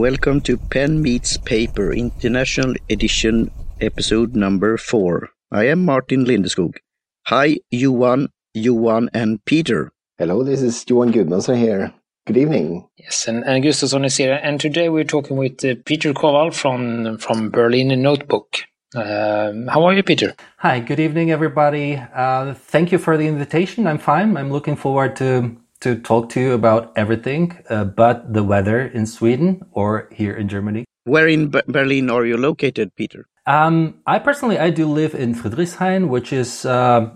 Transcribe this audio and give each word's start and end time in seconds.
Welcome 0.00 0.40
to 0.48 0.56
Pen 0.56 1.02
Meets 1.02 1.36
Paper 1.36 1.92
International 1.92 2.74
Edition, 2.88 3.50
episode 3.82 4.34
number 4.34 4.78
four. 4.78 5.28
I 5.52 5.64
am 5.66 5.84
Martin 5.84 6.24
Lindeskog. 6.24 6.78
Hi, 7.26 7.58
Johan, 7.70 8.30
Johan, 8.54 9.10
and 9.12 9.44
Peter. 9.44 9.92
Hello, 10.16 10.42
this 10.42 10.62
is 10.62 10.86
Johan 10.88 11.12
Gudmundsson 11.12 11.58
here. 11.58 11.92
Good 12.26 12.38
evening. 12.38 12.88
Yes, 12.96 13.28
and, 13.28 13.44
and 13.44 13.62
Gustafsson 13.62 14.06
is 14.06 14.16
here. 14.16 14.40
And 14.42 14.58
today 14.58 14.88
we're 14.88 15.04
talking 15.04 15.36
with 15.36 15.62
uh, 15.62 15.74
Peter 15.84 16.14
Koval 16.14 16.54
from, 16.54 17.18
from 17.18 17.50
Berlin 17.50 17.88
Notebook. 18.00 18.56
Um, 18.96 19.66
how 19.66 19.84
are 19.84 19.92
you, 19.92 20.02
Peter? 20.02 20.34
Hi, 20.60 20.80
good 20.80 20.98
evening, 20.98 21.30
everybody. 21.30 21.96
Uh, 21.96 22.54
thank 22.54 22.90
you 22.90 22.96
for 22.96 23.18
the 23.18 23.28
invitation. 23.28 23.86
I'm 23.86 23.98
fine. 23.98 24.38
I'm 24.38 24.50
looking 24.50 24.76
forward 24.76 25.16
to 25.16 25.58
to 25.80 25.96
talk 25.96 26.28
to 26.30 26.40
you 26.40 26.52
about 26.52 26.92
everything 26.96 27.58
uh, 27.70 27.84
but 27.84 28.32
the 28.32 28.44
weather 28.44 28.80
in 28.80 29.06
Sweden 29.06 29.62
or 29.72 30.08
here 30.12 30.34
in 30.34 30.48
Germany. 30.48 30.84
Where 31.04 31.28
in 31.28 31.48
B 31.48 31.60
Berlin 31.66 32.10
are 32.10 32.26
you 32.26 32.36
located, 32.36 32.94
Peter? 32.96 33.26
Um, 33.46 34.00
I 34.06 34.18
personally, 34.18 34.58
I 34.58 34.70
do 34.70 34.86
live 34.86 35.14
in 35.14 35.34
Friedrichshain, 35.34 36.08
which 36.08 36.32
is 36.32 36.64
uh, 36.66 37.10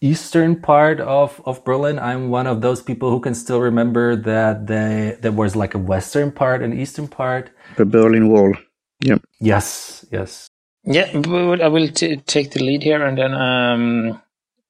eastern 0.00 0.60
part 0.60 1.00
of, 1.00 1.40
of 1.44 1.62
Berlin. 1.64 1.98
I'm 1.98 2.30
one 2.30 2.46
of 2.46 2.62
those 2.62 2.82
people 2.82 3.10
who 3.10 3.20
can 3.20 3.34
still 3.34 3.60
remember 3.60 4.16
that 4.16 4.66
they, 4.66 5.18
there 5.20 5.32
was 5.32 5.54
like 5.54 5.74
a 5.74 5.78
western 5.78 6.32
part 6.32 6.62
and 6.62 6.72
eastern 6.74 7.08
part. 7.08 7.50
The 7.76 7.84
Berlin 7.84 8.28
Wall. 8.30 8.54
Yeah. 9.00 9.18
Yes, 9.38 10.04
yes. 10.10 10.48
Yeah, 10.84 11.10
I 11.12 11.68
will 11.68 11.88
take 11.88 12.52
the 12.52 12.64
lead 12.64 12.82
here 12.82 13.04
and 13.04 13.18
then 13.18 13.34
um, 13.34 14.22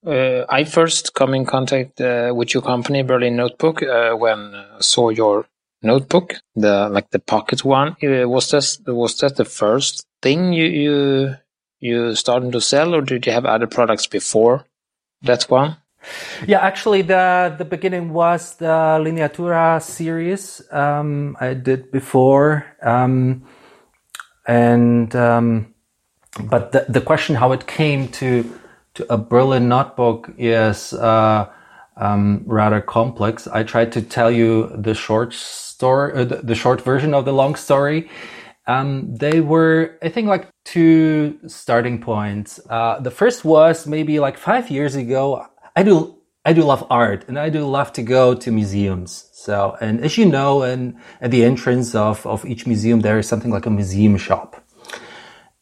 uh, 0.06 0.44
I 0.48 0.64
first 0.64 1.14
come 1.14 1.34
in 1.34 1.44
contact 1.44 2.00
uh, 2.00 2.32
with 2.34 2.54
your 2.54 2.62
company, 2.62 3.02
Berlin 3.02 3.36
Notebook, 3.36 3.82
uh, 3.82 4.12
when 4.12 4.54
I 4.54 4.80
saw 4.80 5.10
your 5.10 5.46
notebook, 5.82 6.34
the 6.54 6.88
like 6.88 7.10
the 7.10 7.18
pocket 7.18 7.64
one. 7.64 7.96
Uh, 8.02 8.28
was 8.28 8.50
that 8.50 8.78
was 8.86 9.18
that 9.18 9.36
the 9.36 9.44
first 9.44 10.06
thing 10.22 10.52
you 10.52 10.64
you 10.64 11.36
you 11.80 12.14
started 12.14 12.52
to 12.52 12.60
sell, 12.60 12.94
or 12.94 13.02
did 13.02 13.26
you 13.26 13.32
have 13.32 13.46
other 13.46 13.66
products 13.66 14.06
before 14.06 14.64
that 15.22 15.44
one? 15.44 15.76
Yeah, 16.46 16.60
actually, 16.60 17.02
the 17.02 17.54
the 17.58 17.64
beginning 17.64 18.12
was 18.12 18.56
the 18.56 18.98
Lineatura 19.04 19.82
series 19.82 20.62
um, 20.72 21.36
I 21.40 21.54
did 21.54 21.90
before, 21.92 22.64
um, 22.82 23.46
and 24.46 25.14
um, 25.14 25.74
but 26.44 26.72
the 26.72 26.86
the 26.88 27.02
question 27.02 27.34
how 27.34 27.52
it 27.52 27.66
came 27.66 28.08
to 28.08 28.59
a 29.08 29.16
Berlin 29.16 29.68
notebook 29.68 30.30
is 30.36 30.92
uh, 30.92 31.50
um, 31.96 32.42
rather 32.46 32.80
complex. 32.80 33.46
I 33.46 33.62
tried 33.62 33.92
to 33.92 34.02
tell 34.02 34.30
you 34.30 34.72
the 34.74 34.94
short 34.94 35.32
story, 35.32 36.12
uh, 36.14 36.24
the, 36.24 36.36
the, 36.36 36.54
short 36.54 36.80
version 36.80 37.14
of 37.14 37.24
the 37.24 37.32
long 37.32 37.54
story. 37.54 38.10
Um, 38.66 39.14
they 39.14 39.40
were, 39.40 39.98
I 40.02 40.08
think, 40.08 40.28
like 40.28 40.48
two 40.64 41.38
starting 41.46 42.00
points. 42.00 42.60
Uh, 42.68 43.00
the 43.00 43.10
first 43.10 43.44
was 43.44 43.86
maybe 43.86 44.20
like 44.20 44.38
five 44.38 44.70
years 44.70 44.94
ago. 44.94 45.46
I 45.74 45.82
do, 45.82 46.16
I 46.44 46.52
do 46.52 46.62
love 46.62 46.86
art, 46.90 47.24
and 47.28 47.38
I 47.38 47.50
do 47.50 47.66
love 47.66 47.92
to 47.94 48.02
go 48.02 48.34
to 48.34 48.50
museums. 48.50 49.28
So, 49.32 49.76
and 49.80 50.00
as 50.04 50.16
you 50.18 50.26
know, 50.26 50.62
and 50.62 50.96
at 51.20 51.30
the 51.30 51.44
entrance 51.44 51.94
of 51.94 52.26
of 52.26 52.44
each 52.44 52.66
museum, 52.66 53.00
there 53.00 53.18
is 53.18 53.28
something 53.28 53.50
like 53.50 53.66
a 53.66 53.70
museum 53.70 54.16
shop, 54.16 54.62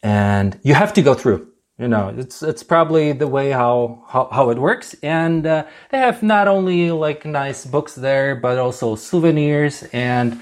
and 0.03 0.59
you 0.63 0.73
have 0.73 0.93
to 0.93 1.01
go 1.01 1.13
through 1.13 1.49
you 1.79 1.87
know 1.87 2.13
it's 2.15 2.43
it's 2.43 2.61
probably 2.61 3.13
the 3.13 3.27
way 3.27 3.51
how 3.51 4.03
how, 4.07 4.27
how 4.31 4.49
it 4.49 4.59
works. 4.59 4.95
And 5.01 5.45
uh, 5.47 5.65
they 5.91 5.97
have 5.97 6.21
not 6.21 6.47
only 6.47 6.91
like 6.91 7.25
nice 7.25 7.65
books 7.65 7.95
there 7.95 8.35
but 8.35 8.57
also 8.57 8.95
souvenirs. 8.95 9.83
And 9.93 10.41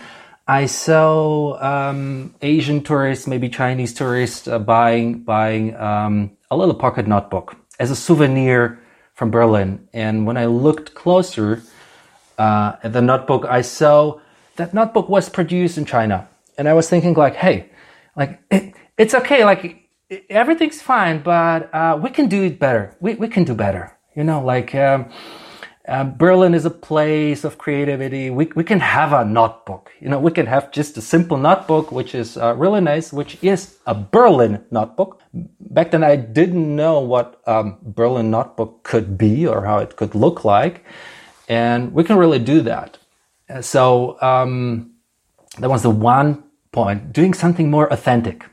i 0.49 0.65
saw 0.65 1.59
um, 1.61 2.33
asian 2.41 2.81
tourists 2.81 3.27
maybe 3.27 3.49
chinese 3.49 3.93
tourists 3.93 4.47
uh, 4.47 4.57
buying 4.57 5.19
buying 5.19 5.75
um, 5.75 6.31
a 6.49 6.55
little 6.55 6.73
pocket 6.73 7.05
notebook 7.05 7.57
as 7.79 7.91
a 7.91 7.95
souvenir 7.95 8.79
from 9.13 9.29
berlin. 9.29 9.87
And 9.93 10.25
when 10.25 10.37
i 10.37 10.45
looked 10.45 10.95
closer 10.95 11.61
uh, 12.37 12.77
at 12.81 12.93
the 12.93 13.01
notebook 13.01 13.45
i 13.45 13.61
saw 13.61 14.19
that 14.55 14.73
notebook 14.73 15.09
was 15.09 15.29
produced 15.29 15.77
in 15.77 15.85
china. 15.85 16.27
And 16.57 16.67
i 16.67 16.73
was 16.73 16.89
thinking 16.89 17.13
like 17.13 17.35
hey 17.35 17.69
like 18.15 18.39
it, 18.49 18.73
it's 18.97 19.13
okay. 19.13 19.45
Like 19.45 19.86
everything's 20.29 20.81
fine, 20.81 21.21
but 21.21 21.73
uh, 21.73 21.99
we 22.01 22.09
can 22.09 22.27
do 22.27 22.43
it 22.43 22.59
better. 22.59 22.95
We, 22.99 23.15
we 23.15 23.27
can 23.27 23.43
do 23.43 23.53
better. 23.53 23.97
You 24.15 24.23
know, 24.23 24.43
like 24.43 24.73
um, 24.73 25.09
uh, 25.87 26.03
Berlin 26.03 26.53
is 26.53 26.65
a 26.65 26.69
place 26.71 27.43
of 27.43 27.57
creativity. 27.57 28.29
We, 28.29 28.45
we 28.55 28.63
can 28.63 28.79
have 28.79 29.13
a 29.13 29.23
notebook. 29.23 29.91
You 29.99 30.09
know, 30.09 30.19
we 30.19 30.31
can 30.31 30.45
have 30.45 30.71
just 30.71 30.97
a 30.97 31.01
simple 31.01 31.37
notebook, 31.37 31.91
which 31.91 32.15
is 32.15 32.37
uh, 32.37 32.55
really 32.55 32.81
nice, 32.81 33.13
which 33.13 33.37
is 33.43 33.77
a 33.85 33.93
Berlin 33.93 34.63
notebook. 34.71 35.21
Back 35.59 35.91
then, 35.91 36.03
I 36.03 36.15
didn't 36.15 36.75
know 36.75 36.99
what 36.99 37.41
um, 37.45 37.77
Berlin 37.83 38.31
notebook 38.31 38.83
could 38.83 39.17
be 39.17 39.45
or 39.45 39.65
how 39.65 39.77
it 39.79 39.95
could 39.95 40.15
look 40.15 40.43
like. 40.43 40.83
And 41.47 41.93
we 41.93 42.03
can 42.03 42.17
really 42.17 42.39
do 42.39 42.61
that. 42.61 42.97
So 43.61 44.21
um, 44.21 44.91
that 45.59 45.69
was 45.69 45.83
the 45.83 45.89
one 45.89 46.43
point, 46.71 47.13
doing 47.13 47.33
something 47.33 47.71
more 47.71 47.91
authentic. 47.93 48.45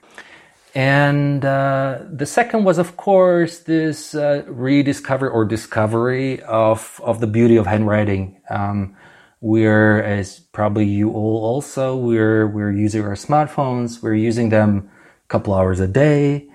And 0.75 1.45
uh, 1.45 2.01
the 2.11 2.27
second 2.27 2.65
was, 2.65 2.79
of 2.79 2.97
course, 2.97 3.61
this 3.61 4.15
uh, 4.15 4.43
rediscovery 4.49 5.31
or 5.31 5.45
discovery 5.45 6.43
of, 6.43 7.01
of 7.05 7.21
the 7.21 7.29
beauty 7.29 7.57
of 7.57 7.67
handwriting. 7.67 8.41
Um, 8.51 8.97
we're, 9.41 10.03
as 10.03 10.41
probably 10.41 10.87
you 10.87 11.13
all 11.13 11.45
also, 11.45 11.97
we're, 11.97 12.49
we're 12.49 12.73
using 12.73 13.05
our 13.05 13.15
smartphones. 13.15 14.03
We're 14.03 14.15
using 14.15 14.49
them 14.49 14.91
a 15.25 15.29
couple 15.29 15.55
hours 15.55 15.79
a 15.79 15.87
day. 15.87 16.49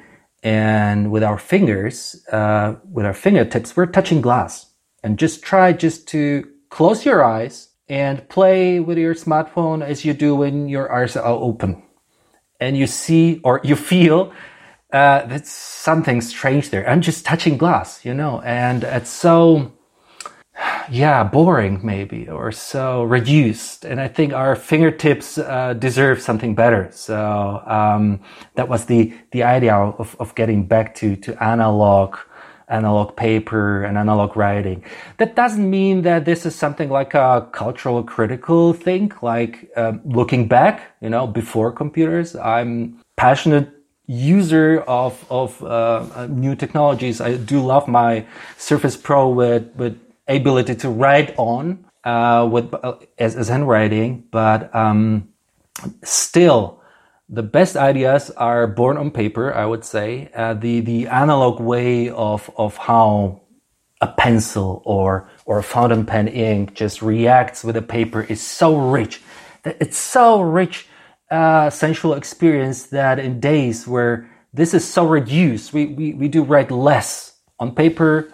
And 0.44 1.12
with 1.12 1.24
our 1.24 1.38
fingers, 1.38 2.22
uh, 2.32 2.76
with 2.92 3.06
our 3.06 3.14
fingertips, 3.14 3.78
we're 3.78 3.86
touching 3.86 4.20
glass. 4.20 4.74
And 5.02 5.18
just 5.18 5.44
try 5.44 5.72
just 5.72 6.10
to 6.10 6.46
close 6.70 7.06
your 7.06 7.24
eyes 7.24 7.70
and 7.88 8.28
play 8.28 8.82
with 8.82 8.98
your 8.98 9.16
smartphone 9.16 9.82
as 9.82 10.04
you 10.04 10.14
do 10.14 10.36
when 10.36 10.68
your 10.68 10.92
eyes 10.92 11.16
are 11.16 11.26
open 11.26 11.84
and 12.60 12.78
you 12.78 12.88
see 12.88 13.40
or 13.44 13.62
you 13.64 13.76
feel 13.76 14.34
uh, 14.92 15.26
that 15.28 15.46
something 15.48 16.22
strange 16.22 16.70
there. 16.70 16.88
I'm 16.90 17.02
just 17.02 17.26
touching 17.26 17.58
glass, 17.58 18.04
you 18.04 18.14
know, 18.14 18.42
and 18.42 18.84
it's 18.84 19.10
so, 19.10 19.72
yeah, 20.90 21.24
boring 21.24 21.80
maybe 21.84 22.28
or 22.28 22.52
so 22.52 23.04
reduced. 23.04 23.86
And 23.86 24.02
I 24.02 24.08
think 24.08 24.34
our 24.34 24.56
fingertips 24.56 25.38
uh, 25.38 25.74
deserve 25.74 26.22
something 26.22 26.56
better. 26.56 26.90
So 26.92 27.62
um, 27.66 28.20
that 28.56 28.68
was 28.68 28.86
the 28.86 29.14
the 29.32 29.44
idea 29.44 29.76
of 29.76 30.16
of 30.20 30.36
getting 30.36 30.66
back 30.66 30.96
to 30.96 31.16
to 31.18 31.44
analog 31.44 32.18
analog 32.70 33.16
paper 33.16 33.84
and 33.84 33.98
analog 33.98 34.38
writing. 34.38 34.84
That 35.18 35.36
doesn't 35.36 35.70
mean 35.70 36.04
that 36.04 36.26
this 36.26 36.46
is 36.46 36.56
something 36.56 36.90
like 36.90 37.14
a 37.14 37.48
cultural 37.52 38.04
critical 38.04 38.74
thing, 38.74 39.12
like 39.22 39.70
um, 39.76 40.02
looking 40.06 40.48
back, 40.48 40.96
you 41.02 41.10
know, 41.10 41.28
before 41.28 41.72
computers. 41.72 42.36
I'm 42.36 43.00
passionate 43.18 43.70
user 44.08 44.82
of 44.88 45.24
of 45.30 45.64
uh, 45.64 46.28
new 46.30 46.56
technologies. 46.56 47.22
I 47.22 47.38
do 47.38 47.60
love 47.60 47.88
my 47.88 48.26
Surface 48.58 48.98
Pro 48.98 49.30
with 49.30 49.70
with 49.76 50.00
ability 50.28 50.76
to 50.76 50.90
write 50.90 51.34
on 51.38 51.86
uh, 52.04 52.48
with 52.52 52.74
uh, 52.74 52.96
as, 53.18 53.36
as 53.36 53.50
handwriting, 53.50 54.24
but 54.32 54.74
um, 54.76 55.30
still 56.04 56.79
the 57.30 57.44
best 57.44 57.76
ideas 57.76 58.32
are 58.32 58.66
born 58.66 58.98
on 58.98 59.12
paper, 59.12 59.54
I 59.54 59.66
would 59.66 59.86
say. 59.86 60.32
Uh, 60.36 60.56
the 60.56 60.82
the 60.82 61.08
analog 61.08 61.60
way 61.60 62.10
of 62.10 62.50
of 62.58 62.76
how 62.78 63.42
a 64.02 64.08
pencil 64.08 64.82
or 64.86 65.30
or 65.46 65.60
a 65.60 65.64
fountain 65.64 66.06
pen 66.06 66.28
ink 66.28 66.74
just 66.74 67.02
reacts 67.02 67.64
with 67.64 67.78
a 67.78 67.82
paper 67.82 68.24
is 68.24 68.42
so 68.42 68.76
rich. 68.76 69.22
It's 69.64 69.98
so 69.98 70.42
rich 70.42 70.88
uh, 71.30 71.70
sensual 71.70 72.16
experience 72.16 72.84
that 72.88 73.20
in 73.20 73.40
days 73.40 73.88
where 73.88 74.30
this 74.54 74.74
is 74.74 74.88
so 74.88 75.06
reduced, 75.06 75.74
we, 75.74 75.86
we, 75.86 76.14
we 76.14 76.28
do 76.28 76.44
write 76.44 76.72
less 76.72 77.34
on 77.60 77.76
paper 77.76 78.32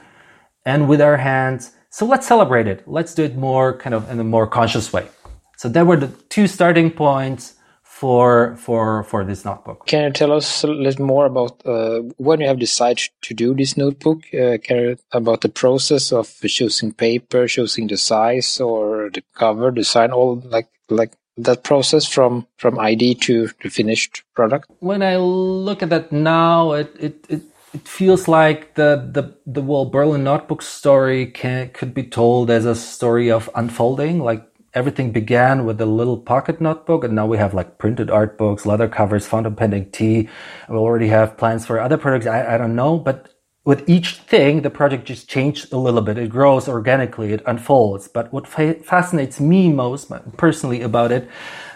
and 0.65 0.87
with 0.87 1.01
our 1.01 1.17
hands. 1.17 1.71
So 1.89 2.05
let's 2.05 2.25
celebrate 2.25 2.67
it. 2.67 2.87
Let's 2.87 3.13
do 3.13 3.23
it 3.23 3.35
more 3.35 3.77
kind 3.77 3.93
of 3.93 4.09
in 4.09 4.19
a 4.19 4.23
more 4.23 4.47
conscious 4.47 4.93
way. 4.93 5.09
So 5.57 5.67
that 5.69 5.85
were 5.85 5.97
the 5.97 6.07
two 6.29 6.47
starting 6.47 6.91
points 6.91 7.55
for 7.95 8.57
for 8.57 9.03
for 9.03 9.23
this 9.23 9.45
notebook. 9.45 9.85
Can 9.87 10.03
you 10.03 10.11
tell 10.11 10.33
us 10.33 10.65
a 10.65 10.67
little 10.67 11.05
more 11.05 11.25
about 11.25 11.65
uh, 11.65 11.99
when 12.17 12.41
you 12.41 12.47
have 12.47 12.59
decided 12.59 13.09
to 13.21 13.33
do 13.33 13.55
this 13.55 13.77
notebook? 13.77 14.19
Uh, 14.33 14.57
can 14.61 14.77
you 14.77 14.97
about 15.13 15.39
the 15.39 15.49
process 15.49 16.11
of 16.11 16.27
choosing 16.45 16.91
paper, 16.91 17.47
choosing 17.47 17.87
the 17.87 17.95
size 17.95 18.59
or 18.59 19.09
the 19.13 19.23
cover 19.33 19.71
design, 19.71 20.11
all 20.11 20.41
like 20.43 20.67
like 20.89 21.13
that 21.37 21.63
process 21.63 22.05
from 22.05 22.45
from 22.57 22.77
ID 22.79 23.15
to 23.15 23.49
the 23.63 23.69
finished 23.69 24.23
product? 24.35 24.69
When 24.79 25.01
I 25.01 25.15
look 25.15 25.81
at 25.81 25.89
that 25.89 26.11
now, 26.11 26.73
it 26.73 26.93
it, 26.99 27.25
it 27.29 27.41
it 27.73 27.87
feels 27.87 28.27
like 28.27 28.75
the 28.75 29.07
the 29.09 29.37
the 29.45 29.61
whole 29.61 29.85
Berlin 29.85 30.25
notebook 30.25 30.63
story 30.63 31.27
can 31.27 31.69
could 31.69 31.93
be 31.93 32.03
told 32.03 32.51
as 32.51 32.65
a 32.65 32.75
story 32.75 33.31
of 33.31 33.49
unfolding, 33.55 34.19
like 34.19 34.43
everything 34.75 35.11
began 35.11 35.65
with 35.65 35.79
a 35.81 35.85
little 35.85 36.17
pocket 36.17 36.59
notebook, 36.59 37.03
and 37.03 37.15
now 37.15 37.25
we 37.25 37.37
have 37.37 37.53
like 37.53 37.77
printed 37.77 38.11
art 38.11 38.37
books, 38.37 38.65
leather 38.65 38.89
covers, 38.89 39.25
fountain 39.25 39.55
pen 39.55 39.73
ink 39.73 39.93
tea. 39.93 40.29
We 40.69 40.75
already 40.75 41.07
have 41.07 41.37
plans 41.37 41.65
for 41.65 41.79
other 41.79 41.97
products. 41.97 42.27
I, 42.27 42.55
I 42.55 42.57
don't 42.57 42.75
know, 42.75 42.99
but 42.99 43.33
with 43.63 43.89
each 43.89 44.17
thing, 44.17 44.61
the 44.61 44.69
project 44.69 45.05
just 45.05 45.27
changed 45.27 45.73
a 45.73 45.77
little 45.77 46.01
bit. 46.01 46.17
It 46.17 46.29
grows 46.29 46.67
organically, 46.67 47.33
it 47.33 47.41
unfolds. 47.47 48.07
But 48.07 48.31
what 48.31 48.47
fa- 48.47 48.75
fascinates 48.83 49.39
me 49.39 49.69
most 49.69 50.11
personally 50.37 50.81
about 50.81 51.11
it, 51.11 51.27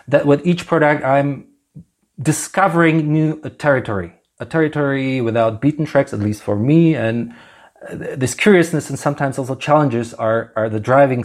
that 0.08 0.28
with 0.28 0.46
each 0.46 0.68
product, 0.68 1.04
I'm 1.04 1.48
discovering 2.22 3.12
new 3.12 3.42
territory, 3.58 4.14
a 4.40 4.46
territory 4.46 5.22
without 5.22 5.62
beaten 5.62 5.86
tracks, 5.86 6.14
at 6.14 6.20
least 6.20 6.44
for 6.44 6.56
me. 6.56 6.96
And 6.96 7.34
uh, 7.90 7.96
this 7.96 8.36
curiousness 8.36 8.90
and 8.90 9.00
sometimes 9.00 9.40
also 9.40 9.56
challenges 9.56 10.14
are, 10.14 10.54
are 10.56 10.70
the 10.70 10.80
driving, 10.80 11.24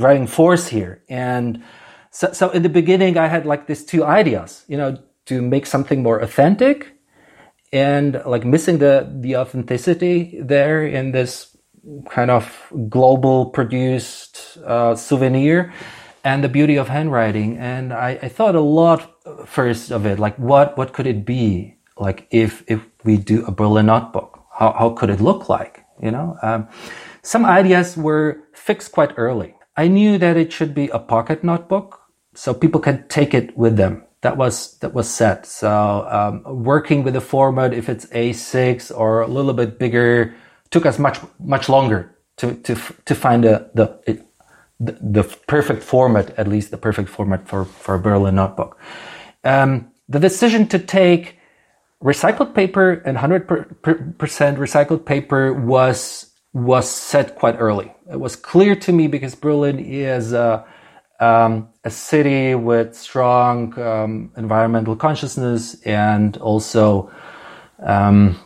driving 0.00 0.26
force 0.26 0.66
here. 0.68 1.02
And 1.08 1.62
so, 2.10 2.32
so 2.32 2.50
in 2.50 2.62
the 2.62 2.68
beginning, 2.80 3.16
I 3.16 3.28
had 3.28 3.46
like 3.46 3.66
these 3.66 3.84
two 3.84 4.04
ideas, 4.04 4.64
you 4.66 4.76
know, 4.76 4.98
to 5.26 5.40
make 5.40 5.66
something 5.66 6.02
more 6.02 6.18
authentic 6.18 6.92
and 7.72 8.20
like 8.26 8.44
missing 8.44 8.78
the 8.78 9.08
the 9.20 9.36
authenticity 9.36 10.38
there 10.42 10.84
in 10.84 11.12
this 11.12 11.56
kind 12.10 12.30
of 12.30 12.44
global 12.88 13.46
produced 13.46 14.58
uh, 14.66 14.94
souvenir 14.94 15.72
and 16.24 16.44
the 16.44 16.48
beauty 16.48 16.76
of 16.76 16.88
handwriting. 16.88 17.56
And 17.56 17.92
I, 17.92 18.18
I, 18.22 18.28
thought 18.28 18.54
a 18.54 18.60
lot 18.60 19.10
first 19.46 19.90
of 19.90 20.04
it 20.04 20.18
like 20.18 20.36
what 20.36 20.76
what 20.76 20.92
could 20.92 21.06
it 21.06 21.24
be? 21.24 21.76
Like 21.96 22.26
if 22.30 22.64
if 22.66 22.84
we 23.04 23.16
do 23.16 23.44
a 23.46 23.52
berlin 23.52 23.86
notebook 23.86 24.40
how, 24.52 24.72
how 24.72 24.90
could 24.90 25.10
it 25.10 25.20
look 25.20 25.48
like 25.48 25.84
you 26.02 26.10
know? 26.10 26.36
Um, 26.42 26.68
some 27.22 27.44
ideas 27.44 27.96
were 27.96 28.42
fixed 28.54 28.92
quite 28.92 29.12
early 29.16 29.54
i 29.82 29.86
knew 29.96 30.18
that 30.24 30.36
it 30.36 30.52
should 30.52 30.74
be 30.74 30.86
a 30.88 30.98
pocket 31.14 31.42
notebook 31.50 31.88
so 32.34 32.54
people 32.54 32.80
can 32.80 32.96
take 33.08 33.32
it 33.34 33.56
with 33.56 33.76
them 33.76 33.94
that 34.22 34.36
was 34.36 34.78
that 34.78 34.92
was 34.92 35.08
set. 35.08 35.46
So 35.46 36.06
um, 36.10 36.64
working 36.64 37.02
with 37.02 37.14
the 37.14 37.20
format, 37.20 37.72
if 37.72 37.88
it's 37.88 38.06
A6 38.06 38.92
or 38.96 39.22
a 39.22 39.26
little 39.26 39.54
bit 39.54 39.78
bigger, 39.78 40.34
took 40.70 40.84
us 40.84 40.98
much 40.98 41.18
much 41.38 41.68
longer 41.68 42.14
to 42.36 42.54
to 42.54 42.74
to 43.06 43.14
find 43.14 43.44
a, 43.44 43.70
the 43.74 43.98
it, 44.06 44.26
the, 44.78 44.92
the 45.00 45.24
perfect 45.46 45.82
format, 45.82 46.38
at 46.38 46.48
least 46.48 46.70
the 46.70 46.76
perfect 46.76 47.08
format 47.08 47.48
for 47.48 47.64
for 47.64 47.94
a 47.94 47.98
Berlin 47.98 48.34
notebook. 48.34 48.78
Um, 49.42 49.90
the 50.08 50.20
decision 50.20 50.66
to 50.68 50.78
take 50.78 51.38
recycled 52.02 52.54
paper 52.54 52.92
and 52.92 53.16
100% 53.16 53.82
recycled 53.82 55.04
paper 55.06 55.52
was 55.54 56.30
was 56.52 56.90
set 56.90 57.36
quite 57.36 57.56
early. 57.58 57.94
It 58.10 58.18
was 58.18 58.34
clear 58.34 58.74
to 58.74 58.92
me 58.92 59.06
because 59.06 59.36
Berlin 59.36 59.78
is 59.78 60.32
uh, 60.32 60.64
um, 61.20 61.68
a 61.84 61.90
city 61.90 62.56
with 62.56 62.96
strong 62.96 63.78
um, 63.78 64.32
environmental 64.36 64.96
consciousness 64.96 65.80
and 65.82 66.36
also, 66.38 67.10
um, 67.78 68.40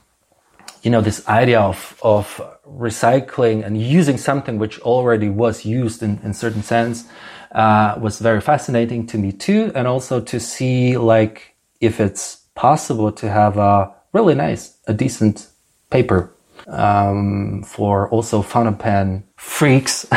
you 0.83 0.91
know, 0.91 1.01
this 1.01 1.27
idea 1.29 1.61
of, 1.61 1.99
of 2.03 2.43
recycling 2.69 3.65
and 3.65 3.81
using 3.81 4.19
something 4.19 4.59
which 4.59 4.79
already 4.81 5.31
was 5.31 5.65
used 5.65 6.03
in, 6.03 6.21
in 6.23 6.35
certain 6.35 6.63
sense 6.63 7.05
uh, 7.53 7.97
was 7.99 8.19
very 8.19 8.43
fascinating 8.43 9.07
to 9.07 9.17
me 9.17 9.33
too. 9.33 9.73
And 9.75 9.89
also 9.89 10.21
to 10.21 10.41
see 10.41 10.99
like 10.99 11.55
if 11.81 12.01
it's 12.01 12.37
possible 12.55 13.13
to 13.13 13.31
have 13.31 13.57
a 13.57 13.95
really 14.13 14.35
nice, 14.35 14.77
a 14.87 14.93
decent 14.93 15.49
paper 15.89 16.35
um, 16.67 17.63
for 17.63 18.09
also 18.11 18.43
fountain 18.43 18.77
pen 18.77 19.25
freaks. 19.45 20.07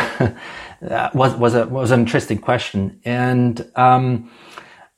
was 1.14 1.36
was 1.36 1.54
a 1.56 1.68
was 1.68 1.92
an 1.92 2.00
interesting 2.00 2.38
question, 2.38 3.00
and 3.06 3.70
um, 3.76 4.30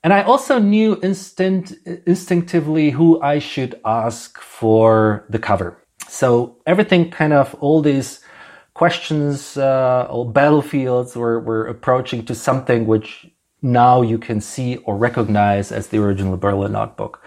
and 0.03 0.13
I 0.13 0.21
also 0.23 0.59
knew 0.59 0.99
instant 1.01 1.73
instinctively 2.05 2.91
who 2.91 3.21
I 3.21 3.39
should 3.39 3.79
ask 3.85 4.39
for 4.39 5.25
the 5.29 5.39
cover. 5.39 5.77
So 6.07 6.57
everything 6.65 7.11
kind 7.11 7.33
of 7.33 7.55
all 7.59 7.81
these 7.81 8.21
questions, 8.73 9.57
uh, 9.57 10.07
all 10.09 10.25
battlefields 10.25 11.15
were 11.15 11.39
were 11.39 11.67
approaching 11.67 12.25
to 12.25 12.35
something 12.35 12.85
which 12.85 13.27
now 13.61 14.01
you 14.01 14.17
can 14.17 14.39
see 14.39 14.77
or 14.85 14.95
recognize 14.95 15.71
as 15.71 15.87
the 15.87 15.97
original 15.97 16.37
Berlin 16.37 16.71
notebook. 16.71 17.21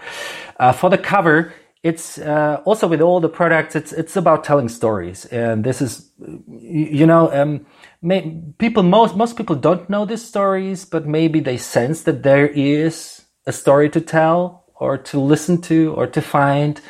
Uh, 0.59 0.71
for 0.71 0.89
the 0.89 0.97
cover, 0.97 1.53
it's 1.83 2.17
uh, 2.17 2.61
also 2.65 2.87
with 2.87 3.01
all 3.01 3.19
the 3.19 3.29
products 3.29 3.75
it's 3.75 3.91
it's 3.91 4.15
about 4.15 4.43
telling 4.43 4.69
stories 4.69 5.25
and 5.25 5.63
this 5.63 5.81
is 5.81 6.09
you 6.73 7.05
know 7.05 7.31
um, 7.33 7.65
may, 8.01 8.41
people 8.57 8.83
most 8.83 9.15
most 9.15 9.37
people 9.37 9.55
don't 9.55 9.89
know 9.89 10.05
these 10.05 10.25
stories 10.25 10.85
but 10.85 11.05
maybe 11.05 11.39
they 11.39 11.57
sense 11.57 12.03
that 12.03 12.23
there 12.23 12.47
is 12.47 13.23
a 13.45 13.51
story 13.51 13.89
to 13.89 14.01
tell 14.01 14.63
or 14.75 14.97
to 14.97 15.19
listen 15.19 15.61
to 15.61 15.93
or 15.93 16.07
to 16.07 16.21
find. 16.21 16.81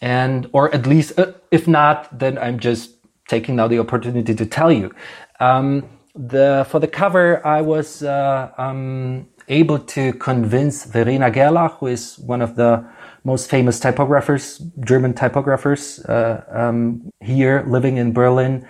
And 0.00 0.48
or 0.52 0.74
at 0.74 0.86
least 0.86 1.18
uh, 1.18 1.32
if 1.50 1.68
not 1.68 2.18
then 2.18 2.38
i'm 2.38 2.58
just 2.58 2.96
taking 3.28 3.56
now 3.56 3.68
the 3.68 3.78
opportunity 3.78 4.34
to 4.34 4.46
tell 4.46 4.72
you. 4.72 4.92
Um, 5.40 5.84
the 6.16 6.66
for 6.68 6.80
the 6.80 6.88
cover 6.88 7.46
i 7.46 7.60
was 7.60 8.02
uh, 8.02 8.50
um, 8.58 9.28
able 9.48 9.78
to 9.78 10.12
convince 10.14 10.84
verena 10.84 11.30
gerlach 11.30 11.78
who 11.78 11.86
is 11.86 12.18
one 12.18 12.42
of 12.42 12.56
the 12.56 12.84
most 13.24 13.50
famous 13.50 13.78
typographers, 13.78 14.60
German 14.84 15.12
typographers 15.12 16.02
uh, 16.08 16.42
um, 16.50 17.10
here 17.20 17.62
living 17.68 17.98
in 17.98 18.12
Berlin 18.12 18.66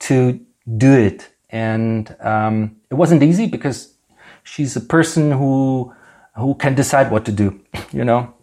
to 0.00 0.40
do 0.76 0.92
it. 0.92 1.28
And 1.50 2.14
um, 2.20 2.76
it 2.90 2.94
wasn't 2.94 3.22
easy 3.22 3.46
because 3.46 3.94
she's 4.42 4.76
a 4.76 4.80
person 4.80 5.32
who 5.32 5.94
who 6.36 6.54
can 6.54 6.74
decide 6.74 7.10
what 7.10 7.24
to 7.24 7.32
do, 7.32 7.60
you 7.92 8.04
know. 8.04 8.34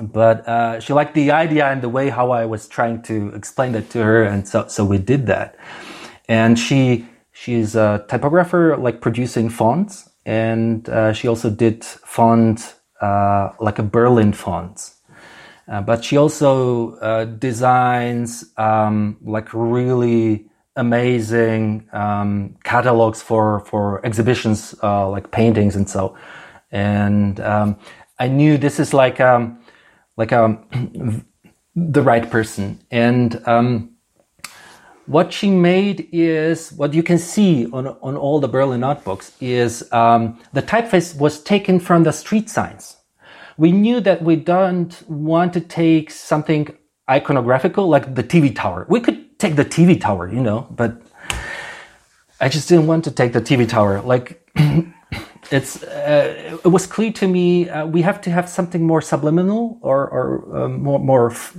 But 0.00 0.46
uh, 0.48 0.80
she 0.80 0.92
liked 0.92 1.14
the 1.14 1.30
idea 1.30 1.66
and 1.68 1.80
the 1.80 1.88
way 1.88 2.08
how 2.08 2.32
I 2.32 2.46
was 2.46 2.66
trying 2.66 3.02
to 3.02 3.28
explain 3.34 3.72
that 3.72 3.90
to 3.90 4.02
her, 4.02 4.24
and 4.24 4.46
so 4.46 4.66
so 4.68 4.84
we 4.84 4.98
did 4.98 5.26
that. 5.26 5.56
And 6.28 6.58
she 6.58 7.06
she's 7.32 7.76
a 7.76 8.04
typographer, 8.08 8.76
like 8.76 9.00
producing 9.00 9.48
fonts, 9.50 10.10
and 10.26 10.88
uh, 10.88 11.12
she 11.12 11.28
also 11.28 11.50
did 11.50 11.84
font 11.84 12.74
uh, 13.00 13.50
like 13.60 13.78
a 13.78 13.82
Berlin 13.82 14.32
font. 14.32 14.90
Uh, 15.68 15.80
but 15.80 16.04
she 16.04 16.16
also 16.16 16.96
uh, 16.96 17.24
designs 17.24 18.52
um, 18.56 19.16
like 19.22 19.48
really 19.52 20.46
amazing 20.76 21.88
um, 21.92 22.56
catalogs 22.64 23.22
for 23.22 23.60
for 23.60 24.04
exhibitions, 24.04 24.74
uh, 24.82 25.08
like 25.08 25.30
paintings 25.30 25.76
and 25.76 25.88
so. 25.88 26.16
And 26.70 27.40
um, 27.40 27.76
I 28.18 28.28
knew 28.28 28.58
this 28.58 28.80
is 28.80 28.92
like 28.94 29.20
um, 29.20 29.58
like 30.16 30.32
um, 30.32 31.24
the 31.76 32.02
right 32.02 32.28
person. 32.30 32.80
And 32.90 33.40
um, 33.46 33.90
what 35.06 35.32
she 35.32 35.50
made 35.50 36.08
is 36.12 36.72
what 36.72 36.94
you 36.94 37.02
can 37.02 37.18
see 37.18 37.66
on 37.72 37.88
on 37.88 38.16
all 38.16 38.40
the 38.40 38.48
Berlin 38.48 38.80
notebooks 38.80 39.32
is 39.40 39.80
the 39.80 40.62
typeface 40.62 41.16
was 41.16 41.42
taken 41.42 41.78
from 41.80 42.04
the 42.04 42.12
street 42.12 42.48
signs 42.50 42.96
we 43.56 43.72
knew 43.72 44.00
that 44.00 44.22
we 44.22 44.36
don't 44.36 45.02
want 45.08 45.52
to 45.52 45.60
take 45.60 46.10
something 46.10 46.68
iconographical 47.08 47.88
like 47.88 48.14
the 48.14 48.22
TV 48.22 48.54
tower. 48.54 48.86
We 48.88 49.00
could 49.00 49.23
take 49.38 49.56
the 49.56 49.64
TV 49.64 50.00
tower, 50.00 50.32
you 50.32 50.40
know, 50.40 50.66
but 50.70 51.00
I 52.40 52.48
just 52.48 52.68
didn't 52.68 52.86
want 52.86 53.04
to 53.04 53.10
take 53.10 53.32
the 53.32 53.40
TV 53.40 53.68
tower. 53.68 54.00
Like, 54.00 54.48
it's 55.50 55.82
uh, 55.82 56.58
it 56.64 56.68
was 56.68 56.86
clear 56.86 57.12
to 57.12 57.28
me 57.28 57.68
uh, 57.68 57.86
we 57.86 58.02
have 58.02 58.20
to 58.22 58.30
have 58.30 58.48
something 58.48 58.86
more 58.86 59.00
subliminal 59.00 59.78
or 59.82 60.08
or 60.08 60.64
um, 60.64 60.82
more 60.82 60.98
more 60.98 61.30
f- 61.30 61.56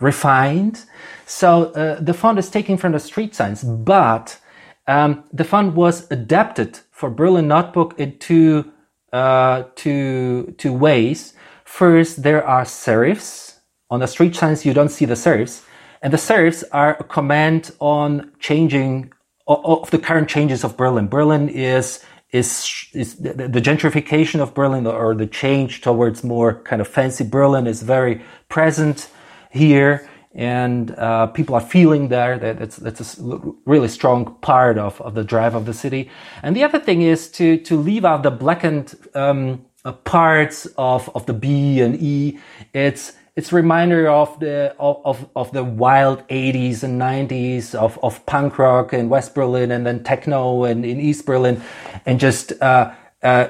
refined. 0.00 0.84
So 1.26 1.72
uh, 1.72 2.00
the 2.00 2.14
font 2.14 2.38
is 2.38 2.50
taken 2.50 2.76
from 2.76 2.92
the 2.92 3.00
street 3.00 3.34
signs, 3.34 3.64
but 3.64 4.38
um, 4.86 5.24
the 5.32 5.44
font 5.44 5.74
was 5.74 6.10
adapted 6.10 6.80
for 6.90 7.08
Berlin 7.10 7.48
Notebook 7.48 7.98
into 7.98 8.70
uh, 9.12 9.64
two 9.76 10.54
two 10.58 10.72
ways. 10.72 11.34
First, 11.64 12.22
there 12.22 12.46
are 12.46 12.64
serifs. 12.64 13.58
On 13.90 14.00
the 14.00 14.06
street 14.06 14.34
signs, 14.34 14.64
you 14.64 14.72
don't 14.72 14.88
see 14.88 15.04
the 15.04 15.14
serifs, 15.14 15.62
and 16.02 16.12
the 16.12 16.18
serifs 16.18 16.64
are 16.72 16.96
a 16.98 17.04
command 17.04 17.70
on 17.78 18.32
changing 18.40 19.12
of 19.46 19.90
the 19.90 19.98
current 19.98 20.28
changes 20.28 20.64
of 20.64 20.76
Berlin. 20.76 21.08
Berlin 21.08 21.48
is 21.48 22.04
is 22.30 22.88
is 22.92 23.16
the 23.16 23.60
gentrification 23.60 24.40
of 24.40 24.54
Berlin 24.54 24.86
or 24.86 25.14
the 25.14 25.26
change 25.26 25.82
towards 25.82 26.24
more 26.24 26.62
kind 26.62 26.80
of 26.80 26.88
fancy 26.88 27.24
Berlin 27.24 27.66
is 27.66 27.82
very 27.82 28.22
present 28.48 29.10
here 29.50 30.08
and 30.34 30.92
uh, 30.92 31.26
people 31.26 31.54
are 31.54 31.60
feeling 31.60 32.08
there 32.08 32.38
that 32.38 32.60
it's 32.60 32.76
that's 32.76 33.18
a 33.18 33.38
really 33.66 33.88
strong 33.88 34.34
part 34.40 34.78
of, 34.78 35.00
of 35.02 35.14
the 35.14 35.24
drive 35.24 35.54
of 35.54 35.66
the 35.66 35.74
city. 35.74 36.10
And 36.42 36.56
the 36.56 36.64
other 36.64 36.78
thing 36.78 37.02
is 37.02 37.28
to 37.32 37.58
to 37.58 37.76
leave 37.76 38.04
out 38.04 38.22
the 38.22 38.30
blackened 38.30 38.94
um, 39.14 39.66
uh, 39.84 39.92
parts 39.92 40.66
of 40.78 41.10
of 41.14 41.26
the 41.26 41.34
B 41.34 41.80
and 41.80 42.00
E. 42.02 42.38
It's 42.72 43.12
it's 43.34 43.52
a 43.52 43.56
reminder 43.56 44.08
of 44.08 44.38
the 44.40 44.74
of, 44.78 45.28
of 45.34 45.52
the 45.52 45.64
wild 45.64 46.26
80s 46.28 46.82
and 46.82 47.00
90s 47.00 47.74
of, 47.74 47.98
of 48.02 48.24
punk 48.26 48.58
rock 48.58 48.92
in 48.92 49.08
West 49.08 49.34
Berlin 49.34 49.70
and 49.70 49.86
then 49.86 50.04
techno 50.04 50.64
and 50.64 50.84
in 50.84 51.00
East 51.00 51.24
Berlin 51.24 51.62
and 52.04 52.20
just 52.20 52.52
uh, 52.60 52.92
uh, 53.22 53.48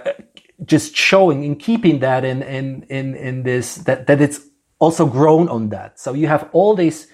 just 0.64 0.94
showing 0.94 1.44
and 1.44 1.58
keeping 1.58 1.98
that 2.00 2.24
in 2.24 2.42
in 2.42 2.84
in 2.88 3.14
in 3.16 3.42
this 3.42 3.76
that 3.76 4.06
that 4.06 4.20
it's 4.20 4.40
also 4.78 5.06
grown 5.06 5.48
on 5.48 5.70
that. 5.70 5.98
So 5.98 6.12
you 6.14 6.28
have 6.28 6.48
all 6.52 6.76
this 6.76 7.08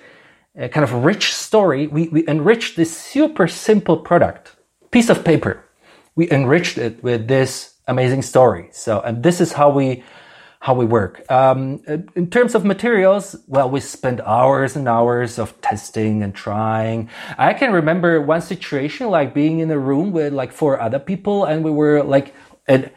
uh, 0.60 0.68
kind 0.68 0.84
of 0.84 0.92
rich 0.92 1.34
story. 1.34 1.86
We 1.86 2.08
we 2.08 2.28
enriched 2.28 2.76
this 2.76 2.94
super 2.94 3.48
simple 3.48 3.96
product, 3.96 4.56
piece 4.90 5.08
of 5.08 5.24
paper. 5.24 5.64
We 6.16 6.30
enriched 6.30 6.76
it 6.76 7.02
with 7.02 7.28
this 7.28 7.76
amazing 7.86 8.22
story. 8.22 8.68
So 8.72 9.00
and 9.00 9.22
this 9.22 9.40
is 9.40 9.54
how 9.54 9.70
we 9.70 10.04
how 10.60 10.74
we 10.74 10.84
work. 10.84 11.24
Um, 11.30 11.80
in 12.16 12.30
terms 12.30 12.54
of 12.54 12.64
materials, 12.64 13.36
well, 13.46 13.70
we 13.70 13.80
spent 13.80 14.20
hours 14.22 14.74
and 14.74 14.88
hours 14.88 15.38
of 15.38 15.58
testing 15.60 16.22
and 16.22 16.34
trying. 16.34 17.08
I 17.36 17.54
can 17.54 17.72
remember 17.72 18.20
one 18.20 18.40
situation 18.40 19.08
like 19.08 19.34
being 19.34 19.60
in 19.60 19.70
a 19.70 19.78
room 19.78 20.10
with 20.12 20.32
like 20.32 20.52
four 20.52 20.80
other 20.80 20.98
people 20.98 21.44
and 21.44 21.64
we 21.64 21.70
were 21.70 22.02
like, 22.02 22.34
and 22.66 22.90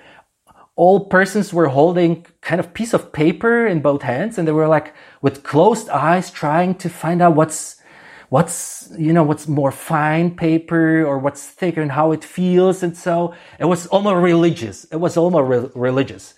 all 0.76 1.06
persons 1.06 1.54
were 1.54 1.68
holding 1.68 2.26
kind 2.42 2.60
of 2.60 2.74
piece 2.74 2.94
of 2.94 3.12
paper 3.12 3.68
in 3.68 3.82
both 3.82 4.02
hands 4.02 4.38
and 4.38 4.48
they 4.48 4.52
were 4.52 4.68
like 4.68 4.96
with 5.22 5.44
closed 5.44 5.90
eyes 5.90 6.32
trying 6.32 6.74
to 6.76 6.90
find 6.90 7.22
out 7.22 7.36
what's 7.36 7.82
what's 8.30 8.90
you 8.98 9.12
know 9.12 9.24
what's 9.24 9.46
more 9.46 9.74
fine 9.74 10.34
paper 10.34 11.04
or 11.06 11.20
what's 11.20 11.46
thicker 11.46 11.82
and 11.82 11.92
how 11.92 12.14
it 12.14 12.24
feels 12.24 12.82
and 12.82 12.96
so 12.96 13.34
it 13.60 13.66
was 13.66 13.88
almost 13.88 14.16
religious 14.24 14.86
it 14.86 14.96
was 14.96 15.18
almost 15.18 15.48
re- 15.50 15.70
religious 15.76 16.34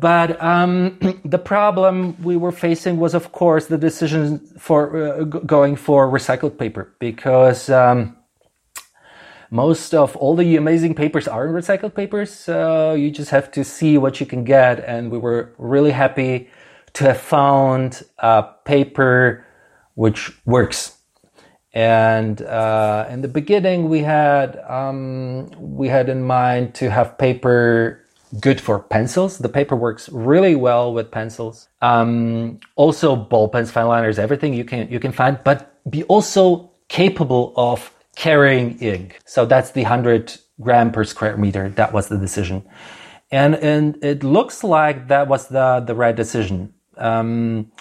but 0.00 0.42
um, 0.42 0.98
the 1.24 1.38
problem 1.38 2.20
we 2.22 2.36
were 2.36 2.52
facing 2.52 2.98
was 2.98 3.14
of 3.14 3.32
course 3.32 3.66
the 3.66 3.78
decision 3.78 4.38
for 4.58 4.96
uh, 4.96 5.24
going 5.24 5.76
for 5.76 6.08
recycled 6.08 6.58
paper 6.58 6.94
because 6.98 7.68
um, 7.70 8.16
most 9.50 9.94
of 9.94 10.16
all 10.16 10.36
the 10.36 10.56
amazing 10.56 10.94
papers 10.94 11.26
are 11.26 11.46
in 11.46 11.52
recycled 11.52 11.94
papers 11.94 12.30
so 12.32 12.94
you 12.94 13.10
just 13.10 13.30
have 13.30 13.50
to 13.50 13.64
see 13.64 13.98
what 13.98 14.20
you 14.20 14.26
can 14.26 14.44
get. 14.44 14.80
And 14.86 15.10
we 15.10 15.18
were 15.18 15.54
really 15.58 15.90
happy 15.90 16.48
to 16.94 17.04
have 17.04 17.20
found 17.20 18.02
a 18.18 18.44
paper 18.64 19.44
which 19.94 20.32
works. 20.44 20.96
And 21.72 22.42
uh, 22.42 23.06
in 23.10 23.22
the 23.22 23.28
beginning, 23.28 23.88
we 23.88 24.00
had 24.00 24.56
um, 24.68 25.50
we 25.56 25.88
had 25.88 26.08
in 26.08 26.22
mind 26.24 26.74
to 26.76 26.90
have 26.90 27.16
paper 27.16 28.04
good 28.38 28.60
for 28.60 28.78
pencils. 28.78 29.38
The 29.38 29.48
paper 29.48 29.74
works 29.74 30.08
really 30.10 30.54
well 30.54 30.92
with 30.92 31.10
pencils. 31.10 31.68
Um, 31.82 32.60
also, 32.76 33.16
ball 33.16 33.48
pens, 33.48 33.70
fine 33.70 33.88
liners, 33.88 34.18
everything 34.18 34.54
you 34.54 34.64
can 34.64 34.90
you 34.90 35.00
can 35.00 35.12
find, 35.12 35.38
but 35.44 35.76
be 35.90 36.04
also 36.04 36.70
capable 36.88 37.52
of 37.56 37.92
carrying 38.16 38.78
ink. 38.78 39.18
So 39.24 39.46
that's 39.46 39.72
the 39.72 39.82
hundred 39.84 40.36
gram 40.60 40.92
per 40.92 41.04
square 41.04 41.36
meter. 41.36 41.70
That 41.70 41.92
was 41.92 42.08
the 42.08 42.18
decision, 42.18 42.64
and 43.30 43.54
and 43.56 44.02
it 44.04 44.22
looks 44.22 44.62
like 44.62 45.08
that 45.08 45.28
was 45.28 45.48
the 45.48 45.82
the 45.86 45.94
right 45.94 46.14
decision. 46.14 46.74
Um, 46.96 47.72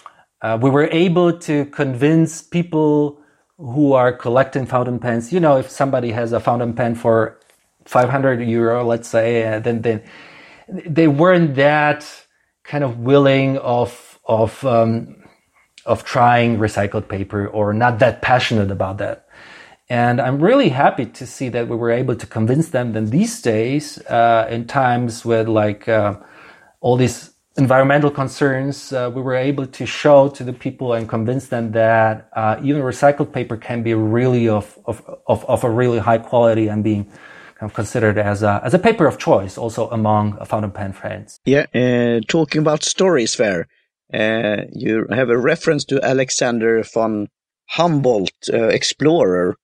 uh, 0.41 0.57
we 0.61 0.69
were 0.69 0.87
able 0.91 1.37
to 1.39 1.65
convince 1.65 2.41
people 2.41 3.19
who 3.57 3.91
are 3.91 4.13
collecting 4.13 4.65
fountain 4.65 4.99
pens. 4.99 5.33
You 5.33 5.41
know, 5.41 5.57
if 5.57 5.69
somebody 5.69 6.11
has 6.11 6.31
a 6.31 6.39
fountain 6.39 6.73
pen 6.73 6.95
for 6.95 7.37
500 7.85 8.39
euro, 8.41 8.85
let's 8.85 9.09
say, 9.09 9.45
uh, 9.45 9.59
then 9.59 9.81
then 9.81 10.01
they 10.69 11.07
weren't 11.07 11.55
that 11.55 12.05
kind 12.63 12.83
of 12.83 12.99
willing 12.99 13.57
of 13.57 14.19
of 14.25 14.63
um, 14.65 15.15
of 15.85 16.03
trying 16.03 16.57
recycled 16.57 17.07
paper 17.07 17.47
or 17.47 17.73
not 17.73 17.99
that 17.99 18.21
passionate 18.21 18.71
about 18.71 18.97
that. 18.99 19.27
And 19.89 20.21
I'm 20.21 20.39
really 20.39 20.69
happy 20.69 21.07
to 21.07 21.25
see 21.25 21.49
that 21.49 21.67
we 21.67 21.75
were 21.75 21.89
able 21.89 22.15
to 22.15 22.27
convince 22.27 22.69
them 22.69 22.93
that 22.93 23.07
these 23.09 23.41
days, 23.41 23.97
uh, 24.05 24.47
in 24.49 24.67
times 24.67 25.25
with 25.25 25.47
like 25.47 25.89
uh, 25.89 26.15
all 26.79 26.95
these 26.95 27.31
environmental 27.57 28.11
concerns, 28.11 28.93
uh, 28.93 29.11
we 29.13 29.21
were 29.21 29.35
able 29.35 29.65
to 29.65 29.85
show 29.87 30.29
to 30.29 30.43
the 30.43 30.53
people 30.53 30.93
and 30.93 31.09
convince 31.09 31.47
them 31.47 31.71
that 31.71 32.29
uh, 32.35 32.59
even 32.61 32.83
recycled 32.83 33.33
paper 33.33 33.57
can 33.57 33.81
be 33.81 33.95
really 33.95 34.47
of, 34.47 34.77
of, 34.85 35.03
of, 35.25 35.43
of, 35.45 35.63
a 35.63 35.69
really 35.69 35.97
high 35.97 36.19
quality 36.19 36.67
and 36.67 36.83
being 36.83 37.11
kind 37.59 37.69
of 37.69 37.75
considered 37.75 38.17
as 38.17 38.41
a, 38.41 38.61
as 38.63 38.73
a 38.73 38.79
paper 38.79 39.05
of 39.05 39.17
choice 39.17 39.57
also 39.57 39.89
among 39.89 40.37
fountain 40.45 40.71
pen 40.71 40.93
friends. 40.93 41.39
Yeah, 41.45 41.65
uh, 41.75 42.21
talking 42.27 42.61
about 42.61 42.83
stories 42.83 43.35
fair, 43.35 43.67
uh, 44.13 44.63
you 44.71 45.05
have 45.11 45.29
a 45.29 45.37
reference 45.37 45.85
to 45.85 46.03
Alexander 46.03 46.83
von 46.83 47.27
Humboldt, 47.67 48.49
uh, 48.53 48.67
explorer, 48.67 49.57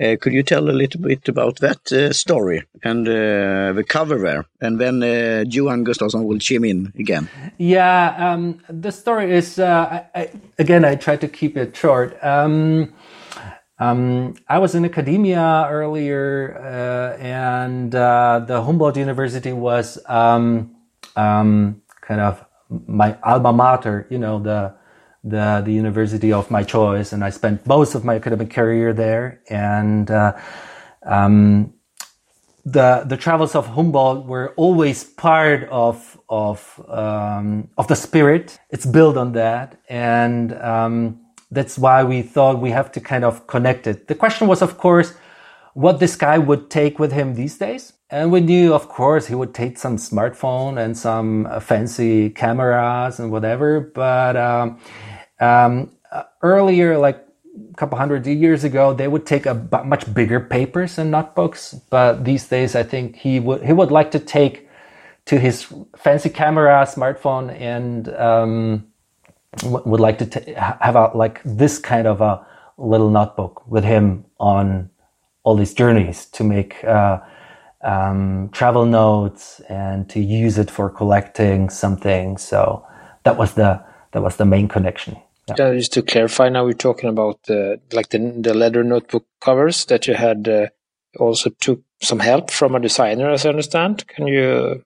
uh, 0.00 0.16
could 0.18 0.32
you 0.32 0.42
tell 0.42 0.70
a 0.70 0.72
little 0.72 1.00
bit 1.00 1.28
about 1.28 1.58
that 1.58 1.92
uh, 1.92 2.10
story 2.12 2.62
and 2.82 3.06
uh, 3.06 3.72
the 3.74 3.84
cover 3.86 4.18
there? 4.18 4.46
And 4.60 4.80
then 4.80 5.02
uh, 5.02 5.44
Johan 5.46 5.84
Gustafsson 5.84 6.24
will 6.24 6.38
chime 6.38 6.64
in 6.64 6.92
again. 6.98 7.28
Yeah, 7.58 8.14
um, 8.16 8.60
the 8.68 8.92
story 8.92 9.30
is, 9.32 9.58
uh, 9.58 10.02
I, 10.14 10.20
I, 10.20 10.30
again, 10.58 10.86
I 10.86 10.94
tried 10.94 11.20
to 11.20 11.28
keep 11.28 11.56
it 11.56 11.76
short. 11.76 12.16
Um, 12.24 12.94
um, 13.80 14.34
I 14.48 14.58
was 14.58 14.74
in 14.74 14.84
academia 14.84 15.66
earlier, 15.70 16.58
uh, 16.58 17.20
and 17.20 17.90
the 17.92 18.62
Humboldt 18.62 18.96
University 18.96 19.52
was 19.52 19.98
um, 20.06 20.76
um, 21.16 21.82
kind 22.02 22.20
of 22.20 22.44
my 22.86 23.16
alma 23.22 23.52
mater, 23.52 24.06
you 24.10 24.18
know, 24.18 24.38
the 24.38 24.74
the 25.24 25.62
the 25.64 25.72
university 25.72 26.32
of 26.32 26.50
my 26.50 26.62
choice, 26.62 27.12
and 27.12 27.24
I 27.24 27.30
spent 27.30 27.66
most 27.66 27.94
of 27.94 28.04
my 28.04 28.16
academic 28.16 28.50
career 28.50 28.92
there. 28.92 29.40
And 29.48 30.10
uh, 30.10 30.36
um, 31.04 31.74
the 32.64 33.04
the 33.06 33.16
travels 33.16 33.54
of 33.54 33.66
Humboldt 33.66 34.26
were 34.26 34.52
always 34.56 35.04
part 35.04 35.68
of 35.70 36.18
of 36.28 36.80
um, 36.88 37.68
of 37.78 37.88
the 37.88 37.96
spirit. 37.96 38.58
It's 38.70 38.86
built 38.86 39.16
on 39.16 39.32
that, 39.32 39.80
and 39.88 40.52
um, 40.60 41.20
that's 41.50 41.78
why 41.78 42.04
we 42.04 42.22
thought 42.22 42.60
we 42.60 42.70
have 42.70 42.92
to 42.92 43.00
kind 43.00 43.24
of 43.24 43.46
connect 43.46 43.86
it. 43.86 44.06
The 44.06 44.14
question 44.14 44.46
was, 44.48 44.62
of 44.62 44.78
course, 44.78 45.14
what 45.74 46.00
this 46.00 46.16
guy 46.16 46.38
would 46.38 46.70
take 46.70 46.98
with 46.98 47.12
him 47.12 47.34
these 47.34 47.58
days. 47.58 47.92
And 48.10 48.32
we 48.32 48.40
knew, 48.40 48.74
of 48.74 48.88
course, 48.88 49.26
he 49.26 49.34
would 49.34 49.54
take 49.54 49.78
some 49.78 49.96
smartphone 49.96 50.78
and 50.84 50.96
some 50.98 51.46
uh, 51.46 51.60
fancy 51.60 52.30
cameras 52.30 53.20
and 53.20 53.30
whatever. 53.30 53.80
But 53.80 54.36
um, 54.36 54.80
um, 55.38 55.96
uh, 56.10 56.24
earlier, 56.42 56.98
like 56.98 57.24
a 57.72 57.76
couple 57.76 57.98
hundred 57.98 58.26
years 58.26 58.64
ago, 58.64 58.92
they 58.92 59.06
would 59.06 59.26
take 59.26 59.46
a 59.46 59.54
much 59.84 60.12
bigger 60.12 60.40
papers 60.40 60.98
and 60.98 61.12
notebooks. 61.12 61.74
But 61.88 62.24
these 62.24 62.48
days, 62.48 62.74
I 62.74 62.82
think 62.82 63.16
he 63.16 63.38
would 63.38 63.62
he 63.62 63.72
would 63.72 63.92
like 63.92 64.10
to 64.10 64.18
take 64.18 64.68
to 65.26 65.38
his 65.38 65.72
fancy 65.96 66.30
camera, 66.30 66.84
smartphone, 66.90 67.54
and 67.60 68.08
um, 68.14 68.89
would 69.64 70.00
like 70.00 70.18
to 70.18 70.26
t- 70.26 70.52
have 70.54 70.96
a 70.96 71.10
like 71.14 71.40
this 71.44 71.78
kind 71.78 72.06
of 72.06 72.20
a 72.20 72.46
little 72.78 73.10
notebook 73.10 73.66
with 73.66 73.84
him 73.84 74.24
on 74.38 74.90
all 75.42 75.56
these 75.56 75.74
journeys 75.74 76.26
to 76.26 76.44
make 76.44 76.82
uh, 76.84 77.18
um, 77.82 78.48
travel 78.52 78.86
notes 78.86 79.60
and 79.68 80.08
to 80.10 80.20
use 80.20 80.58
it 80.58 80.70
for 80.70 80.88
collecting 80.90 81.70
something. 81.70 82.38
So 82.38 82.86
that 83.24 83.36
was 83.38 83.54
the 83.54 83.82
that 84.12 84.22
was 84.22 84.36
the 84.36 84.44
main 84.44 84.68
connection. 84.68 85.16
Yeah. 85.48 85.74
just 85.74 85.92
to 85.94 86.02
clarify, 86.02 86.48
now 86.48 86.64
we're 86.64 86.74
talking 86.74 87.08
about 87.08 87.42
the 87.44 87.80
like 87.92 88.10
the 88.10 88.18
the 88.18 88.54
leather 88.54 88.84
notebook 88.84 89.26
covers 89.40 89.84
that 89.86 90.06
you 90.06 90.14
had 90.14 90.48
uh, 90.48 90.66
also 91.18 91.50
took 91.50 91.82
some 92.02 92.20
help 92.20 92.50
from 92.50 92.74
a 92.74 92.80
designer, 92.80 93.30
as 93.30 93.44
I 93.44 93.50
understand. 93.50 94.06
Can 94.06 94.26
you 94.26 94.84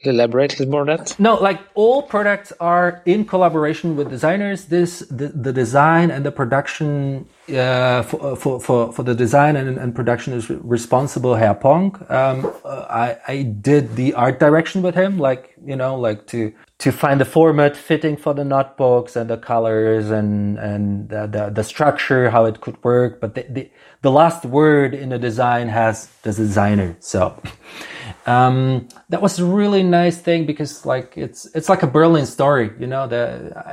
elaborate 0.00 0.54
a 0.54 0.58
little 0.58 0.70
more 0.70 0.80
on 0.82 0.86
that? 0.86 1.18
No, 1.18 1.34
like 1.34 1.60
all 1.74 2.02
products 2.02 2.52
are 2.60 3.02
in 3.04 3.24
collaboration 3.24 3.96
with 3.96 4.08
designers. 4.10 4.66
This 4.66 5.00
the, 5.10 5.28
the 5.28 5.52
design 5.52 6.10
and 6.10 6.24
the 6.24 6.32
production 6.32 7.28
uh, 7.48 8.02
for, 8.02 8.36
for, 8.36 8.60
for 8.60 8.92
for 8.92 9.02
the 9.02 9.14
design 9.14 9.56
and, 9.56 9.78
and 9.78 9.94
production 9.94 10.32
is 10.34 10.48
responsible 10.50 11.34
Herr 11.34 11.54
Pong. 11.54 12.04
Um, 12.08 12.52
I 12.64 13.18
I 13.26 13.42
did 13.42 13.96
the 13.96 14.14
art 14.14 14.38
direction 14.38 14.82
with 14.82 14.94
him, 14.94 15.18
like 15.18 15.54
you 15.64 15.76
know, 15.76 15.96
like 15.96 16.26
to 16.28 16.52
to 16.78 16.92
find 16.92 17.20
the 17.20 17.24
format 17.24 17.76
fitting 17.76 18.16
for 18.16 18.34
the 18.34 18.44
notebooks 18.44 19.16
and 19.16 19.28
the 19.28 19.36
colors 19.36 20.10
and 20.10 20.58
and 20.58 21.08
the, 21.08 21.26
the, 21.26 21.50
the 21.50 21.64
structure, 21.64 22.30
how 22.30 22.44
it 22.44 22.60
could 22.60 22.82
work. 22.84 23.20
But 23.20 23.34
the, 23.34 23.46
the, 23.48 23.70
the 24.02 24.10
last 24.12 24.44
word 24.44 24.94
in 24.94 25.08
the 25.08 25.18
design 25.18 25.68
has 25.68 26.06
the 26.22 26.32
designer. 26.32 26.96
So 27.00 27.40
um, 28.28 28.86
that 29.08 29.22
was 29.22 29.38
a 29.38 29.44
really 29.44 29.82
nice 29.82 30.18
thing 30.18 30.44
because 30.44 30.84
like 30.84 31.16
it's 31.16 31.46
it's 31.54 31.70
like 31.70 31.82
a 31.82 31.86
Berlin 31.86 32.26
story. 32.26 32.70
You 32.78 32.86
know, 32.86 33.08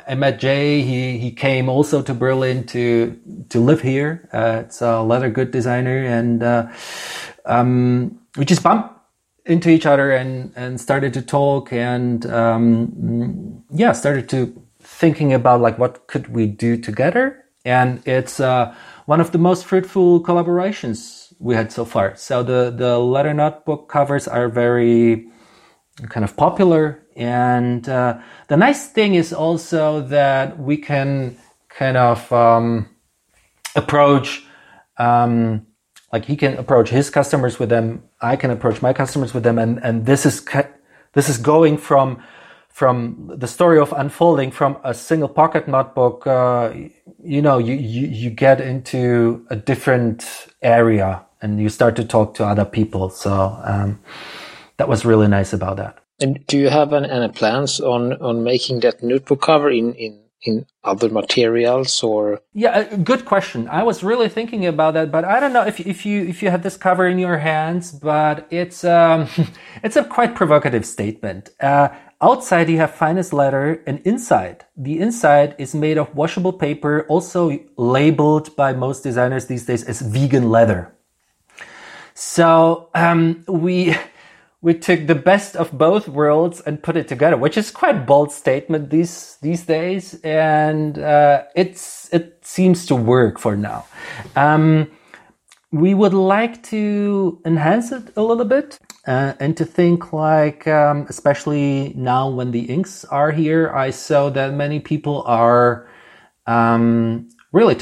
I 0.07 0.15
met 0.15 0.39
Jay. 0.39 0.81
He 0.81 1.17
he 1.17 1.31
came 1.31 1.67
also 1.67 2.01
to 2.01 2.13
Berlin 2.13 2.65
to 2.67 3.19
to 3.49 3.59
live 3.59 3.81
here. 3.81 4.29
Uh, 4.31 4.63
it's 4.63 4.81
a 4.81 5.01
leather 5.01 5.29
good 5.29 5.51
designer, 5.51 5.97
and 6.05 6.41
uh, 6.41 6.67
um, 7.45 8.17
we 8.37 8.45
just 8.45 8.63
bumped 8.63 8.95
into 9.45 9.69
each 9.69 9.85
other 9.85 10.11
and 10.11 10.53
and 10.55 10.79
started 10.79 11.13
to 11.15 11.21
talk 11.21 11.73
and 11.73 12.25
um, 12.27 13.61
yeah 13.71 13.91
started 13.91 14.29
to 14.29 14.55
thinking 14.79 15.33
about 15.33 15.59
like 15.59 15.77
what 15.77 16.07
could 16.07 16.29
we 16.29 16.47
do 16.47 16.77
together, 16.77 17.43
and 17.65 18.01
it's 18.07 18.39
uh, 18.39 18.73
one 19.05 19.19
of 19.19 19.33
the 19.33 19.37
most 19.37 19.65
fruitful 19.65 20.23
collaborations 20.23 21.24
we 21.39 21.55
had 21.55 21.71
so 21.71 21.85
far. 21.85 22.15
So 22.15 22.43
the 22.43 22.73
the 22.75 22.99
letter 22.99 23.33
notebook 23.33 23.89
covers 23.89 24.27
are 24.27 24.49
very 24.49 25.27
kind 26.09 26.23
of 26.23 26.35
popular, 26.35 27.03
and 27.15 27.87
uh, 27.87 28.19
the 28.47 28.57
nice 28.57 28.87
thing 28.87 29.15
is 29.15 29.33
also 29.33 30.01
that 30.01 30.59
we 30.59 30.77
can 30.77 31.37
kind 31.69 31.97
of 31.97 32.31
um, 32.31 32.89
approach. 33.75 34.43
Um, 34.97 35.67
like 36.13 36.25
he 36.25 36.37
can 36.37 36.57
approach 36.57 36.89
his 36.89 37.09
customers 37.09 37.59
with 37.59 37.67
them 37.67 38.01
i 38.21 38.37
can 38.37 38.49
approach 38.49 38.81
my 38.81 38.93
customers 38.93 39.33
with 39.33 39.43
them 39.43 39.59
and 39.59 39.83
and 39.83 40.05
this 40.05 40.25
is 40.25 40.45
this 41.13 41.27
is 41.27 41.37
going 41.37 41.77
from 41.77 42.21
from 42.69 43.31
the 43.37 43.47
story 43.47 43.79
of 43.79 43.93
unfolding 43.93 44.51
from 44.51 44.77
a 44.83 44.93
single 44.93 45.29
pocket 45.29 45.67
notebook 45.67 46.27
uh, 46.27 46.73
you 47.23 47.41
know 47.41 47.57
you, 47.57 47.73
you 47.73 48.07
you 48.07 48.29
get 48.29 48.61
into 48.61 49.45
a 49.49 49.55
different 49.55 50.47
area 50.61 51.24
and 51.45 51.61
you 51.61 51.69
start 51.69 51.95
to 51.95 52.03
talk 52.03 52.33
to 52.33 52.43
other 52.43 52.65
people. 52.65 53.09
So 53.09 53.31
um, 53.63 53.99
that 54.77 54.89
was 54.89 55.05
really 55.05 55.27
nice 55.27 55.53
about 55.53 55.77
that. 55.77 55.99
And 56.19 56.45
do 56.47 56.57
you 56.57 56.69
have 56.69 56.91
any, 56.91 57.09
any 57.09 57.29
plans 57.29 57.79
on 57.79 58.13
on 58.13 58.43
making 58.43 58.79
that 58.79 59.03
notebook 59.03 59.41
cover 59.41 59.69
in 59.69 59.93
in 59.93 60.13
in 60.41 60.65
other 60.83 61.09
materials 61.09 62.03
or? 62.03 62.41
Yeah 62.53 62.95
good 63.11 63.25
question. 63.25 63.67
I 63.67 63.83
was 63.83 64.03
really 64.03 64.29
thinking 64.29 64.65
about 64.65 64.93
that 64.93 65.11
but 65.11 65.23
i 65.25 65.39
don't 65.41 65.53
know 65.57 65.65
if, 65.71 65.77
if 65.79 66.05
you 66.05 66.17
if 66.33 66.41
you 66.41 66.49
have 66.49 66.63
this 66.63 66.77
cover 66.77 67.05
in 67.13 67.19
your 67.19 67.39
hands 67.51 67.91
but 67.91 68.47
it's 68.61 68.83
um 68.83 69.27
it's 69.85 69.97
a 69.97 70.03
quite 70.03 70.35
provocative 70.35 70.85
statement. 70.85 71.49
Uh, 71.59 71.89
outside 72.21 72.69
you 72.69 72.77
have 72.77 72.93
finest 73.05 73.33
leather 73.33 73.83
and 73.87 73.99
inside 74.11 74.57
the 74.87 74.95
inside 75.05 75.53
is 75.57 75.75
made 75.75 75.97
of 75.97 76.15
washable 76.15 76.53
paper 76.67 77.05
also 77.13 77.41
labeled 77.75 78.55
by 78.55 78.71
most 78.71 79.03
designers 79.03 79.45
these 79.47 79.65
days 79.65 79.83
as 79.83 79.99
vegan 80.01 80.49
leather 80.49 80.94
so 82.15 82.89
um, 82.95 83.43
we 83.47 83.95
we 84.61 84.73
took 84.73 85.05
the 85.05 85.15
best 85.15 85.55
of 85.55 85.71
both 85.71 86.07
worlds 86.07 86.59
and 86.61 86.81
put 86.81 86.97
it 86.97 87.07
together, 87.07 87.37
which 87.37 87.55
is 87.55 87.69
quite 87.69 88.07
bold 88.07 88.31
statement 88.31 88.89
these 88.89 89.37
these 89.41 89.63
days, 89.65 90.19
and 90.23 90.97
uh, 90.97 91.43
it's 91.55 92.11
it 92.11 92.39
seems 92.41 92.85
to 92.87 92.95
work 92.95 93.37
for 93.37 93.55
now. 93.55 93.85
Um, 94.35 94.89
we 95.71 95.93
would 95.93 96.13
like 96.13 96.63
to 96.63 97.41
enhance 97.45 97.91
it 97.91 98.13
a 98.15 98.23
little 98.23 98.45
bit 98.45 98.79
uh, 99.05 99.33
and 99.39 99.57
to 99.57 99.65
think 99.65 100.13
like, 100.13 100.65
um, 100.67 101.05
especially 101.09 101.93
now 101.95 102.29
when 102.29 102.51
the 102.51 102.61
inks 102.61 103.03
are 103.05 103.31
here, 103.31 103.69
I 103.75 103.91
saw 103.91 104.29
that 104.29 104.53
many 104.53 104.79
people 104.79 105.23
are 105.27 105.89
um, 106.47 107.27
really 107.51 107.75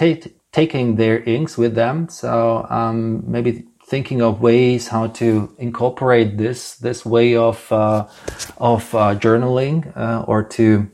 taking 0.51 0.95
their 0.95 1.21
inks 1.23 1.57
with 1.57 1.75
them. 1.75 2.09
So 2.09 2.65
um, 2.69 3.23
maybe 3.29 3.67
thinking 3.85 4.21
of 4.21 4.41
ways 4.41 4.87
how 4.87 5.07
to 5.07 5.53
incorporate 5.57 6.37
this 6.37 6.75
this 6.75 7.05
way 7.05 7.35
of 7.35 7.71
uh, 7.71 8.07
of 8.57 8.93
uh, 8.95 9.15
journaling 9.15 9.95
uh, 9.97 10.23
or 10.27 10.43
to 10.43 10.89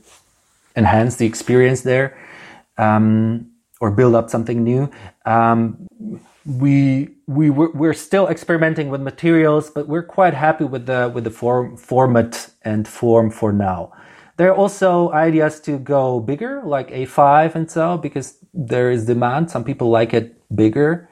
enhance 0.76 1.16
the 1.16 1.26
experience 1.26 1.82
there 1.82 2.18
um, 2.78 3.50
or 3.80 3.90
build 3.90 4.14
up 4.14 4.30
something 4.30 4.62
new. 4.64 4.90
Um, 5.24 5.86
we 6.46 7.10
we 7.26 7.50
we're 7.50 7.94
still 7.94 8.28
experimenting 8.28 8.88
with 8.88 9.00
materials, 9.00 9.70
but 9.70 9.88
we're 9.88 10.02
quite 10.02 10.34
happy 10.34 10.64
with 10.64 10.86
the 10.86 11.10
with 11.14 11.24
the 11.24 11.30
form 11.30 11.76
format 11.76 12.50
and 12.62 12.88
form 12.88 13.30
for 13.30 13.52
now. 13.52 13.92
There 14.36 14.48
are 14.48 14.56
also 14.56 15.12
ideas 15.12 15.60
to 15.60 15.78
go 15.78 16.18
bigger, 16.18 16.62
like 16.64 16.88
A5 16.90 17.54
and 17.54 17.70
so, 17.70 17.98
because 17.98 18.38
there 18.54 18.90
is 18.90 19.04
demand. 19.04 19.50
Some 19.50 19.64
people 19.64 19.90
like 19.90 20.14
it 20.14 20.34
bigger. 20.56 21.09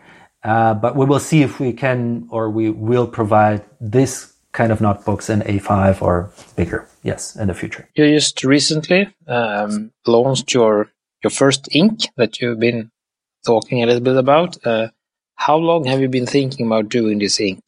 Uh, 0.49 0.73
but 0.73 0.97
we 0.97 1.05
will 1.05 1.21
see 1.21 1.43
if 1.43 1.61
we 1.61 1.75
can 1.75 2.27
or 2.31 2.49
we 2.49 2.71
will 2.71 3.07
provide 3.07 3.63
this 3.83 4.33
kind 4.53 4.73
of 4.73 4.81
notebooks 4.81 5.29
in 5.29 5.41
A5 5.43 6.01
or 6.01 6.33
bigger. 6.57 6.89
Yes, 7.03 7.37
in 7.37 7.49
the 7.49 7.55
future. 7.55 7.87
You 7.95 8.09
just 8.15 8.43
recently 8.45 9.15
um, 9.27 9.93
launched 10.07 10.55
your 10.55 10.91
your 11.23 11.31
first 11.31 11.69
ink 11.73 12.01
that 12.17 12.41
you've 12.41 12.61
been 12.61 12.91
talking 13.45 13.83
a 13.83 13.87
little 13.87 14.01
bit 14.01 14.17
about. 14.17 14.57
Uh, 14.65 14.89
how 15.35 15.57
long 15.57 15.85
have 15.85 16.01
you 16.01 16.09
been 16.09 16.27
thinking 16.27 16.67
about 16.67 16.89
doing 16.89 17.19
this 17.19 17.39
ink? 17.41 17.61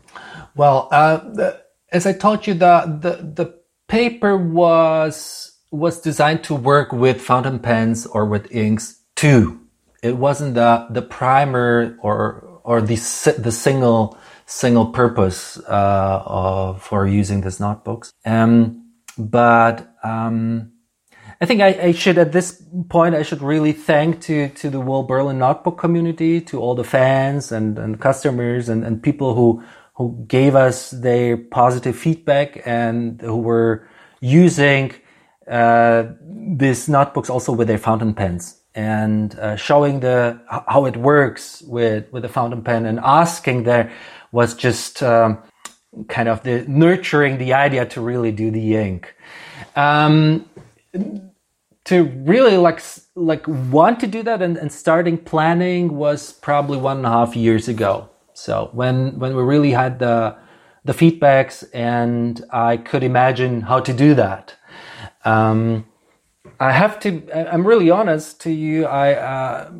Well, 0.57 0.89
uh, 0.91 1.19
the, 1.19 1.61
as 1.93 2.07
I 2.07 2.15
told 2.15 2.47
you, 2.47 2.55
the, 2.55 2.99
the 3.03 3.45
the 3.45 3.61
paper 3.89 4.39
was 4.39 5.59
was 5.71 6.01
designed 6.01 6.45
to 6.45 6.55
work 6.55 6.93
with 6.93 7.21
fountain 7.21 7.59
pens 7.59 8.07
or 8.07 8.25
with 8.25 8.51
inks 8.51 9.03
too. 9.17 9.61
It 10.03 10.17
wasn't 10.17 10.55
the 10.55 10.87
the 10.89 11.03
primer 11.03 11.99
or 12.01 12.50
or 12.65 12.81
the 12.81 12.97
the 13.39 13.53
single 13.53 14.17
single 14.47 14.87
purpose 14.87 15.59
uh, 15.59 16.23
of, 16.27 16.83
for 16.83 17.07
using 17.07 17.41
these 17.41 17.61
notebooks. 17.61 18.13
Um, 18.25 18.91
but 19.17 19.95
um, 20.03 20.73
I 21.41 21.47
think 21.47 21.61
I, 21.61 21.69
I, 21.69 21.93
should 21.93 22.19
at 22.19 22.33
this 22.33 22.63
point 22.89 23.15
I 23.15 23.23
should 23.23 23.43
really 23.43 23.73
thank 23.73 24.21
to 24.23 24.49
to 24.49 24.71
the 24.71 24.81
Wool 24.81 25.05
Berlin 25.05 25.39
notebook 25.39 25.79
community, 25.79 26.41
to 26.43 26.61
all 26.61 26.75
the 26.75 26.85
fans 26.85 27.53
and, 27.53 27.79
and 27.79 28.01
customers 28.01 28.69
and, 28.69 28.85
and 28.85 29.03
people 29.03 29.35
who 29.35 29.63
who 29.95 30.25
gave 30.27 30.55
us 30.57 30.91
their 30.91 31.37
positive 31.37 31.97
feedback 31.97 32.61
and 32.67 33.21
who 33.21 33.37
were 33.37 33.87
using 34.21 34.93
uh, 35.49 36.05
these 36.23 36.89
notebooks 36.89 37.31
also 37.31 37.53
with 37.53 37.69
their 37.69 37.79
fountain 37.79 38.15
pens 38.15 38.60
and 38.75 39.39
uh, 39.39 39.57
showing 39.57 40.01
the 40.01 40.41
how 40.69 40.87
it 40.87 40.97
works 40.97 41.63
with 41.63 42.11
with 42.13 42.23
the 42.23 42.29
fountain 42.29 42.63
pen 42.63 42.87
and 42.87 43.01
asking 43.01 43.65
there 43.65 43.93
was 44.33 44.55
just 44.55 45.03
um, 45.03 45.43
kind 46.09 46.29
of 46.29 46.43
the 46.43 46.65
nurturing 46.69 47.39
the 47.39 47.53
idea 47.53 47.85
to 47.87 48.01
really 48.01 48.33
do 48.33 48.51
the 48.51 48.77
ink. 48.77 49.15
Um, 49.77 50.49
to 51.85 52.05
really 52.25 52.57
like 52.57 52.81
like 53.15 53.47
want 53.49 53.99
to 54.01 54.07
do 54.07 54.23
that 54.23 54.43
and, 54.43 54.57
and 54.57 54.71
starting 54.71 55.19
planning 55.19 55.97
was 55.97 56.33
probably 56.33 56.79
one 56.79 56.99
and 56.99 57.07
a 57.07 57.11
half 57.11 57.35
years 57.35 57.69
ago. 57.69 58.09
So 58.35 58.71
when 58.73 59.19
when 59.19 59.35
we 59.35 59.43
really 59.43 59.73
had 59.73 59.99
the 59.99 60.37
the 60.85 60.93
feedbacks 60.95 61.63
and 61.75 62.43
i 62.51 62.79
could 62.79 63.03
imagine 63.03 63.63
how 63.63 63.81
to 63.81 63.93
do 63.93 64.15
that. 64.15 64.55
Um, 65.25 65.87
I 66.61 66.73
have 66.73 67.01
to. 67.01 67.23
I'm 67.53 67.67
really 67.67 67.91
honest 67.91 68.41
to 68.43 68.51
you. 68.51 68.85
I, 68.85 69.15
uh, 69.15 69.73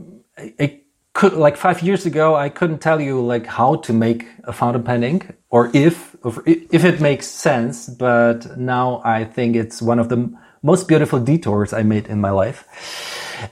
could 1.13 1.35
like 1.35 1.57
five 1.57 1.83
years 1.83 2.07
ago. 2.07 2.35
I 2.35 2.49
couldn't 2.49 2.79
tell 2.79 3.01
you 3.01 3.21
like 3.21 3.47
how 3.47 3.77
to 3.77 3.93
make 3.93 4.27
a 4.45 4.53
fountain 4.53 4.83
pen 4.83 5.05
ink 5.05 5.37
or 5.51 5.71
if 5.75 6.17
if 6.47 6.85
it 6.85 7.01
makes 7.01 7.27
sense. 7.27 7.89
But 7.89 8.57
now 8.57 9.03
I 9.05 9.25
think 9.25 9.57
it's 9.57 9.83
one 9.83 9.99
of 9.99 10.09
the 10.09 10.33
most 10.63 10.89
beautiful 10.89 11.21
detours 11.21 11.73
I 11.73 11.83
made 11.83 12.07
in 12.07 12.21
my 12.21 12.31
life. 12.31 12.65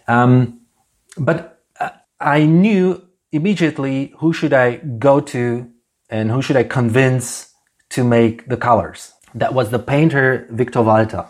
Um, 0.06 0.60
but 1.18 1.60
uh, 1.80 1.90
I 2.20 2.46
knew 2.46 3.02
immediately 3.32 4.14
who 4.18 4.32
should 4.32 4.54
I 4.54 4.76
go 4.76 5.20
to 5.20 5.70
and 6.08 6.30
who 6.30 6.40
should 6.40 6.56
I 6.56 6.64
convince 6.64 7.52
to 7.90 8.04
make 8.04 8.48
the 8.48 8.56
colors. 8.56 9.12
That 9.34 9.52
was 9.52 9.70
the 9.70 9.78
painter 9.78 10.46
Victor 10.50 10.82
Walter. 10.82 11.26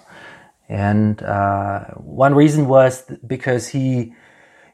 And 0.69 1.23
uh, 1.23 1.85
one 1.95 2.35
reason 2.35 2.69
was 2.69 3.05
because 3.27 3.69
he, 3.69 4.13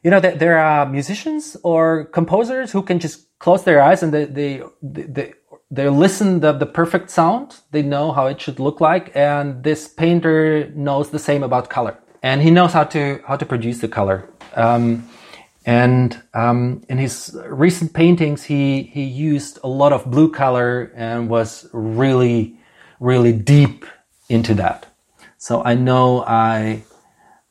you 0.03 0.11
know, 0.11 0.19
that 0.19 0.39
there 0.39 0.59
are 0.59 0.85
musicians 0.85 1.55
or 1.63 2.05
composers 2.05 2.71
who 2.71 2.81
can 2.81 2.99
just 2.99 3.39
close 3.39 3.63
their 3.63 3.81
eyes 3.81 4.03
and 4.03 4.13
they 4.13 4.25
they 4.25 4.61
they, 4.81 5.33
they 5.71 5.89
listen 5.89 6.41
the 6.41 6.51
the 6.51 6.65
perfect 6.65 7.09
sound. 7.09 7.57
They 7.71 7.81
know 7.81 8.11
how 8.11 8.27
it 8.27 8.41
should 8.41 8.59
look 8.59 8.81
like, 8.81 9.11
and 9.15 9.63
this 9.63 9.87
painter 9.87 10.69
knows 10.75 11.09
the 11.09 11.19
same 11.19 11.43
about 11.43 11.69
color, 11.69 11.97
and 12.21 12.41
he 12.41 12.51
knows 12.51 12.73
how 12.73 12.83
to 12.85 13.21
how 13.27 13.37
to 13.37 13.45
produce 13.45 13.79
the 13.79 13.87
color. 13.87 14.29
Um, 14.55 15.07
and 15.65 16.21
um, 16.33 16.83
in 16.89 16.99
his 16.99 17.35
recent 17.47 17.93
paintings, 17.93 18.43
he 18.43 18.83
he 18.83 19.03
used 19.03 19.59
a 19.63 19.67
lot 19.67 19.91
of 19.93 20.05
blue 20.05 20.29
color 20.31 20.91
and 20.95 21.29
was 21.29 21.67
really 21.73 22.57
really 22.99 23.33
deep 23.33 23.85
into 24.29 24.53
that. 24.55 24.87
So 25.37 25.63
I 25.63 25.75
know 25.75 26.23
I 26.25 26.83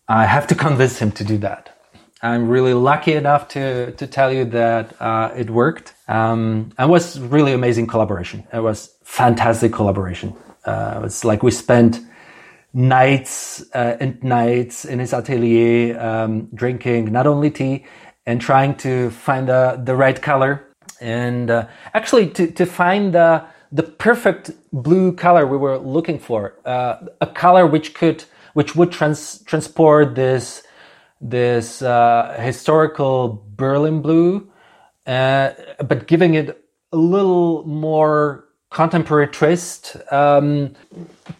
I 0.09 0.27
have 0.27 0.47
to 0.49 0.55
convince 0.67 0.99
him 0.99 1.13
to 1.13 1.25
do 1.25 1.39
that. 1.39 1.71
I'm 2.23 2.49
really 2.49 2.73
lucky 2.75 3.13
enough 3.13 3.49
to 3.49 3.93
to 3.93 4.07
tell 4.07 4.33
you 4.33 4.45
that 4.47 5.01
uh, 5.01 5.33
it 5.37 5.51
worked. 5.51 5.95
Um, 6.09 6.73
it 6.79 6.89
was 6.89 7.21
really 7.21 7.53
amazing 7.53 7.87
collaboration. 7.87 8.45
It 8.53 8.63
was 8.63 8.97
fantastic 9.05 9.73
collaboration. 9.73 10.35
Uh, 10.65 11.03
it's 11.05 11.25
like 11.25 11.43
we 11.43 11.51
spent 11.51 12.01
nights 12.73 13.65
uh, 13.75 13.97
and 14.01 14.23
nights 14.25 14.85
in 14.85 14.99
his 14.99 15.13
atelier 15.13 16.01
um, 16.01 16.49
drinking 16.55 17.13
not 17.13 17.27
only 17.27 17.51
tea 17.51 17.85
and 18.27 18.41
trying 18.41 18.75
to 18.77 19.11
find 19.11 19.49
the 19.49 19.81
the 19.85 19.95
right 19.95 20.21
color 20.23 20.67
and 21.01 21.51
uh, 21.51 21.67
actually 21.93 22.29
to 22.29 22.51
to 22.51 22.65
find 22.65 23.15
the 23.15 23.45
the 23.75 23.83
perfect 23.83 24.53
blue 24.73 25.13
color 25.13 25.47
we 25.47 25.57
were 25.57 25.79
looking 25.79 26.21
for, 26.21 26.55
uh, 26.65 26.97
a 27.21 27.27
color 27.27 27.67
which 27.67 27.93
could 27.95 28.25
which 28.55 28.77
would 28.77 28.93
trans- 28.93 29.43
transport 29.45 30.15
this 30.15 30.63
this 31.21 31.83
uh, 31.83 32.37
historical 32.41 33.45
Berlin 33.57 34.01
blue, 34.01 34.49
uh, 35.07 35.51
but 35.89 36.07
giving 36.07 36.35
it 36.35 36.65
a 36.93 36.97
little 36.97 37.67
more 37.67 38.45
contemporary 38.71 39.29
twist. 39.29 39.97
Um, 40.13 40.75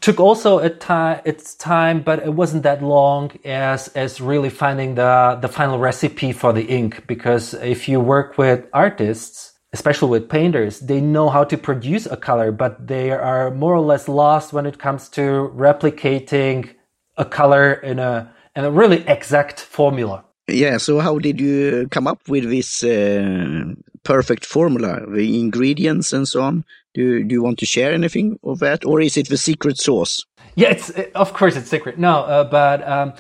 took 0.01 0.19
also 0.19 0.59
a 0.59 0.71
time 0.71 1.21
its 1.25 1.55
time, 1.55 2.03
but 2.03 2.21
it 2.21 2.35
wasn't 2.35 2.65
that 2.65 2.83
long 2.83 3.31
as 3.45 3.89
as 3.91 4.21
really 4.21 4.51
finding 4.51 4.97
the 4.97 5.39
the 5.41 5.49
final 5.49 5.79
recipe 5.79 6.33
for 6.33 6.53
the 6.53 6.65
ink. 6.65 7.07
Because 7.07 7.55
if 7.55 7.89
you 7.89 8.01
work 8.01 8.39
with 8.39 8.67
artists, 8.73 9.54
especially 9.75 10.09
with 10.09 10.29
painters, 10.29 10.81
they 10.81 11.01
know 11.01 11.29
how 11.29 11.45
to 11.45 11.59
produce 11.59 12.07
a 12.07 12.17
color, 12.17 12.53
but 12.53 12.87
they 12.87 13.11
are 13.11 13.51
more 13.51 13.75
or 13.75 13.81
less 13.81 14.09
lost 14.09 14.53
when 14.53 14.67
it 14.67 14.79
comes 14.79 15.09
to 15.11 15.51
replicating 15.55 16.71
a 17.17 17.25
color 17.25 17.75
in 17.91 17.99
a 17.99 18.33
in 18.57 18.65
a 18.65 18.71
really 18.71 19.05
exact 19.09 19.61
formula. 19.61 20.25
Yeah, 20.47 20.77
so 20.79 21.01
how 21.01 21.19
did 21.19 21.41
you 21.41 21.89
come 21.91 22.07
up 22.07 22.21
with 22.29 22.45
this 22.49 22.85
uh, 22.85 23.65
perfect 24.05 24.47
formula, 24.47 25.01
the 25.09 25.41
ingredients 25.41 26.13
and 26.13 26.29
so 26.29 26.43
on? 26.43 26.65
Do, 26.95 27.25
do 27.25 27.33
you 27.35 27.43
want 27.43 27.59
to 27.59 27.67
share 27.67 27.93
anything 27.93 28.39
of 28.45 28.61
that, 28.61 28.85
or 28.85 29.01
is 29.01 29.17
it 29.17 29.29
the 29.29 29.37
secret 29.37 29.79
sauce? 29.79 30.25
Yeah, 30.55 30.71
it's 30.71 30.91
of 31.15 31.33
course 31.33 31.57
it's 31.57 31.69
secret. 31.69 31.99
No, 31.99 32.21
uh, 32.21 32.45
but 32.45 32.87
um, 32.87 33.15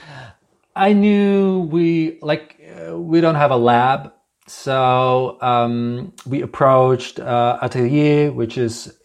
I 0.76 0.92
knew 0.92 1.68
we 1.72 2.18
like 2.22 2.60
uh, 2.88 2.96
we 2.96 3.20
don't 3.20 3.34
have 3.34 3.50
a 3.50 3.56
lab, 3.56 4.12
so 4.46 5.38
um, 5.40 6.12
we 6.26 6.42
approached 6.42 7.18
uh, 7.18 7.58
Atelier, 7.62 8.32
which 8.32 8.58
is 8.58 8.96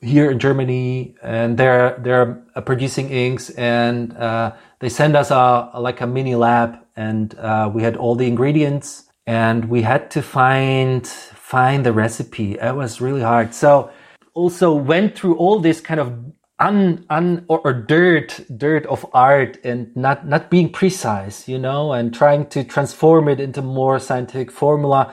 here 0.00 0.30
in 0.30 0.38
Germany, 0.38 1.16
and 1.22 1.56
they're 1.56 1.98
they're 1.98 2.44
uh, 2.54 2.60
producing 2.60 3.10
inks, 3.10 3.50
and 3.50 4.16
uh, 4.16 4.52
they 4.78 4.88
send 4.88 5.16
us 5.16 5.30
a, 5.30 5.70
a, 5.72 5.80
like 5.80 6.00
a 6.00 6.06
mini 6.06 6.34
lab, 6.34 6.78
and 6.96 7.34
uh, 7.38 7.70
we 7.72 7.82
had 7.82 7.96
all 7.96 8.14
the 8.14 8.26
ingredients, 8.26 9.04
and 9.26 9.64
we 9.66 9.82
had 9.82 10.10
to 10.12 10.22
find 10.22 11.06
find 11.06 11.84
the 11.84 11.92
recipe. 11.92 12.52
It 12.52 12.74
was 12.76 13.00
really 13.00 13.22
hard. 13.22 13.54
So 13.54 13.90
also 14.34 14.74
went 14.74 15.16
through 15.16 15.36
all 15.36 15.60
this 15.60 15.80
kind 15.80 16.00
of 16.00 16.12
un, 16.64 17.04
un 17.10 17.44
or, 17.48 17.58
or, 17.64 17.72
dirt 17.72 18.40
dirt 18.56 18.86
of 18.86 19.04
art 19.12 19.58
and 19.64 19.94
not 19.94 20.26
not 20.26 20.50
being 20.50 20.70
precise 20.70 21.46
you 21.48 21.58
know 21.58 21.92
and 21.92 22.14
trying 22.14 22.46
to 22.46 22.64
transform 22.64 23.28
it 23.28 23.38
into 23.40 23.60
more 23.60 23.98
scientific 23.98 24.50
formula 24.50 25.12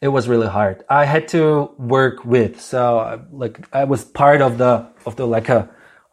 it 0.00 0.08
was 0.08 0.28
really 0.28 0.46
hard 0.46 0.84
i 0.88 1.04
had 1.04 1.26
to 1.26 1.70
work 1.78 2.24
with 2.24 2.60
so 2.60 3.20
like 3.32 3.54
i 3.72 3.84
was 3.84 4.04
part 4.04 4.40
of 4.40 4.58
the 4.58 4.86
of 5.04 5.16
the 5.16 5.26
like 5.26 5.48
a 5.48 5.68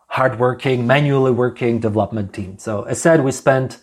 hardworking 0.07 0.87
manually 0.87 1.31
working 1.31 1.79
development 1.79 2.33
team 2.33 2.57
so 2.57 2.83
as 2.83 2.99
said 2.99 3.23
we 3.23 3.31
spent 3.31 3.79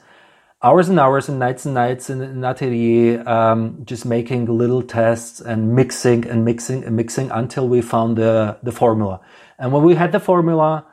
hours 0.63 0.89
and 0.89 0.99
hours 0.99 1.29
and 1.29 1.39
nights 1.39 1.65
and 1.67 1.75
nights 1.75 2.11
in 2.11 2.21
an 2.21 2.43
atelier, 2.43 3.23
um, 3.29 3.83
just 3.85 4.05
making 4.05 4.47
little 4.47 4.83
tests 4.83 5.41
and 5.41 5.77
mixing 5.77 6.27
and 6.27 6.45
mixing 6.45 6.83
and 6.83 6.97
mixing 6.97 7.31
until 7.31 7.69
we 7.69 7.81
found 7.81 8.17
the, 8.17 8.59
the 8.65 8.73
formula. 8.73 9.21
And 9.59 9.71
when 9.71 9.85
we 9.85 9.95
had 9.95 10.11
the 10.13 10.19
formula, 10.19 10.85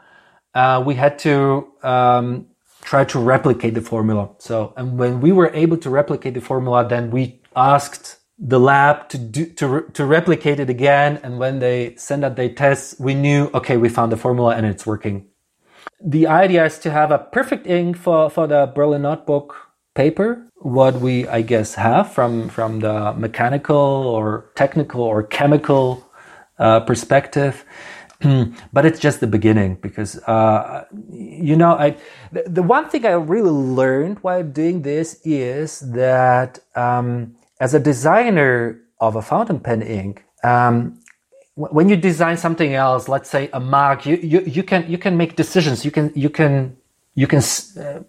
uh, 0.53 0.83
we 0.85 0.95
had 0.95 1.19
to 1.19 1.67
um, 1.83 2.47
try 2.81 3.05
to 3.05 3.19
replicate 3.19 3.73
the 3.73 3.81
formula. 3.81 4.29
So, 4.39 4.73
and 4.77 4.97
when 4.97 5.21
we 5.21 5.31
were 5.31 5.51
able 5.53 5.77
to 5.77 5.89
replicate 5.89 6.33
the 6.35 6.41
formula, 6.41 6.87
then 6.87 7.11
we 7.11 7.41
asked 7.55 8.19
the 8.39 8.59
lab 8.59 9.09
to 9.09 9.17
do 9.17 9.45
to 9.45 9.85
to 9.93 10.05
replicate 10.05 10.59
it 10.59 10.69
again. 10.69 11.19
And 11.23 11.39
when 11.39 11.59
they 11.59 11.95
send 11.95 12.25
out 12.25 12.35
their 12.35 12.49
tests, 12.53 12.95
we 12.99 13.13
knew 13.13 13.49
okay, 13.53 13.77
we 13.77 13.89
found 13.89 14.11
the 14.11 14.17
formula 14.17 14.55
and 14.55 14.65
it's 14.65 14.85
working 14.85 15.27
the 16.03 16.27
idea 16.27 16.65
is 16.65 16.79
to 16.79 16.91
have 16.91 17.11
a 17.11 17.17
perfect 17.17 17.65
ink 17.67 17.97
for, 17.97 18.29
for 18.29 18.47
the 18.47 18.71
Berlin 18.75 19.03
notebook 19.03 19.55
paper, 19.95 20.47
what 20.57 20.95
we, 20.95 21.27
I 21.27 21.41
guess, 21.41 21.75
have 21.75 22.11
from, 22.11 22.49
from 22.49 22.79
the 22.81 23.13
mechanical 23.13 23.75
or 23.75 24.51
technical 24.55 25.01
or 25.01 25.23
chemical 25.23 26.09
uh, 26.59 26.81
perspective. 26.81 27.63
But 28.73 28.85
it's 28.85 28.99
just 28.99 29.19
the 29.19 29.27
beginning 29.27 29.75
because, 29.75 30.17
uh, 30.23 30.85
you 31.11 31.55
know, 31.55 31.73
I, 31.73 31.97
the, 32.31 32.43
the, 32.47 32.63
one 32.63 32.89
thing 32.89 33.05
I 33.05 33.11
really 33.11 33.49
learned 33.49 34.19
while 34.19 34.43
doing 34.43 34.81
this 34.81 35.19
is 35.25 35.79
that 35.91 36.59
um, 36.75 37.35
as 37.59 37.73
a 37.73 37.79
designer 37.79 38.81
of 38.99 39.15
a 39.15 39.21
fountain 39.21 39.59
pen 39.59 39.81
ink, 39.81 40.23
um, 40.43 40.99
when 41.55 41.89
you 41.89 41.95
design 41.95 42.37
something 42.37 42.73
else, 42.73 43.07
let's 43.07 43.29
say 43.29 43.49
a 43.53 43.59
mark, 43.59 44.05
you, 44.05 44.15
you, 44.17 44.41
you 44.41 44.63
can, 44.63 44.89
you 44.89 44.97
can 44.97 45.17
make 45.17 45.35
decisions. 45.35 45.85
You 45.85 45.91
can, 45.91 46.11
you 46.15 46.29
can, 46.29 46.75
you 47.15 47.27
can 47.27 47.39
uh, 47.39 47.99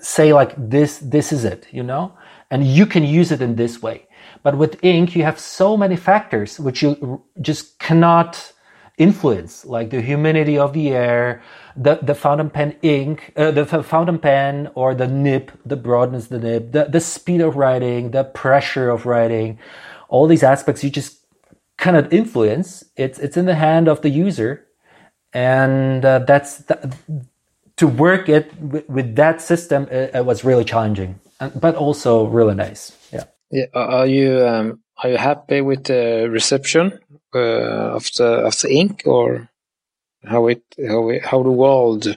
say 0.00 0.32
like 0.32 0.54
this, 0.56 0.98
this 0.98 1.32
is 1.32 1.44
it, 1.44 1.66
you 1.72 1.82
know, 1.82 2.12
and 2.50 2.66
you 2.66 2.86
can 2.86 3.02
use 3.02 3.32
it 3.32 3.42
in 3.42 3.56
this 3.56 3.82
way. 3.82 4.06
But 4.42 4.56
with 4.56 4.82
ink, 4.84 5.16
you 5.16 5.24
have 5.24 5.40
so 5.40 5.76
many 5.76 5.96
factors 5.96 6.60
which 6.60 6.82
you 6.82 7.22
just 7.40 7.78
cannot 7.78 8.52
influence, 8.98 9.64
like 9.64 9.90
the 9.90 10.00
humidity 10.00 10.58
of 10.58 10.72
the 10.72 10.90
air, 10.90 11.42
the, 11.76 11.98
the 12.02 12.14
fountain 12.14 12.50
pen 12.50 12.76
ink, 12.82 13.32
uh, 13.36 13.50
the 13.50 13.64
fountain 13.64 14.18
pen 14.18 14.70
or 14.74 14.94
the 14.94 15.06
nib, 15.06 15.52
the 15.64 15.76
broadness 15.76 16.26
the 16.26 16.38
nib, 16.38 16.72
the, 16.72 16.84
the 16.84 17.00
speed 17.00 17.40
of 17.40 17.56
writing, 17.56 18.10
the 18.10 18.24
pressure 18.24 18.90
of 18.90 19.06
writing, 19.06 19.58
all 20.08 20.26
these 20.26 20.42
aspects 20.42 20.82
you 20.82 20.90
just 20.90 21.18
cannot 21.76 22.12
influence. 22.12 22.84
It's 22.96 23.18
it's 23.18 23.36
in 23.36 23.46
the 23.46 23.54
hand 23.54 23.88
of 23.88 24.02
the 24.02 24.10
user, 24.10 24.66
and 25.32 26.04
uh, 26.04 26.20
that's 26.20 26.64
th- 26.64 26.80
to 27.76 27.86
work 27.86 28.28
it 28.28 28.52
with, 28.60 28.88
with 28.88 29.16
that 29.16 29.40
system. 29.40 29.84
It, 29.84 30.14
it, 30.14 30.24
was 30.26 30.44
really 30.44 30.64
challenging, 30.64 31.20
but 31.54 31.76
also 31.76 32.26
really 32.26 32.54
nice. 32.54 32.96
Yeah. 33.12 33.24
Yeah. 33.50 33.66
Are 33.74 34.06
you 34.06 34.46
um, 34.46 34.80
are 35.02 35.10
you 35.10 35.16
happy 35.16 35.60
with 35.60 35.84
the 35.84 36.28
reception 36.30 36.98
uh, 37.34 37.94
of 37.96 38.10
the 38.16 38.24
of 38.24 38.58
the 38.60 38.70
ink 38.70 39.02
or 39.06 39.48
how 40.24 40.46
it 40.48 40.62
how 40.88 41.10
it, 41.10 41.24
how 41.24 41.42
the 41.42 41.50
world 41.50 42.16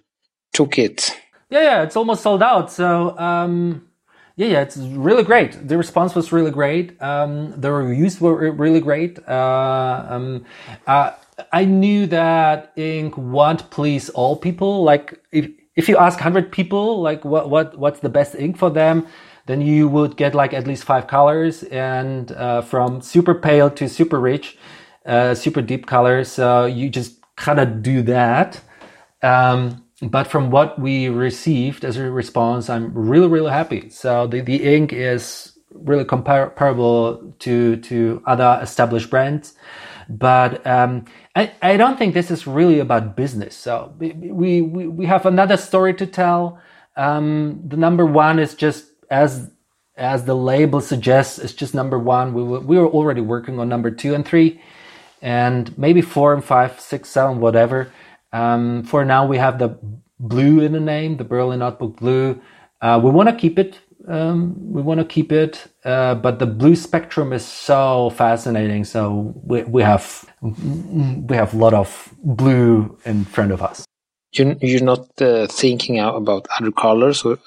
took 0.54 0.78
it? 0.78 1.18
Yeah, 1.50 1.64
yeah, 1.64 1.84
it's 1.84 1.96
almost 1.96 2.24
sold 2.24 2.42
out. 2.44 2.72
So 2.72 3.18
um, 3.18 3.88
yeah, 4.36 4.48
yeah, 4.48 4.62
it's 4.62 4.78
really 4.78 5.24
great. 5.24 5.68
The 5.68 5.78
response 5.78 6.16
was 6.16 6.32
really 6.32 6.52
great. 6.52 7.02
Um, 7.02 7.60
the 7.60 7.72
reviews 7.72 8.20
were 8.22 8.52
really 8.52 8.80
great. 8.80 9.20
Uh, 9.28 10.06
um, 10.10 10.46
uh, 10.88 11.12
I 11.52 11.66
knew 11.66 12.08
that 12.08 12.72
ink 12.76 13.18
won't 13.18 13.70
please 13.70 14.10
all 14.10 14.36
people. 14.36 14.84
Like 14.84 15.20
if 15.32 15.50
if 15.76 15.90
you 15.90 15.98
ask 15.98 16.20
hundred 16.20 16.52
people, 16.52 17.02
like 17.02 17.26
what 17.26 17.50
what 17.50 17.78
what's 17.78 18.00
the 18.00 18.10
best 18.10 18.36
ink 18.36 18.58
for 18.58 18.70
them, 18.70 19.08
then 19.46 19.62
you 19.62 19.88
would 19.88 20.18
get 20.18 20.34
like 20.36 20.54
at 20.54 20.68
least 20.68 20.84
five 20.84 21.08
colors, 21.08 21.64
and 21.64 22.32
uh, 22.32 22.62
from 22.62 23.02
super 23.02 23.34
pale 23.36 23.70
to 23.72 23.88
super 23.90 24.20
rich, 24.20 24.58
uh, 25.06 25.34
super 25.36 25.62
deep 25.62 25.86
colors. 25.86 26.32
So 26.32 26.66
you 26.66 26.90
just 26.90 27.20
kind 27.36 27.60
of 27.60 27.82
do 27.82 28.02
that. 28.04 28.62
Um, 29.22 29.84
but 30.02 30.28
from 30.28 30.50
what 30.50 30.80
we 30.80 31.10
received 31.10 31.86
as 31.86 31.98
a 31.98 32.10
response, 32.10 32.70
I'm 32.70 32.94
really, 32.94 33.28
really 33.28 33.52
happy. 33.52 33.90
So 33.90 34.28
the, 34.28 34.42
the 34.42 34.64
ink 34.76 34.94
is 34.94 35.58
really 35.74 36.06
comparable 36.06 37.34
to, 37.40 37.78
to 37.78 38.24
other 38.26 38.60
established 38.62 39.10
brands. 39.10 39.54
But 40.10 40.66
um, 40.68 41.06
I, 41.36 41.52
I 41.62 41.78
don't 41.78 41.98
think 41.98 42.14
this 42.14 42.32
is 42.32 42.48
really 42.48 42.80
about 42.80 43.16
business. 43.16 43.56
So 43.56 43.94
we, 44.00 44.62
we, 44.62 44.88
we 44.88 45.06
have 45.06 45.26
another 45.26 45.56
story 45.56 45.94
to 45.96 46.06
tell. 46.08 46.60
Um, 46.98 47.62
the 47.66 47.78
number 47.78 48.06
one 48.06 48.40
is 48.40 48.56
just 48.56 48.88
as 49.10 49.50
as 49.98 50.26
the 50.26 50.36
label 50.36 50.82
suggests, 50.82 51.38
it's 51.38 51.54
just 51.54 51.76
number 51.76 52.00
one. 52.00 52.34
We 52.34 52.44
were, 52.44 52.60
we 52.60 52.78
were 52.78 52.88
already 52.88 53.22
working 53.22 53.60
on 53.60 53.70
number 53.70 53.92
two 53.92 54.16
and 54.16 54.26
three, 54.26 54.60
and 55.22 55.78
maybe 55.78 56.02
four 56.02 56.34
and 56.34 56.44
five, 56.44 56.80
six, 56.80 57.10
seven, 57.10 57.40
whatever. 57.40 57.92
Um, 58.34 58.84
for 58.84 59.06
now, 59.06 59.26
we 59.26 59.38
have 59.38 59.60
the 59.60 59.78
blue 60.20 60.62
in 60.62 60.72
the 60.72 60.80
name, 60.80 61.18
the 61.18 61.24
Berlin 61.24 61.60
Notebook 61.60 61.98
Blue. 61.98 62.42
Uh, 62.82 63.00
we 63.04 63.12
want 63.12 63.30
to 63.30 63.36
keep 63.36 63.60
it. 63.60 63.80
Um, 64.08 64.56
we 64.74 64.82
want 64.82 65.00
to 65.00 65.06
keep 65.06 65.32
it, 65.32 65.68
uh, 65.86 66.16
but 66.16 66.40
the 66.40 66.48
blue 66.48 66.76
spectrum 66.76 67.32
is 67.34 67.46
so 67.46 68.10
fascinating. 68.10 68.84
So 68.84 69.36
we, 69.44 69.62
we 69.64 69.84
have 69.84 70.26
we 70.42 71.36
have 71.36 71.54
a 71.54 71.58
lot 71.58 71.76
of 71.76 72.12
blue 72.24 72.98
in 73.06 73.26
front 73.26 73.52
of 73.52 73.62
us. 73.62 73.86
You, 74.34 74.58
you're 74.62 74.82
not 74.82 75.22
uh, 75.22 75.46
thinking 75.48 76.00
about 76.00 76.48
other 76.58 76.72
colors. 76.72 77.24
You 77.24 77.38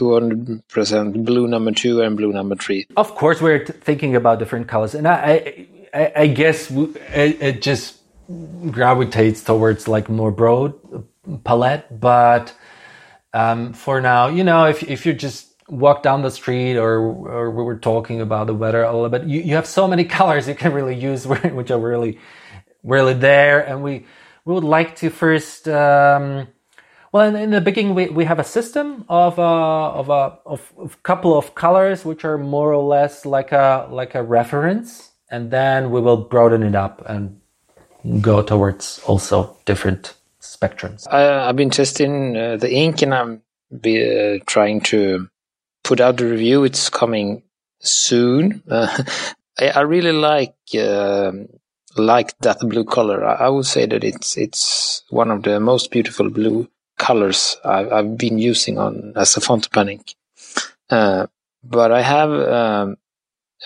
want 0.00 0.46
to 0.46 0.62
present 0.68 1.26
blue 1.26 1.46
number 1.46 1.72
two 1.72 2.00
and 2.00 2.16
blue 2.16 2.32
number 2.32 2.54
three. 2.54 2.86
Of 2.96 3.14
course, 3.14 3.42
we're 3.42 3.66
thinking 3.66 4.16
about 4.16 4.38
different 4.38 4.68
colors, 4.68 4.94
and 4.94 5.06
I, 5.06 5.66
I, 5.94 6.12
I 6.16 6.26
guess 6.28 6.70
it, 6.70 7.42
it 7.42 7.62
just 7.62 7.98
gravitates 8.70 9.42
towards 9.44 9.88
like 9.88 10.08
more 10.08 10.32
broad 10.32 10.74
palette. 11.44 12.00
But 12.00 12.54
um, 13.34 13.74
for 13.74 14.00
now, 14.00 14.28
you 14.28 14.44
know, 14.44 14.66
if 14.66 14.82
if 14.84 15.06
you 15.06 15.14
just 15.14 15.48
walk 15.68 16.02
down 16.02 16.22
the 16.22 16.30
street 16.30 16.76
or 16.78 16.98
or 17.00 17.50
we 17.50 17.64
were 17.64 17.78
talking 17.78 18.20
about 18.20 18.48
the 18.48 18.54
weather 18.54 18.82
a 18.84 18.92
little 18.92 19.10
bit, 19.10 19.24
you, 19.24 19.42
you 19.42 19.54
have 19.56 19.66
so 19.66 19.88
many 19.88 20.04
colors 20.18 20.48
you 20.48 20.54
can 20.56 20.72
really 20.72 20.96
use, 20.96 21.26
which 21.28 21.70
are 21.70 21.80
really 21.80 22.18
really 22.84 23.14
there, 23.14 23.60
and 23.60 23.82
we 23.82 24.06
we 24.46 24.54
would 24.54 24.64
like 24.64 24.96
to 24.96 25.10
first. 25.10 25.68
Um, 25.68 26.48
Well, 27.12 27.34
in, 27.36 27.50
the 27.50 27.60
beginning, 27.60 27.96
we, 27.96 28.08
we 28.08 28.24
have 28.26 28.38
a 28.38 28.44
system 28.44 29.04
of 29.10 29.38
a, 29.38 29.42
uh, 29.42 29.90
of 30.00 30.10
a 30.10 30.38
of, 30.46 30.72
of 30.78 31.02
couple 31.04 31.38
of 31.38 31.56
colors 31.56 32.06
which 32.06 32.24
are 32.24 32.38
more 32.38 32.72
or 32.72 32.84
less 32.84 33.26
like 33.26 33.52
a 33.52 33.88
like 33.90 34.14
a 34.14 34.22
reference, 34.24 35.11
and 35.32 35.50
then 35.50 35.90
we 35.90 36.00
will 36.00 36.18
broaden 36.18 36.62
it 36.62 36.76
up 36.76 37.02
and 37.06 37.40
go 38.20 38.42
towards 38.42 39.00
also 39.06 39.56
different 39.64 40.14
spectrums. 40.40 41.08
I, 41.10 41.46
have 41.46 41.56
been 41.56 41.70
testing 41.70 42.36
uh, 42.36 42.58
the 42.58 42.72
ink, 42.72 43.02
and 43.02 43.14
I'm 43.14 43.42
be, 43.80 43.96
uh, 44.04 44.44
trying 44.46 44.82
to 44.82 45.28
put 45.82 46.00
out 46.00 46.18
the 46.18 46.26
review. 46.26 46.64
It's 46.64 46.90
coming 46.90 47.42
soon. 47.80 48.62
Uh, 48.70 49.02
I, 49.58 49.68
I, 49.68 49.80
really 49.80 50.12
like 50.12 50.54
um, 50.78 51.48
like 51.96 52.36
that 52.40 52.58
blue 52.60 52.84
color. 52.84 53.24
I, 53.24 53.46
I, 53.46 53.48
would 53.48 53.66
say 53.66 53.86
that 53.86 54.04
it's 54.04 54.36
it's 54.36 55.02
one 55.08 55.30
of 55.30 55.44
the 55.44 55.60
most 55.60 55.90
beautiful 55.90 56.28
blue 56.28 56.68
colors 56.98 57.56
I've, 57.64 57.90
I've 57.92 58.18
been 58.18 58.38
using 58.38 58.78
on 58.78 59.14
as 59.16 59.36
a 59.36 59.40
font 59.40 59.70
pen 59.72 59.88
ink. 59.88 60.14
Uh, 60.90 61.26
but 61.64 61.90
I 61.90 62.02
have 62.02 62.30
um, 62.30 62.96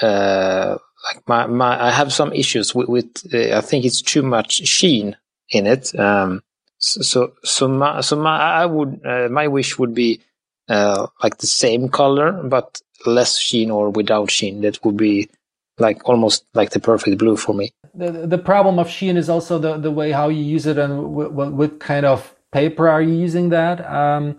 uh, 0.01 0.79
like 1.07 1.27
my, 1.29 1.47
my 1.47 1.87
I 1.89 1.91
have 1.91 2.13
some 2.13 2.33
issues 2.33 2.75
with, 2.75 2.89
with 2.89 3.35
uh, 3.35 3.57
I 3.57 3.61
think 3.61 3.85
it's 3.85 4.03
too 4.03 4.23
much 4.23 4.67
sheen 4.67 5.17
in 5.51 5.67
it. 5.67 5.99
Um, 5.99 6.43
so 6.79 7.33
so, 7.43 7.69
my 7.69 8.01
so 8.03 8.17
my 8.17 8.37
I 8.39 8.67
would 8.67 9.01
uh, 9.05 9.29
my 9.31 9.49
wish 9.49 9.79
would 9.79 9.95
be 9.95 10.21
uh, 10.69 11.07
like 11.23 11.39
the 11.39 11.47
same 11.47 11.89
color 11.89 12.33
but 12.33 12.81
less 13.07 13.39
sheen 13.39 13.71
or 13.71 13.91
without 13.91 14.31
sheen. 14.31 14.61
That 14.61 14.85
would 14.85 14.97
be 14.97 15.31
like 15.79 16.07
almost 16.09 16.45
like 16.55 16.71
the 16.71 16.81
perfect 16.81 17.19
blue 17.19 17.37
for 17.37 17.55
me. 17.55 17.73
The 17.95 18.27
the 18.27 18.39
problem 18.39 18.79
of 18.79 18.91
sheen 18.91 19.17
is 19.17 19.31
also 19.31 19.59
the 19.59 19.79
the 19.79 19.91
way 19.91 20.11
how 20.11 20.29
you 20.29 20.43
use 20.43 20.67
it 20.67 20.77
and 20.77 21.15
what, 21.15 21.33
what 21.33 21.81
kind 21.81 22.05
of 22.05 22.35
paper 22.53 22.89
are 22.89 23.03
you 23.03 23.15
using 23.15 23.51
that? 23.51 23.81
Um, 23.91 24.37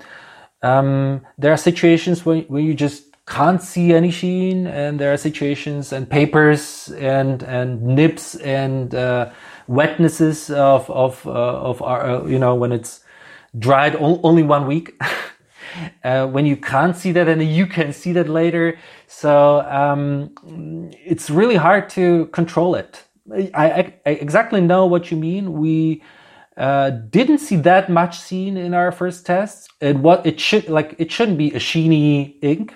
um, 0.62 1.21
there 1.38 1.53
are 1.53 1.58
situations 1.58 2.25
when, 2.25 2.43
when 2.43 2.65
you 2.65 2.73
just 2.73 3.07
can't 3.28 3.62
see 3.62 3.94
any 3.94 4.10
sheen 4.10 4.68
and 4.68 5.00
there 5.00 5.12
are 5.12 5.18
situations 5.18 5.92
and 5.92 6.10
papers 6.10 6.90
and 6.98 7.44
and 7.44 7.82
nibs 7.82 8.36
and 8.36 8.96
uh, 8.96 9.30
wetnesses 9.68 10.50
of 10.50 10.90
of 10.90 11.28
uh, 11.28 11.32
of 11.32 11.82
our 11.82 12.02
uh, 12.10 12.26
you 12.26 12.40
know 12.40 12.56
when 12.56 12.72
it's 12.72 13.04
dried 13.60 13.96
only 13.98 14.44
one 14.44 14.68
week. 14.68 15.00
Uh, 16.04 16.26
when 16.26 16.46
you 16.46 16.58
can't 16.58 16.96
see 16.96 17.12
that 17.12 17.28
and 17.28 17.44
you 17.44 17.68
can 17.68 17.94
see 17.94 18.12
that 18.12 18.28
later. 18.28 18.80
So 19.06 19.62
um, 19.70 20.34
it's 21.06 21.30
really 21.30 21.56
hard 21.56 21.88
to 21.90 22.28
control 22.28 22.74
it. 22.74 23.04
I, 23.54 23.94
I, 24.06 24.10
exactly 24.10 24.60
know 24.60 24.88
what 24.88 25.12
you 25.12 25.18
mean. 25.18 25.54
We 25.54 26.02
uh, 26.58 26.89
didn't 26.89 27.38
see 27.38 27.56
that 27.58 27.89
much 27.89 28.26
sheen 28.28 28.58
in 28.58 28.74
our 28.74 28.91
first 28.91 29.26
tests. 29.26 29.67
It 29.80 29.98
what 29.98 30.26
it 30.26 30.39
should 30.39 30.67
like 30.70 30.96
it 30.98 31.12
shouldn't 31.12 31.38
be 31.38 31.52
a 31.52 31.60
sheeny 31.60 32.36
ink, 32.41 32.74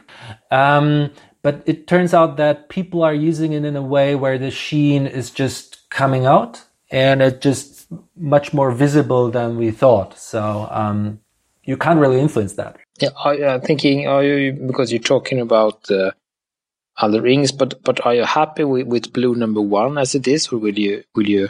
um, 0.52 1.12
but 1.42 1.64
it 1.66 1.88
turns 1.88 2.14
out 2.14 2.38
that 2.38 2.70
people 2.70 3.04
are 3.04 3.14
using 3.14 3.54
it 3.54 3.66
in 3.66 3.76
a 3.76 3.82
way 3.82 4.16
where 4.16 4.38
the 4.38 4.52
sheen 4.52 5.08
is 5.08 5.32
just 5.32 5.90
coming 5.90 6.26
out 6.26 6.64
and 6.92 7.22
it's 7.22 7.40
just 7.40 7.88
much 8.16 8.54
more 8.54 8.72
visible 8.72 9.32
than 9.32 9.58
we 9.58 9.72
thought. 9.72 10.18
So 10.18 10.68
um, 10.70 11.20
you 11.64 11.78
can't 11.78 12.00
really 12.00 12.20
influence 12.20 12.54
that. 12.54 12.78
Yeah, 13.00 13.10
I, 13.24 13.42
uh, 13.42 13.60
thinking 13.60 14.08
are 14.08 14.24
you 14.24 14.54
because 14.54 14.92
you're 14.92 15.02
talking 15.02 15.40
about 15.40 15.90
uh, 15.90 16.12
other 16.98 17.26
inks, 17.26 17.52
but 17.52 17.82
but 17.84 18.06
are 18.06 18.14
you 18.14 18.26
happy 18.26 18.64
with, 18.64 18.86
with 18.88 19.14
blue 19.14 19.34
number 19.34 19.62
one 19.62 19.98
as 19.98 20.14
it 20.14 20.28
is, 20.28 20.52
or 20.52 20.60
will 20.60 20.78
you 20.78 21.04
will 21.16 21.28
you 21.28 21.50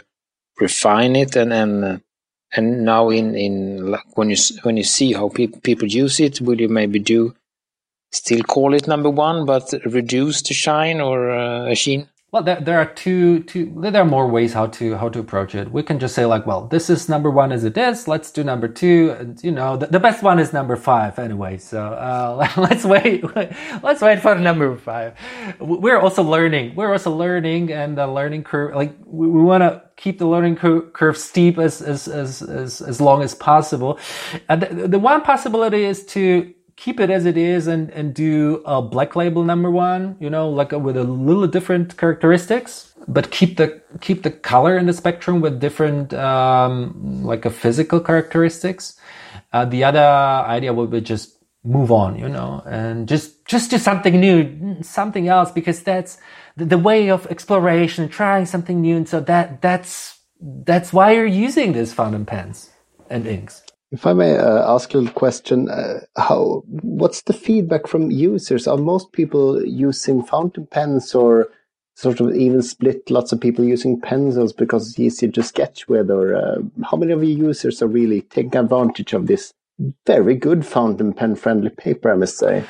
refine 0.58 1.14
it 1.16 1.36
and 1.36 1.52
and 1.52 1.84
uh, 1.84 1.98
and 2.54 2.84
now 2.84 3.08
in 3.10 3.34
in 3.34 3.96
when 4.14 4.30
you 4.30 4.36
when 4.62 4.76
you 4.76 4.84
see 4.84 5.12
how 5.12 5.28
pe- 5.28 5.46
people 5.46 5.88
use 5.88 6.20
it 6.20 6.40
will 6.40 6.60
you 6.60 6.68
maybe 6.68 6.98
do 6.98 7.34
still 8.10 8.42
call 8.42 8.74
it 8.74 8.86
number 8.86 9.10
one 9.10 9.46
but 9.46 9.72
reduce 9.86 10.42
the 10.42 10.54
shine 10.54 11.00
or 11.00 11.30
uh, 11.30 11.66
a 11.70 11.74
sheen 11.74 12.08
well, 12.32 12.42
there, 12.42 12.62
there 12.62 12.78
are 12.78 12.86
two, 12.86 13.42
two, 13.42 13.70
there 13.76 14.00
are 14.00 14.06
more 14.06 14.26
ways 14.26 14.54
how 14.54 14.66
to, 14.68 14.96
how 14.96 15.10
to 15.10 15.18
approach 15.18 15.54
it. 15.54 15.70
We 15.70 15.82
can 15.82 15.98
just 15.98 16.14
say 16.14 16.24
like, 16.24 16.46
well, 16.46 16.66
this 16.66 16.88
is 16.88 17.06
number 17.06 17.30
one 17.30 17.52
as 17.52 17.62
it 17.62 17.76
is. 17.76 18.08
Let's 18.08 18.30
do 18.30 18.42
number 18.42 18.68
two. 18.68 19.14
And, 19.20 19.44
you 19.44 19.50
know, 19.50 19.76
the, 19.76 19.88
the 19.88 20.00
best 20.00 20.22
one 20.22 20.38
is 20.38 20.50
number 20.50 20.74
five 20.76 21.18
anyway. 21.18 21.58
So, 21.58 21.78
uh, 21.78 22.48
let's 22.56 22.86
wait. 22.86 23.22
let's 23.82 24.00
wait 24.00 24.20
for 24.20 24.34
number 24.36 24.74
five. 24.78 25.14
We're 25.60 26.00
also 26.00 26.22
learning. 26.22 26.74
We're 26.74 26.92
also 26.92 27.14
learning 27.14 27.70
and 27.70 27.98
the 27.98 28.06
learning 28.06 28.44
curve, 28.44 28.74
like 28.74 28.96
we, 29.04 29.26
we 29.26 29.42
want 29.42 29.60
to 29.60 29.82
keep 30.02 30.16
the 30.18 30.28
learning 30.34 30.56
curve 31.00 31.16
steep 31.16 31.54
as, 31.66 31.74
as, 31.92 32.00
as, 32.08 32.42
as, 32.42 32.70
as 32.90 32.96
long 33.00 33.22
as 33.22 33.32
possible. 33.50 33.92
And 34.48 34.58
the, 34.62 34.88
the 34.94 34.98
one 34.98 35.20
possibility 35.32 35.82
is 35.92 35.98
to, 36.14 36.24
keep 36.82 36.98
it 36.98 37.10
as 37.10 37.26
it 37.26 37.36
is 37.36 37.66
and, 37.66 37.90
and 37.90 38.14
do 38.14 38.62
a 38.64 38.82
black 38.82 39.14
label 39.14 39.44
number 39.44 39.70
one, 39.70 40.16
you 40.18 40.30
know, 40.30 40.48
like 40.48 40.72
a, 40.72 40.78
with 40.78 40.96
a 40.96 41.04
little 41.04 41.46
different 41.46 41.96
characteristics, 41.96 42.94
but 43.06 43.30
keep 43.30 43.56
the 43.56 43.80
keep 44.00 44.22
the 44.22 44.30
color 44.30 44.78
in 44.78 44.86
the 44.86 44.92
spectrum 44.92 45.40
with 45.40 45.60
different 45.60 46.14
um, 46.14 47.22
like 47.24 47.44
a 47.44 47.50
physical 47.50 48.00
characteristics. 48.00 48.98
Uh, 49.52 49.64
the 49.64 49.84
other 49.84 50.00
idea 50.00 50.72
would 50.72 50.90
be 50.90 51.00
just 51.00 51.36
move 51.62 51.92
on, 51.92 52.18
you 52.18 52.28
know, 52.28 52.62
and 52.66 53.08
just 53.08 53.44
just 53.44 53.70
do 53.70 53.78
something 53.78 54.18
new, 54.18 54.82
something 54.82 55.28
else, 55.28 55.50
because 55.52 55.82
that's 55.82 56.18
the, 56.56 56.64
the 56.64 56.78
way 56.78 57.10
of 57.10 57.26
exploration, 57.26 58.08
trying 58.08 58.46
something 58.46 58.80
new. 58.80 58.96
And 58.96 59.08
so 59.08 59.20
that 59.20 59.62
that's 59.62 60.18
that's 60.40 60.92
why 60.92 61.12
you're 61.12 61.26
using 61.26 61.72
these 61.72 61.92
fountain 61.92 62.26
pens 62.26 62.70
and 63.08 63.26
inks. 63.26 63.62
If 63.90 64.06
I 64.06 64.14
may 64.14 64.38
uh, 64.38 64.74
ask 64.74 64.94
a 64.94 64.98
little 64.98 65.12
question, 65.12 65.68
uh, 65.68 66.00
how 66.16 66.62
what's 66.66 67.22
the 67.22 67.34
feedback 67.34 67.86
from 67.86 68.10
users? 68.10 68.66
Are 68.66 68.78
most 68.78 69.12
people 69.12 69.64
using 69.64 70.22
fountain 70.22 70.66
pens, 70.66 71.14
or 71.14 71.48
sort 71.94 72.20
of 72.20 72.34
even 72.34 72.62
split? 72.62 73.10
Lots 73.10 73.32
of 73.32 73.40
people 73.40 73.66
using 73.66 74.00
pencils 74.00 74.54
because 74.54 74.88
it's 74.88 74.98
easier 74.98 75.30
to 75.32 75.42
sketch 75.42 75.88
with, 75.88 76.10
or 76.10 76.34
uh, 76.34 76.56
how 76.90 76.96
many 76.96 77.12
of 77.12 77.22
your 77.22 77.48
users 77.48 77.82
are 77.82 77.86
really 77.86 78.22
taking 78.22 78.56
advantage 78.56 79.12
of 79.12 79.26
this 79.26 79.52
very 80.06 80.36
good 80.36 80.64
fountain 80.64 81.12
pen 81.12 81.36
friendly 81.36 81.70
paper? 81.70 82.10
I 82.10 82.16
must 82.16 82.38
say. 82.38 82.64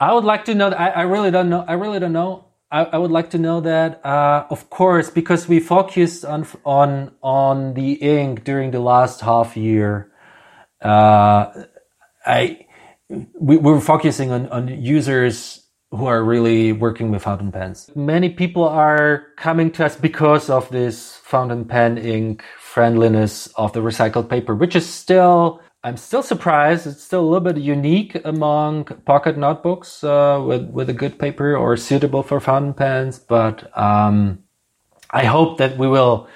I 0.00 0.12
would 0.12 0.24
like 0.24 0.44
to 0.46 0.56
know. 0.56 0.70
I, 0.70 0.88
I 0.88 1.02
really 1.02 1.30
don't 1.30 1.50
know. 1.50 1.64
I 1.68 1.74
really 1.74 2.00
don't 2.00 2.12
know. 2.12 2.46
I, 2.82 2.98
would 2.98 3.10
like 3.10 3.30
to 3.30 3.38
know 3.38 3.60
that, 3.60 4.04
uh, 4.04 4.46
of 4.50 4.68
course, 4.70 5.10
because 5.10 5.46
we 5.46 5.60
focused 5.60 6.24
on 6.24 6.46
on 6.64 7.12
on 7.22 7.74
the 7.74 7.92
ink 7.92 8.42
during 8.42 8.72
the 8.72 8.80
last 8.80 9.20
half 9.20 9.56
year 9.56 10.10
uh, 10.84 11.64
I 12.26 12.66
we, 13.08 13.56
we're 13.56 13.80
focusing 13.80 14.30
on, 14.30 14.48
on 14.48 14.68
users 14.68 15.66
who 15.90 16.06
are 16.06 16.22
really 16.22 16.72
working 16.72 17.10
with 17.10 17.22
fountain 17.22 17.52
pens. 17.52 17.90
Many 17.94 18.30
people 18.30 18.64
are 18.68 19.26
coming 19.36 19.70
to 19.72 19.86
us 19.86 19.96
because 19.96 20.50
of 20.50 20.68
this 20.70 21.16
fountain 21.16 21.64
pen 21.64 21.98
ink 21.98 22.44
friendliness 22.58 23.46
of 23.56 23.72
the 23.72 23.80
recycled 23.80 24.28
paper, 24.28 24.54
which 24.54 24.74
is 24.74 24.88
still, 24.88 25.60
I'm 25.84 25.98
still 25.98 26.22
surprised. 26.22 26.86
It's 26.86 27.04
still 27.04 27.20
a 27.20 27.28
little 27.28 27.52
bit 27.52 27.58
unique 27.58 28.16
among 28.24 28.86
pocket 29.04 29.36
notebooks 29.36 30.02
uh, 30.02 30.42
with, 30.44 30.70
with 30.70 30.88
a 30.88 30.94
good 30.94 31.18
paper 31.18 31.54
or 31.54 31.76
suitable 31.76 32.22
for 32.22 32.40
fountain 32.40 32.72
pens. 32.72 33.18
But 33.18 33.70
um, 33.76 34.38
I 35.10 35.26
hope 35.26 35.58
that 35.58 35.76
we 35.76 35.86
will 35.86 36.26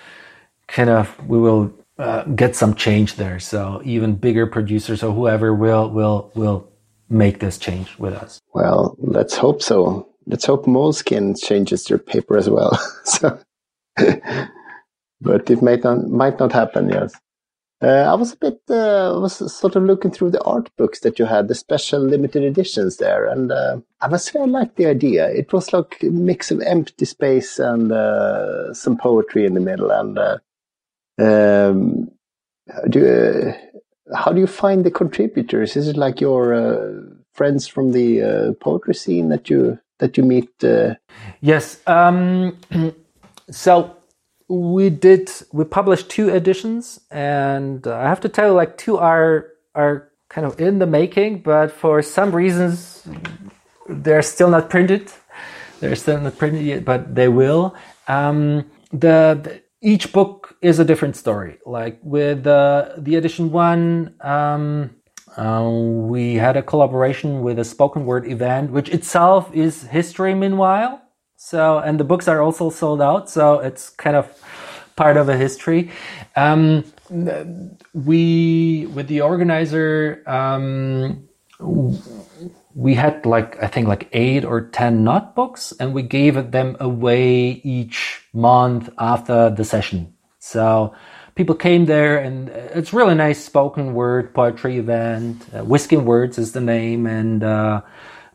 kind 0.66 0.90
of, 0.90 1.18
we 1.26 1.38
will 1.38 1.72
uh, 1.98 2.24
get 2.24 2.56
some 2.56 2.74
change 2.74 3.16
there. 3.16 3.40
So 3.40 3.80
even 3.84 4.16
bigger 4.16 4.46
producers 4.46 5.02
or 5.02 5.14
whoever 5.14 5.54
will 5.54 5.90
will 5.90 6.30
will 6.34 6.70
make 7.08 7.40
this 7.40 7.56
change 7.56 7.98
with 7.98 8.12
us. 8.12 8.40
Well, 8.52 8.96
let's 8.98 9.36
hope 9.36 9.62
so. 9.62 10.08
Let's 10.26 10.44
hope 10.44 10.66
Moleskine 10.66 11.42
changes 11.42 11.84
their 11.84 11.96
paper 11.96 12.36
as 12.36 12.50
well. 12.50 12.76
so, 13.04 13.40
but 13.96 15.50
it 15.50 15.62
might 15.62 15.84
not 15.84 16.06
might 16.08 16.38
not 16.38 16.52
happen. 16.52 16.90
Yes. 16.90 17.14
Uh, 17.80 17.86
I 17.86 18.14
was 18.14 18.32
a 18.32 18.36
bit, 18.36 18.60
uh, 18.68 19.16
was 19.20 19.36
sort 19.56 19.76
of 19.76 19.84
looking 19.84 20.10
through 20.10 20.30
the 20.30 20.42
art 20.42 20.68
books 20.76 21.00
that 21.00 21.18
you 21.18 21.26
had, 21.26 21.46
the 21.46 21.54
special 21.54 22.00
limited 22.00 22.42
editions 22.42 22.96
there, 22.96 23.26
and 23.26 23.52
uh, 23.52 23.78
I 24.00 24.16
say 24.16 24.40
I 24.40 24.46
liked 24.46 24.76
the 24.76 24.86
idea. 24.86 25.28
It 25.28 25.52
was 25.52 25.72
like 25.72 26.02
a 26.02 26.06
mix 26.06 26.50
of 26.50 26.60
empty 26.60 27.04
space 27.04 27.60
and 27.60 27.92
some 28.76 28.96
poetry 28.96 29.46
in 29.46 29.54
the 29.54 29.60
middle, 29.60 29.92
and 29.92 30.18
um, 31.18 32.10
do 32.88 33.06
uh, 33.06 34.16
how 34.16 34.32
do 34.32 34.40
you 34.40 34.46
find 34.46 34.84
the 34.84 34.90
contributors? 34.90 35.76
Is 35.76 35.88
it 35.88 35.96
like 35.96 36.20
your 36.20 36.54
uh, 36.54 37.00
friends 37.34 37.66
from 37.66 37.92
the 37.92 38.22
uh, 38.22 38.52
poetry 38.54 38.94
scene 38.94 39.28
that 39.28 39.50
you 39.50 39.78
that 39.98 40.16
you 40.16 40.22
meet? 40.22 40.50
Uh? 40.62 40.94
Yes. 41.40 41.80
Um, 41.86 42.56
so 43.50 43.96
we 44.48 44.90
did. 44.90 45.30
We 45.52 45.64
published 45.64 46.08
two 46.08 46.28
editions, 46.28 47.00
and 47.10 47.86
I 47.86 48.08
have 48.08 48.20
to 48.20 48.28
tell 48.28 48.48
you, 48.48 48.54
like 48.54 48.76
two 48.76 48.98
are 48.98 49.46
are 49.74 50.10
kind 50.28 50.46
of 50.46 50.60
in 50.60 50.78
the 50.78 50.86
making, 50.86 51.42
but 51.42 51.70
for 51.70 52.02
some 52.02 52.34
reasons 52.34 53.06
they're 53.88 54.22
still 54.22 54.50
not 54.50 54.68
printed. 54.68 55.12
They're 55.80 55.96
still 55.96 56.20
not 56.20 56.36
printed 56.36 56.64
yet, 56.64 56.84
but 56.84 57.14
they 57.14 57.28
will. 57.28 57.74
Um, 58.08 58.64
the, 58.90 59.38
the 59.42 59.62
each 59.80 60.12
book 60.12 60.56
is 60.60 60.78
a 60.78 60.84
different 60.84 61.16
story. 61.16 61.58
Like 61.64 62.00
with 62.02 62.46
uh, 62.46 62.94
the 62.98 63.16
edition 63.16 63.52
one, 63.52 64.14
um, 64.20 64.90
Uh, 65.38 65.70
we 66.10 66.34
had 66.34 66.56
a 66.56 66.62
collaboration 66.62 67.42
with 67.46 67.58
a 67.60 67.64
spoken 67.64 68.04
word 68.04 68.26
event, 68.26 68.72
which 68.72 68.88
itself 68.90 69.54
is 69.54 69.86
history. 69.86 70.34
Meanwhile, 70.34 70.98
so 71.40 71.78
and 71.78 72.00
the 72.00 72.04
books 72.04 72.26
are 72.26 72.42
also 72.42 72.68
sold 72.68 73.00
out, 73.00 73.30
so 73.30 73.60
it's 73.60 73.90
kind 73.90 74.16
of 74.16 74.26
part 74.96 75.16
of 75.16 75.28
a 75.28 75.36
history. 75.36 75.90
Um, 76.34 76.84
we 77.94 78.86
with 78.92 79.06
the 79.06 79.20
organizer. 79.20 80.24
Um, 80.26 81.28
we 82.74 82.94
had 82.94 83.24
like 83.24 83.62
I 83.62 83.68
think 83.68 83.86
like 83.86 84.08
eight 84.12 84.44
or 84.44 84.62
ten 84.62 85.04
notebooks, 85.04 85.72
and 85.78 85.94
we 85.94 86.02
gave 86.02 86.50
them 86.50 86.76
away 86.80 87.62
each 87.62 88.20
month 88.32 88.90
after 88.98 89.50
the 89.50 89.64
session. 89.64 90.12
So 90.40 90.92
people 91.36 91.54
came 91.54 91.86
there, 91.86 92.18
and 92.18 92.48
it's 92.48 92.92
really 92.92 93.14
nice 93.14 93.44
spoken 93.44 93.94
word 93.94 94.34
poetry 94.34 94.78
event. 94.78 95.46
Uh, 95.54 95.64
Words 95.64 96.36
is 96.36 96.50
the 96.52 96.60
name, 96.60 97.06
and 97.06 97.44
uh, 97.44 97.82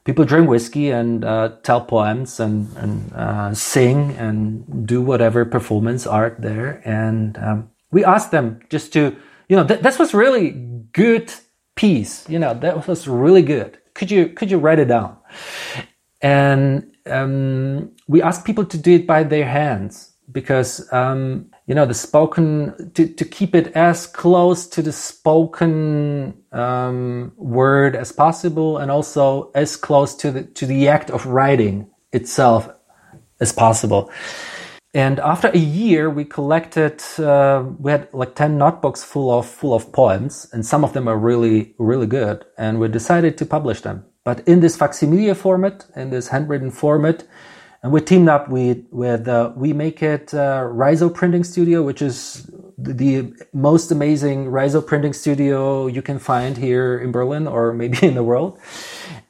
people 0.04 0.26
drink 0.26 0.50
whiskey 0.50 0.90
and 0.90 1.24
uh, 1.24 1.50
tell 1.64 1.82
poems 1.82 2.40
and, 2.40 2.76
and 2.78 3.14
uh, 3.14 3.54
sing 3.54 4.12
and 4.18 4.88
do 4.88 5.02
whatever 5.02 5.46
performance 5.46 6.06
art 6.08 6.38
there. 6.40 6.82
And 6.86 7.38
um, 7.38 7.70
we 7.92 8.04
asked 8.04 8.32
them 8.32 8.60
just 8.70 8.94
to, 8.94 9.16
you 9.50 9.56
know, 9.56 9.66
th- 9.66 9.82
this 9.82 10.00
was 10.00 10.14
really 10.14 10.52
good 10.92 11.34
piece. 11.76 12.28
You 12.30 12.40
know, 12.40 12.54
that 12.54 12.88
was 12.88 13.08
really 13.08 13.42
good 13.42 13.78
could 13.94 14.12
you 14.12 14.30
could 14.30 14.52
you 14.52 14.58
write 14.58 14.80
it 14.80 14.88
down? 14.88 15.18
And 16.22 16.92
um, 17.06 17.92
we 18.08 18.22
ask 18.22 18.46
people 18.46 18.66
to 18.66 18.78
do 18.78 18.96
it 18.96 19.08
by 19.08 19.24
their 19.24 19.46
hands 19.46 20.14
because 20.32 20.92
um, 20.94 21.52
you 21.68 21.76
know 21.76 21.86
the 21.86 21.94
spoken 21.94 22.92
to, 22.94 23.08
to 23.08 23.26
keep 23.26 23.56
it 23.56 23.68
as 23.76 24.06
close 24.08 24.68
to 24.68 24.82
the 24.82 24.92
spoken 24.92 26.34
um, 26.52 27.32
word 27.38 27.96
as 27.96 28.12
possible 28.12 28.78
and 28.78 28.92
also 28.92 29.52
as 29.56 29.76
close 29.76 30.16
to 30.16 30.32
the 30.32 30.44
to 30.44 30.66
the 30.66 30.88
act 30.88 31.10
of 31.10 31.26
writing 31.26 31.90
itself 32.12 32.70
as 33.40 33.52
possible 33.52 34.12
and 34.96 35.20
after 35.22 35.48
a 35.48 35.58
year, 35.58 36.08
we 36.08 36.24
collected, 36.24 37.02
uh, 37.18 37.64
we 37.80 37.90
had 37.90 38.14
like 38.14 38.36
10 38.36 38.60
notebooks 38.60 39.04
full 39.04 39.32
of, 39.32 39.48
full 39.48 39.74
of 39.74 39.92
poems, 39.92 40.48
and 40.54 40.64
some 40.64 40.84
of 40.84 40.94
them 40.94 41.08
are 41.08 41.18
really, 41.18 41.74
really 41.80 42.06
good. 42.06 42.46
And 42.60 42.80
we 42.80 42.88
decided 42.90 43.36
to 43.40 43.46
publish 43.46 43.82
them. 43.82 44.06
But 44.24 44.48
in 44.48 44.60
this 44.60 44.78
facsimile 44.78 45.34
format, 45.34 45.88
in 45.96 46.12
this 46.12 46.28
handwritten 46.28 46.70
format, 46.70 47.24
and 47.84 47.92
we 47.92 48.00
teamed 48.00 48.30
up 48.30 48.48
with, 48.48 48.82
with 48.92 49.28
uh, 49.28 49.52
We 49.58 49.74
Make 49.74 50.02
It 50.02 50.34
uh, 50.34 50.66
Riso 50.72 51.10
Printing 51.10 51.44
Studio, 51.44 51.84
which 51.84 52.02
is 52.02 52.50
the, 52.78 53.34
most 53.54 53.92
amazing 53.92 54.50
Riso 54.50 54.82
printing 54.82 55.14
studio 55.14 55.88
you 55.88 56.02
can 56.02 56.18
find 56.18 56.58
here 56.58 56.98
in 56.98 57.12
Berlin 57.12 57.46
or 57.46 57.74
maybe 57.74 58.08
in 58.08 58.16
the 58.16 58.24
world. 58.24 58.58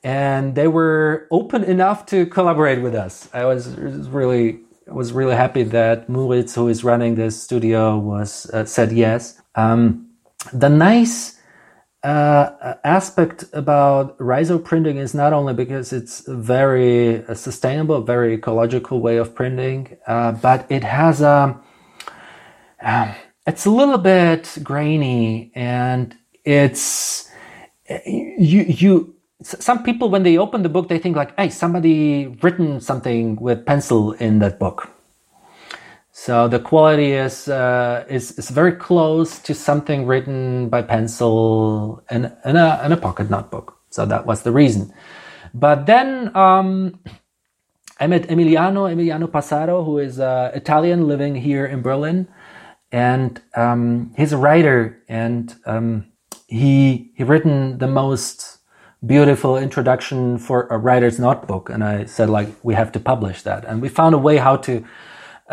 And 0.03 0.53
they 0.53 0.67
were 0.67 1.27
open 1.31 1.63
enough 1.63 2.05
to 2.07 2.27
collaborate 2.27 2.81
with 2.81 2.93
us. 2.93 3.27
I 3.33 3.45
was, 3.45 3.69
really 3.69 4.59
was 4.87 5.13
really 5.13 5.35
happy 5.35 5.63
that 5.63 6.07
Moritz, 6.07 6.53
who 6.55 6.67
is 6.67 6.83
running 6.83 7.15
this 7.15 7.41
studio, 7.41 7.97
was 7.97 8.49
uh, 8.51 8.65
said 8.65 8.91
yes. 8.91 9.41
Um, 9.55 10.09
the 10.51 10.69
nice 10.69 11.32
uh, 12.03 12.75
aspect 12.83 13.45
about 13.53 14.15
Riso 14.19 14.59
printing 14.59 14.97
is 14.97 15.13
not 15.13 15.31
only 15.33 15.53
because 15.53 15.93
it's 15.93 16.27
a 16.27 16.35
very 16.35 17.25
uh, 17.25 17.33
sustainable, 17.33 18.01
very 18.01 18.33
ecological 18.33 18.99
way 18.99 19.17
of 19.17 19.33
printing, 19.33 19.97
uh, 20.05 20.33
but 20.33 20.65
it 20.69 20.83
has 20.83 21.21
a 21.21 21.57
um, 22.81 23.15
it's 23.47 23.65
a 23.65 23.69
little 23.69 23.97
bit 23.97 24.57
grainy 24.63 25.51
and 25.55 26.17
it's 26.43 27.29
you 28.05 28.63
you 28.63 29.15
some 29.41 29.83
people 29.83 30.09
when 30.09 30.23
they 30.23 30.37
open 30.37 30.63
the 30.63 30.69
book 30.69 30.87
they 30.87 30.99
think 30.99 31.15
like 31.15 31.35
hey 31.37 31.49
somebody 31.49 32.27
written 32.41 32.79
something 32.79 33.35
with 33.37 33.65
pencil 33.65 34.13
in 34.13 34.39
that 34.39 34.59
book 34.59 34.92
so 36.13 36.47
the 36.47 36.59
quality 36.59 37.13
is 37.13 37.49
uh, 37.49 38.05
is, 38.09 38.31
is 38.39 38.51
very 38.51 38.73
close 38.73 39.39
to 39.39 39.55
something 39.55 40.05
written 40.05 40.69
by 40.69 40.81
pencil 40.83 42.03
in, 42.11 42.25
in, 42.45 42.55
a, 42.55 42.81
in 42.85 42.93
a 42.93 42.97
pocket 42.97 43.31
notebook 43.31 43.79
so 43.89 44.05
that 44.05 44.25
was 44.27 44.43
the 44.43 44.51
reason 44.51 44.93
but 45.53 45.87
then 45.87 46.35
um, 46.37 46.99
I 47.99 48.07
met 48.07 48.29
Emiliano 48.29 48.93
Emiliano 48.93 49.27
Passaro 49.27 49.83
who 49.83 49.99
is 49.99 50.19
uh, 50.19 50.51
Italian 50.55 51.07
living 51.07 51.35
here 51.35 51.65
in 51.65 51.81
Berlin 51.81 52.27
and 52.91 53.41
um, 53.55 54.13
he's 54.15 54.33
a 54.33 54.37
writer 54.37 55.01
and 55.09 55.55
um, 55.65 56.05
he 56.47 57.11
he 57.15 57.23
written 57.23 57.79
the 57.79 57.87
most 57.87 58.59
beautiful 59.05 59.57
introduction 59.57 60.37
for 60.37 60.67
a 60.67 60.77
writer's 60.77 61.19
notebook. 61.19 61.69
And 61.69 61.83
I 61.83 62.05
said, 62.05 62.29
like, 62.29 62.49
we 62.63 62.73
have 62.75 62.91
to 62.93 62.99
publish 62.99 63.41
that. 63.43 63.65
And 63.65 63.81
we 63.81 63.89
found 63.89 64.15
a 64.15 64.19
way 64.19 64.37
how 64.37 64.57
to 64.57 64.85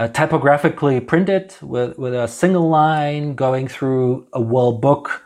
uh, 0.01 0.09
typographically 0.09 0.99
printed 0.99 1.55
with, 1.61 1.99
with 1.99 2.15
a 2.15 2.27
single 2.27 2.71
line 2.71 3.35
going 3.35 3.69
through 3.69 4.27
a 4.33 4.43
whole 4.43 4.79
book. 4.79 5.23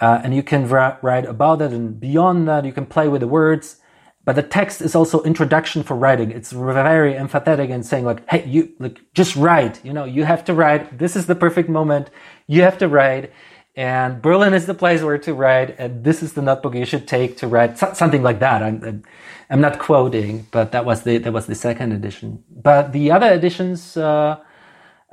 Uh, 0.00 0.20
and 0.24 0.34
you 0.34 0.42
can 0.42 0.68
write 0.68 1.26
about 1.26 1.62
it. 1.62 1.70
And 1.70 2.00
beyond 2.00 2.48
that, 2.48 2.64
you 2.64 2.72
can 2.72 2.86
play 2.86 3.06
with 3.06 3.20
the 3.20 3.28
words. 3.28 3.76
But 4.24 4.34
the 4.34 4.42
text 4.42 4.82
is 4.82 4.96
also 4.96 5.22
introduction 5.22 5.84
for 5.84 5.94
writing. 5.94 6.32
It's 6.32 6.50
very 6.50 7.14
emphatic 7.14 7.70
and 7.70 7.86
saying 7.86 8.04
like, 8.04 8.28
hey, 8.28 8.44
you 8.46 8.72
like 8.80 9.00
just 9.14 9.36
write. 9.36 9.82
You 9.84 9.92
know, 9.92 10.04
you 10.04 10.24
have 10.24 10.44
to 10.46 10.54
write. 10.54 10.98
This 10.98 11.14
is 11.14 11.26
the 11.26 11.36
perfect 11.36 11.68
moment. 11.68 12.10
You 12.48 12.62
have 12.62 12.78
to 12.78 12.88
write 12.88 13.32
and 13.76 14.20
Berlin 14.20 14.52
is 14.52 14.66
the 14.66 14.74
place 14.74 15.02
where 15.02 15.18
to 15.18 15.32
write, 15.34 15.76
and 15.78 16.02
this 16.02 16.22
is 16.22 16.32
the 16.32 16.42
notebook 16.42 16.74
you 16.74 16.84
should 16.84 17.06
take 17.06 17.36
to 17.38 17.46
write 17.46 17.78
something 17.78 18.22
like 18.22 18.40
that. 18.40 18.62
I'm, 18.62 19.02
I'm 19.48 19.60
not 19.60 19.78
quoting, 19.78 20.46
but 20.50 20.72
that 20.72 20.84
was 20.84 21.02
the 21.02 21.18
that 21.18 21.32
was 21.32 21.46
the 21.46 21.54
second 21.54 21.92
edition. 21.92 22.42
But 22.50 22.92
the 22.92 23.10
other 23.10 23.32
editions, 23.32 23.96
uh, 23.96 24.38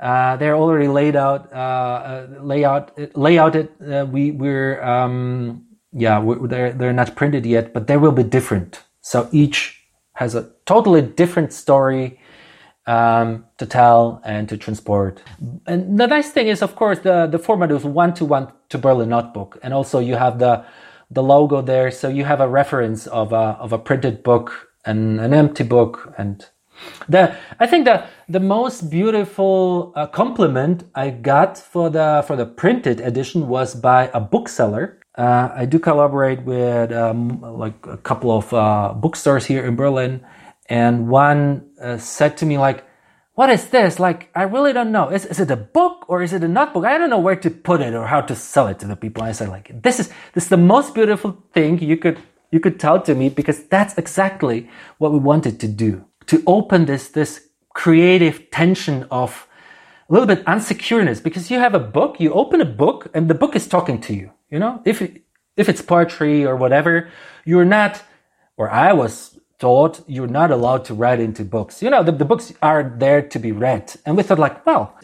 uh, 0.00 0.36
they're 0.36 0.56
already 0.56 0.88
laid 0.88 1.16
out, 1.16 1.52
uh, 1.52 1.56
uh 1.56 2.26
layout 2.40 3.16
layouted. 3.16 3.68
Uh, 3.80 4.06
we 4.06 4.32
we're 4.32 4.82
um, 4.82 5.66
yeah, 5.92 6.18
we're, 6.18 6.46
they're 6.46 6.72
they're 6.72 6.92
not 6.92 7.16
printed 7.16 7.46
yet, 7.46 7.72
but 7.72 7.86
they 7.86 7.96
will 7.96 8.12
be 8.12 8.24
different. 8.24 8.82
So 9.00 9.28
each 9.32 9.84
has 10.14 10.34
a 10.34 10.50
totally 10.66 11.02
different 11.02 11.52
story 11.52 12.20
um, 12.88 13.44
to 13.58 13.66
tell 13.66 14.20
and 14.24 14.48
to 14.48 14.56
transport. 14.56 15.22
And 15.66 16.00
the 16.00 16.06
nice 16.06 16.30
thing 16.30 16.48
is, 16.48 16.62
of 16.62 16.74
course, 16.74 17.00
the, 17.00 17.26
the 17.26 17.38
format 17.38 17.70
is 17.70 17.84
one 17.84 18.14
to 18.14 18.24
one 18.24 18.50
to 18.70 18.78
Berlin 18.78 19.10
Notebook. 19.10 19.58
And 19.62 19.74
also 19.74 19.98
you 19.98 20.16
have 20.16 20.38
the, 20.38 20.64
the 21.10 21.22
logo 21.22 21.60
there. 21.60 21.90
So 21.90 22.08
you 22.08 22.24
have 22.24 22.40
a 22.40 22.48
reference 22.48 23.06
of 23.06 23.32
a, 23.32 23.56
of 23.60 23.74
a 23.74 23.78
printed 23.78 24.22
book 24.22 24.70
and 24.86 25.20
an 25.20 25.34
empty 25.34 25.64
book. 25.64 26.14
And 26.16 26.46
the, 27.08 27.36
I 27.60 27.66
think 27.66 27.84
the, 27.84 28.06
the 28.26 28.40
most 28.40 28.88
beautiful 28.88 29.92
uh, 29.94 30.06
compliment 30.06 30.84
I 30.94 31.10
got 31.10 31.58
for 31.58 31.90
the, 31.90 32.24
for 32.26 32.36
the 32.36 32.46
printed 32.46 33.00
edition 33.00 33.48
was 33.48 33.74
by 33.74 34.10
a 34.14 34.20
bookseller. 34.20 34.98
Uh, 35.14 35.50
I 35.52 35.66
do 35.66 35.78
collaborate 35.78 36.42
with 36.44 36.92
um, 36.92 37.42
like 37.42 37.74
a 37.86 37.98
couple 37.98 38.30
of 38.30 38.54
uh, 38.54 38.94
bookstores 38.94 39.44
here 39.44 39.66
in 39.66 39.76
Berlin 39.76 40.24
and 40.68 41.08
one 41.08 41.70
uh, 41.80 41.98
said 41.98 42.36
to 42.38 42.46
me 42.46 42.58
like 42.58 42.84
what 43.34 43.50
is 43.50 43.68
this? 43.68 44.00
Like 44.00 44.30
i 44.34 44.42
really 44.42 44.72
don't 44.72 44.90
know. 44.90 45.10
Is, 45.10 45.24
is 45.24 45.38
it 45.38 45.50
a 45.50 45.56
book 45.56 46.04
or 46.08 46.22
is 46.22 46.32
it 46.32 46.42
a 46.42 46.48
notebook? 46.48 46.84
I 46.84 46.98
don't 46.98 47.08
know 47.08 47.20
where 47.20 47.36
to 47.36 47.50
put 47.50 47.80
it 47.80 47.94
or 47.94 48.06
how 48.06 48.20
to 48.22 48.34
sell 48.34 48.66
it 48.66 48.80
to 48.80 48.86
the 48.86 48.96
people. 48.96 49.22
I 49.22 49.30
said 49.30 49.48
like 49.48 49.82
this 49.82 50.00
is 50.00 50.08
this 50.32 50.44
is 50.44 50.50
the 50.50 50.56
most 50.56 50.92
beautiful 50.92 51.40
thing 51.52 51.78
you 51.78 51.96
could 51.96 52.18
you 52.50 52.58
could 52.58 52.80
tell 52.80 53.00
to 53.02 53.14
me 53.14 53.28
because 53.28 53.62
that's 53.64 53.96
exactly 53.96 54.68
what 54.98 55.12
we 55.12 55.20
wanted 55.20 55.60
to 55.60 55.68
do 55.68 56.04
to 56.26 56.42
open 56.46 56.86
this 56.86 57.10
this 57.10 57.48
creative 57.74 58.50
tension 58.50 59.06
of 59.10 59.46
a 60.10 60.12
little 60.12 60.26
bit 60.26 60.44
unsecureness. 60.46 61.22
Because 61.22 61.48
you 61.48 61.60
have 61.60 61.74
a 61.74 61.80
book 61.98 62.18
you 62.18 62.32
open 62.32 62.60
a 62.60 62.72
book 62.84 63.08
and 63.14 63.30
the 63.30 63.34
book 63.34 63.54
is 63.54 63.68
talking 63.68 64.00
to 64.00 64.14
you 64.14 64.32
you 64.50 64.58
know? 64.58 64.82
If 64.84 65.02
if 65.56 65.68
it's 65.68 65.82
poetry 65.82 66.44
or 66.44 66.56
whatever 66.56 67.10
you're 67.44 67.64
not 67.64 68.02
or 68.56 68.70
i 68.70 68.92
was 68.92 69.37
taught 69.58 70.00
you're 70.06 70.28
not 70.28 70.50
allowed 70.50 70.84
to 70.86 70.94
write 70.94 71.20
into 71.20 71.44
books. 71.44 71.82
You 71.82 71.90
know, 71.90 72.02
the, 72.02 72.12
the 72.12 72.24
books 72.24 72.52
are 72.62 72.94
there 72.98 73.22
to 73.22 73.38
be 73.38 73.52
read. 73.52 73.94
And 74.06 74.16
we 74.16 74.22
thought 74.22 74.38
like, 74.38 74.64
well, 74.64 74.96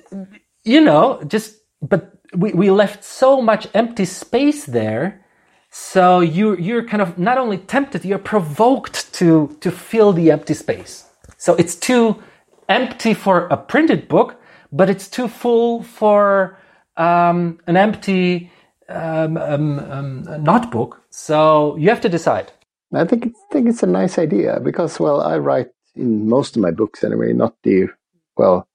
you 0.64 0.80
know, 0.80 1.22
just, 1.26 1.56
but 1.82 2.12
we, 2.34 2.52
we 2.52 2.70
left 2.70 3.04
so 3.04 3.42
much 3.42 3.66
empty 3.74 4.04
space 4.04 4.64
there. 4.64 5.24
So 5.70 6.20
you're, 6.20 6.58
you're 6.58 6.84
kind 6.84 7.02
of 7.02 7.18
not 7.18 7.36
only 7.36 7.58
tempted, 7.58 8.04
you're 8.04 8.18
provoked 8.18 9.12
to, 9.14 9.56
to 9.60 9.70
fill 9.72 10.12
the 10.12 10.30
empty 10.30 10.54
space. 10.54 11.04
So 11.36 11.54
it's 11.56 11.74
too 11.74 12.22
empty 12.68 13.12
for 13.12 13.46
a 13.48 13.56
printed 13.56 14.08
book, 14.08 14.40
but 14.70 14.88
it's 14.88 15.08
too 15.08 15.28
full 15.28 15.82
for 15.82 16.58
um, 16.96 17.58
an 17.66 17.76
empty 17.76 18.50
um, 18.88 19.36
um, 19.36 19.78
um 19.78 20.44
notebook. 20.44 21.02
So 21.10 21.76
you 21.76 21.88
have 21.88 22.00
to 22.02 22.08
decide. 22.08 22.52
I 22.96 23.04
think 23.04 23.26
it's, 23.26 23.40
think 23.50 23.68
it's 23.68 23.82
a 23.82 23.86
nice 23.86 24.18
idea 24.18 24.60
because, 24.60 25.00
well, 25.00 25.20
I 25.20 25.38
write 25.38 25.68
in 25.94 26.28
most 26.28 26.56
of 26.56 26.62
my 26.62 26.70
books 26.70 27.04
anyway, 27.04 27.32
not 27.32 27.54
the, 27.62 27.88
well, 28.36 28.68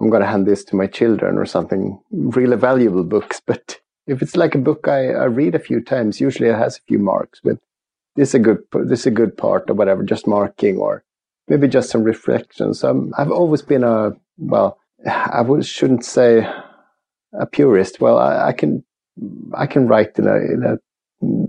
I'm 0.00 0.10
going 0.10 0.22
to 0.22 0.28
hand 0.28 0.46
this 0.46 0.64
to 0.64 0.76
my 0.76 0.86
children 0.86 1.38
or 1.38 1.46
something, 1.46 2.00
really 2.10 2.56
valuable 2.56 3.04
books, 3.04 3.40
but 3.46 3.78
if 4.06 4.22
it's 4.22 4.36
like 4.36 4.54
a 4.54 4.58
book 4.58 4.88
I, 4.88 5.10
I 5.10 5.24
read 5.24 5.54
a 5.54 5.60
few 5.60 5.80
times, 5.80 6.20
usually 6.20 6.48
it 6.48 6.56
has 6.56 6.76
a 6.76 6.82
few 6.88 6.98
marks 6.98 7.42
with 7.44 7.58
this 8.16 8.30
is 8.30 8.34
a 8.34 8.38
good 8.40 8.58
this 8.72 9.00
is 9.00 9.06
a 9.06 9.10
good 9.10 9.36
part 9.36 9.70
or 9.70 9.74
whatever, 9.74 10.02
just 10.02 10.26
marking 10.26 10.76
or 10.76 11.02
maybe 11.48 11.68
just 11.68 11.90
some 11.90 12.02
reflections. 12.02 12.84
I've 12.84 13.30
always 13.30 13.62
been 13.62 13.84
a 13.84 14.12
well, 14.36 14.78
I 15.06 15.42
shouldn't 15.60 16.04
say 16.04 16.46
a 17.38 17.46
purist. 17.46 18.00
Well, 18.00 18.18
I, 18.18 18.48
I 18.48 18.52
can 18.52 18.84
I 19.54 19.66
can 19.66 19.88
write 19.88 20.18
in 20.18 20.26
a 20.26 20.36
in 20.36 20.62
a 20.64 20.78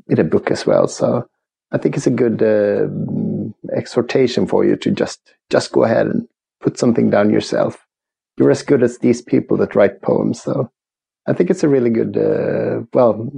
in 0.08 0.20
a 0.20 0.24
book 0.24 0.52
as 0.52 0.66
well. 0.66 0.88
So 0.88 1.28
I 1.74 1.78
think 1.80 1.98
it's 1.98 2.08
a 2.08 2.12
good 2.12 2.42
uh, 2.42 2.88
exhortation 3.76 4.46
for 4.48 4.64
you 4.64 4.76
to 4.78 4.92
just 4.92 5.34
just 5.50 5.72
go 5.72 5.84
ahead 5.84 6.08
and 6.08 6.28
put 6.62 6.78
something 6.78 7.10
down 7.10 7.30
yourself. 7.30 7.86
You're 8.38 8.52
as 8.52 8.64
good 8.64 8.84
as 8.84 9.00
these 9.00 9.22
people 9.22 9.58
that 9.58 9.76
write 9.76 10.02
poems. 10.02 10.42
So 10.42 10.72
I 11.28 11.34
think 11.34 11.50
it's 11.50 11.64
a 11.64 11.70
really 11.70 11.90
good, 11.90 12.18
uh, 12.18 12.86
well, 12.94 13.32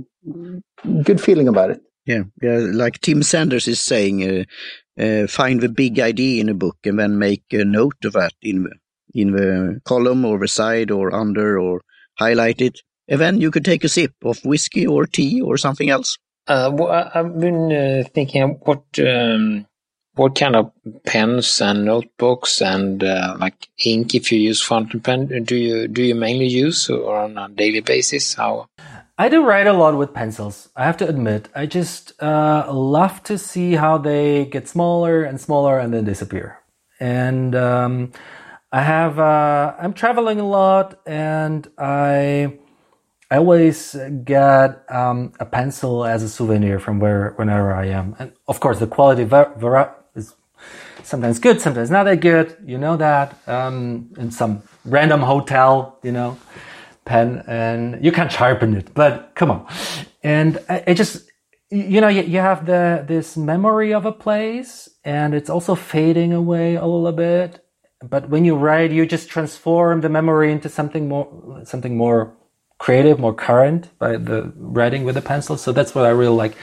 good 1.03 1.21
feeling 1.21 1.47
about 1.47 1.71
it. 1.71 1.81
Yeah, 2.05 2.23
yeah. 2.41 2.57
Like 2.57 3.01
Tim 3.01 3.23
Sanders 3.23 3.67
is 3.67 3.81
saying, 3.81 4.23
uh, 4.23 5.01
uh, 5.01 5.27
find 5.27 5.59
the 5.59 5.69
big 5.69 5.99
idea 5.99 6.41
in 6.41 6.49
a 6.49 6.53
book 6.53 6.77
and 6.85 6.99
then 6.99 7.19
make 7.19 7.43
a 7.51 7.65
note 7.65 8.05
of 8.05 8.13
that 8.13 8.33
in 8.41 8.63
the, 8.63 8.75
in 9.13 9.31
the 9.31 9.81
column 9.85 10.23
or 10.23 10.39
the 10.39 10.47
side 10.47 10.91
or 10.91 11.13
under 11.13 11.59
or 11.59 11.81
highlight 12.17 12.61
it. 12.61 12.79
And 13.07 13.19
then 13.19 13.41
you 13.41 13.51
could 13.51 13.65
take 13.65 13.83
a 13.83 13.89
sip 13.89 14.13
of 14.23 14.39
whiskey 14.45 14.87
or 14.87 15.05
tea 15.05 15.41
or 15.41 15.57
something 15.57 15.89
else. 15.89 16.17
Uh, 16.47 16.71
well, 16.73 17.11
I've 17.13 17.39
been 17.39 17.71
uh, 17.71 18.03
thinking 18.13 18.59
what 18.63 18.83
um, 18.99 19.65
what 20.13 20.35
kind 20.35 20.55
of 20.55 20.71
pens 21.05 21.61
and 21.61 21.85
notebooks 21.85 22.61
and 22.61 23.03
uh, 23.03 23.35
like 23.39 23.67
ink 23.83 24.15
if 24.15 24.31
you 24.31 24.39
use 24.39 24.61
fountain 24.61 25.01
pen 25.01 25.43
do 25.43 25.55
you 25.55 25.87
do 25.87 26.01
you 26.01 26.15
mainly 26.15 26.47
use 26.47 26.89
or 26.89 27.17
on 27.17 27.37
a 27.37 27.49
daily 27.49 27.81
basis 27.81 28.33
how 28.33 28.67
I 29.17 29.29
do 29.29 29.45
write 29.45 29.65
a 29.65 29.71
lot 29.71 29.97
with 29.97 30.13
pencils. 30.13 30.67
I 30.75 30.83
have 30.83 30.97
to 30.97 31.07
admit, 31.07 31.47
I 31.55 31.67
just 31.67 32.21
uh, 32.21 32.65
love 32.69 33.23
to 33.23 33.37
see 33.37 33.75
how 33.75 33.97
they 33.97 34.43
get 34.43 34.67
smaller 34.67 35.23
and 35.23 35.39
smaller 35.39 35.79
and 35.79 35.93
then 35.93 36.03
disappear. 36.03 36.59
And 36.99 37.55
um, 37.55 38.11
I 38.73 38.81
have 38.81 39.17
uh, 39.17 39.73
I'm 39.79 39.93
traveling 39.93 40.41
a 40.41 40.47
lot, 40.47 40.99
and 41.05 41.65
I 41.77 42.59
I 43.31 43.37
always 43.37 43.95
get 44.23 44.85
um, 44.89 45.33
a 45.39 45.45
pencil 45.45 46.05
as 46.05 46.23
a 46.23 46.29
souvenir 46.29 46.79
from 46.79 46.99
where 46.99 47.33
whenever 47.37 47.73
I 47.73 47.87
am. 47.87 48.15
And 48.19 48.33
of 48.47 48.59
course, 48.59 48.79
the 48.79 48.87
quality 48.87 49.23
is 50.15 50.35
sometimes 51.03 51.39
good, 51.39 51.61
sometimes 51.61 51.89
not 51.89 52.03
that 52.03 52.21
good. 52.21 52.55
You 52.65 52.77
know 52.77 52.97
that 52.97 53.35
um, 53.47 54.09
in 54.17 54.31
some 54.31 54.63
random 54.85 55.21
hotel, 55.21 55.99
you 56.03 56.11
know 56.11 56.37
pen 57.05 57.43
and 57.47 58.03
you 58.03 58.11
can't 58.11 58.31
sharpen 58.31 58.75
it, 58.75 58.93
but 58.93 59.31
come 59.35 59.51
on. 59.51 59.67
And 60.23 60.59
it 60.69 60.95
just, 60.95 61.29
you 61.69 62.01
know, 62.01 62.07
you, 62.07 62.39
have 62.39 62.65
the, 62.65 63.05
this 63.07 63.37
memory 63.37 63.93
of 63.93 64.05
a 64.05 64.11
place 64.11 64.89
and 65.03 65.33
it's 65.33 65.49
also 65.49 65.75
fading 65.75 66.33
away 66.33 66.75
a 66.75 66.85
little 66.85 67.11
bit. 67.11 67.63
But 68.03 68.29
when 68.29 68.43
you 68.43 68.55
write, 68.55 68.91
you 68.91 69.05
just 69.05 69.29
transform 69.29 70.01
the 70.01 70.09
memory 70.09 70.51
into 70.51 70.67
something 70.67 71.07
more, 71.07 71.61
something 71.63 71.95
more 71.95 72.35
creative, 72.77 73.19
more 73.19 73.33
current 73.33 73.89
by 73.99 74.17
the 74.17 74.51
writing 74.55 75.03
with 75.03 75.17
a 75.17 75.21
pencil. 75.21 75.57
So 75.57 75.71
that's 75.71 75.95
what 75.95 76.05
I 76.05 76.09
really 76.09 76.35
like. 76.35 76.55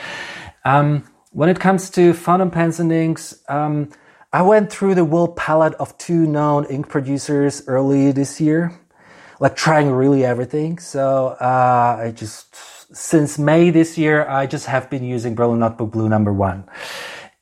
Um, 0.65 1.05
when 1.31 1.49
it 1.49 1.59
comes 1.59 1.91
to 1.91 2.13
fountain 2.13 2.51
pens 2.51 2.79
and 2.79 2.93
inks, 2.93 3.43
um, 3.49 3.91
I 4.33 4.43
went 4.43 4.71
through 4.73 4.95
the 4.95 5.05
whole 5.05 5.29
palette 5.29 5.75
of 5.75 5.97
two 5.99 6.27
known 6.27 6.65
ink 6.67 6.89
producers 6.89 7.63
early 7.67 8.13
this 8.13 8.41
year 8.41 8.79
like 9.43 9.57
trying 9.57 9.91
really 9.91 10.25
everything. 10.25 10.79
So 10.79 11.37
uh, 11.41 11.97
I 12.01 12.13
just 12.13 12.55
since 12.97 13.39
May 13.39 13.71
this 13.71 13.99
year, 13.99 14.25
I 14.29 14.47
just 14.47 14.67
have 14.67 14.89
been 14.89 15.03
using 15.03 15.35
Berlin 15.35 15.59
Notebook 15.59 15.91
Blue 15.91 16.09
number 16.09 16.33
one, 16.33 16.65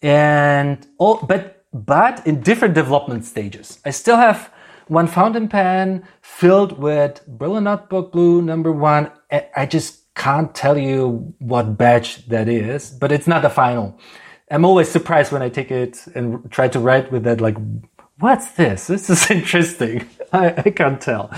and 0.01 0.85
all 0.97 1.18
but 1.29 1.66
but 1.75 2.27
in 2.27 2.41
different 2.41 2.75
development 2.75 3.27
stages. 3.27 3.81
I 3.85 3.91
still 3.91 4.16
have 4.16 4.51
one 4.89 5.07
fountain 5.07 5.47
pen 5.47 6.05
filled 6.41 6.78
with 6.78 7.20
Berlin 7.28 7.64
Notebook 7.64 8.12
Blue 8.12 8.41
number 8.41 8.72
one. 8.72 9.12
I 9.30 9.66
just 9.66 10.14
can't 10.14 10.55
tell 10.55 10.78
you 10.78 11.34
what 11.38 11.76
batch 11.76 12.26
that 12.28 12.49
is, 12.49 12.91
but 12.91 13.12
it's 13.12 13.26
not 13.26 13.43
the 13.43 13.51
final. 13.51 13.99
I'm 14.51 14.64
always 14.64 14.88
surprised 14.88 15.32
when 15.32 15.43
I 15.43 15.51
take 15.51 15.70
it 15.70 15.99
and 16.14 16.51
try 16.51 16.66
to 16.68 16.78
write 16.78 17.12
with 17.12 17.24
that 17.24 17.43
like 17.43 17.59
what's 18.20 18.53
this? 18.53 18.86
This 18.86 19.11
is 19.11 19.30
interesting. 19.38 20.09
I, 20.32 20.55
I, 20.57 20.70
can't 20.70 20.99
tell. 21.01 21.30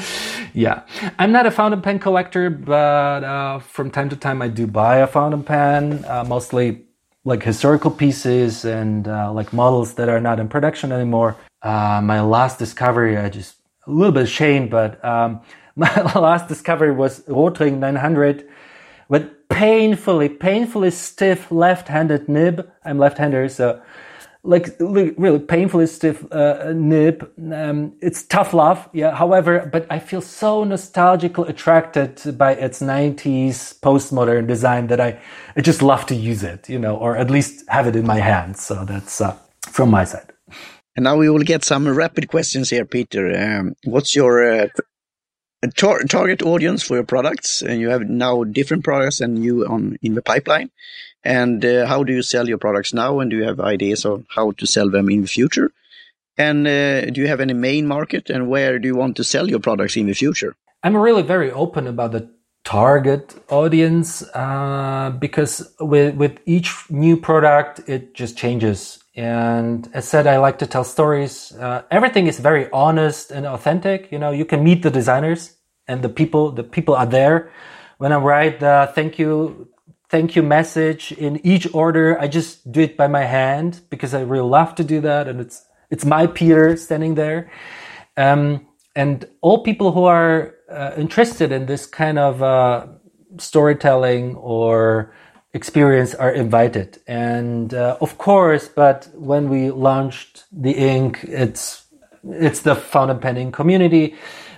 Yeah. 0.55 0.83
I'm 1.19 1.33
not 1.33 1.47
a 1.47 1.51
fountain 1.51 1.83
pen 1.83 1.99
collector, 1.99 2.49
but 2.51 3.25
uh, 3.25 3.59
from 3.59 3.91
time 3.91 4.09
to 4.11 4.17
time 4.17 4.41
I 4.41 4.49
do 4.49 4.69
buy 4.69 4.99
a 4.99 5.09
fountain 5.09 5.43
pen, 5.43 6.05
uh, 6.07 6.25
mostly 6.29 6.85
like 7.25 7.43
historical 7.43 7.91
pieces 7.91 8.65
and 8.65 9.09
uh, 9.09 9.33
like 9.33 9.53
models 9.53 9.95
that 9.95 10.09
are 10.09 10.21
not 10.21 10.39
in 10.39 10.49
production 10.49 10.93
anymore. 10.93 11.37
Uh, 11.61 12.01
my 12.03 12.21
last 12.21 12.59
discovery, 12.59 13.17
I 13.17 13.29
just 13.29 13.62
a 13.93 13.95
little 13.95 14.13
bit 14.13 14.25
ashamed, 14.25 14.71
but 14.71 15.03
um, 15.05 15.41
my 15.77 16.13
last 16.15 16.49
discovery 16.49 16.93
was 16.93 17.21
Rotring 17.21 17.79
900 17.79 18.49
with 19.09 19.49
painfully, 19.49 20.29
painfully 20.29 20.91
stiff 20.91 21.51
left-handed 21.53 22.29
nib. 22.29 22.71
I'm 22.85 22.99
left-hander, 22.99 23.49
so 23.49 23.83
like 24.45 24.75
really 24.81 25.39
painfully 25.39 25.87
stiff 25.87 26.25
uh, 26.33 26.73
nib. 26.75 27.31
Um, 27.53 27.93
it's 28.01 28.25
tough 28.25 28.55
love, 28.55 28.89
yeah. 28.93 29.15
However, 29.15 29.69
but 29.71 29.87
I 29.91 29.99
feel 29.99 30.21
so 30.21 30.65
nostalgically 30.65 31.49
attracted 31.49 32.37
by 32.39 32.55
its 32.55 32.81
90s 32.81 33.79
postmodern 33.81 34.47
design 34.47 34.89
that 34.89 35.01
I, 35.01 35.21
I 35.57 35.61
just 35.61 35.83
love 35.83 36.07
to 36.07 36.15
use 36.15 36.43
it, 36.43 36.69
you 36.69 36.79
know, 36.79 36.97
or 36.97 37.17
at 37.17 37.31
least 37.31 37.65
have 37.69 37.87
it 37.87 37.95
in 37.95 38.07
my 38.07 38.19
hands. 38.19 38.65
So 38.65 38.85
that's 38.85 39.21
uh, 39.21 39.37
from 39.71 39.91
my 39.91 40.05
side. 40.05 40.32
And 40.95 41.05
now 41.05 41.17
we 41.17 41.31
will 41.31 41.43
get 41.43 41.65
some 41.65 41.89
rapid 41.89 42.29
questions 42.29 42.71
here, 42.71 42.85
Peter. 42.85 43.35
Um, 43.37 43.75
what's 43.85 44.15
your 44.15 44.43
uh, 44.45 44.69
tar 45.77 46.03
target 46.05 46.43
audience 46.43 46.83
for 46.83 46.95
your 46.95 47.05
products? 47.05 47.63
And 47.63 47.81
you 47.81 47.89
have 47.89 48.03
now 48.03 48.45
different 48.45 48.85
products 48.85 49.21
and 49.21 49.43
you 49.43 49.67
on 49.67 49.99
in 50.03 50.15
the 50.15 50.23
pipeline. 50.23 50.71
And 51.25 51.65
uh, 51.65 51.87
how 51.87 52.03
do 52.03 52.13
you 52.13 52.23
sell 52.23 52.49
your 52.49 52.59
products 52.59 52.93
now? 52.93 53.21
And 53.21 53.31
do 53.31 53.37
you 53.37 53.45
have 53.45 53.61
ideas 53.61 54.05
of 54.05 54.25
how 54.29 54.53
to 54.53 54.67
sell 54.67 54.91
them 54.91 55.09
in 55.09 55.23
the 55.23 55.29
future? 55.29 55.71
And 56.37 56.67
uh, 56.67 57.07
do 57.07 57.21
you 57.21 57.29
have 57.29 57.41
any 57.41 57.53
main 57.55 57.87
market? 57.87 58.29
And 58.29 58.49
where 58.49 58.79
do 58.79 58.89
you 58.89 58.97
want 58.97 59.17
to 59.17 59.25
sell 59.25 59.49
your 59.49 59.61
products 59.61 59.97
in 59.97 60.07
the 60.07 60.15
future? 60.15 60.57
I'm 60.83 60.97
really 60.97 61.23
very 61.23 61.53
open 61.53 61.87
about 61.87 62.13
the 62.13 62.29
target 62.65 63.35
audience 63.49 64.23
uh, 64.35 65.11
because 65.19 65.75
with 65.81 66.17
with 66.17 66.39
each 66.47 66.91
new 66.91 67.17
product, 67.17 67.81
it 67.89 68.15
just 68.15 68.37
changes. 68.37 69.02
And 69.15 69.89
as 69.93 70.09
said, 70.09 70.27
I 70.27 70.39
like 70.39 70.59
to 70.59 70.67
tell 70.67 70.85
stories. 70.85 71.53
Uh, 71.53 71.83
everything 71.91 72.27
is 72.27 72.39
very 72.39 72.71
honest 72.71 73.31
and 73.31 73.47
authentic. 73.47 74.11
You 74.11 74.19
know, 74.19 74.31
you 74.31 74.45
can 74.45 74.65
meet 74.65 74.83
the 74.83 74.91
designers 74.91 75.57
and 75.87 76.03
the 76.03 76.09
people. 76.09 76.51
The 76.53 76.65
people 76.65 76.95
are 76.95 77.07
there. 77.07 77.53
When 77.99 78.13
I 78.13 78.17
write 78.17 78.61
the 78.61 78.91
thank 78.95 79.19
you 79.19 79.69
thank 80.13 80.37
you 80.37 80.43
message 80.43 81.11
in 81.13 81.41
each 81.45 81.67
order. 81.73 82.21
I 82.21 82.29
just 82.29 82.71
do 82.71 82.83
it 82.83 82.99
by 82.99 83.09
my 83.09 83.25
hand 83.25 83.81
because 83.89 84.13
I 84.13 84.21
really 84.21 84.47
love 84.47 84.75
to 84.75 84.85
do 84.85 85.01
that. 85.01 85.27
And 85.27 85.41
it's, 85.41 85.65
it's 85.91 86.05
my 86.05 86.27
Peter 86.27 86.77
standing 86.77 87.15
there. 87.15 87.51
Um, 88.19 88.69
and 88.95 89.27
all 89.41 89.63
people 89.63 89.93
who 89.93 90.05
are 90.05 90.55
uh, 90.71 90.93
interested 90.99 91.51
in 91.51 91.65
this 91.65 91.87
kind 91.87 92.19
of 92.19 92.43
uh, 92.43 92.89
storytelling 93.39 94.37
or 94.37 95.15
experience 95.55 96.15
are 96.15 96.31
invited. 96.31 96.99
And 97.07 97.75
uh, 97.75 97.97
of 98.01 98.19
course, 98.19 98.69
but 98.69 99.09
when 99.15 99.49
we 99.49 99.71
launched 99.71 100.45
the 100.51 100.73
ink, 100.73 101.25
it's 101.25 101.87
it's 102.25 102.61
the 102.61 102.75
fountain 102.75 103.19
penning 103.19 103.53
community. 103.53 104.15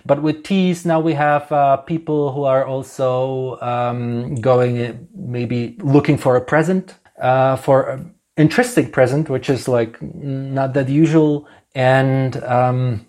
But 0.07 0.21
with 0.23 0.45
teas, 0.45 0.85
now 0.85 1.01
we 1.01 1.15
have 1.15 1.51
uh, 1.51 1.79
people 1.79 2.33
who 2.33 2.45
are 2.45 2.67
also 2.67 3.59
um, 3.63 4.35
going, 4.35 5.09
maybe 5.15 5.79
looking 5.81 6.19
for 6.19 6.37
a 6.37 6.43
present, 6.43 6.95
uh, 7.19 7.57
for 7.57 8.05
interesting 8.37 8.91
present, 8.91 9.31
which 9.31 9.49
is 9.49 9.67
like 9.67 9.97
not 10.03 10.75
that 10.75 10.91
usual. 10.91 11.49
And 11.75 12.37
um, 12.45 13.07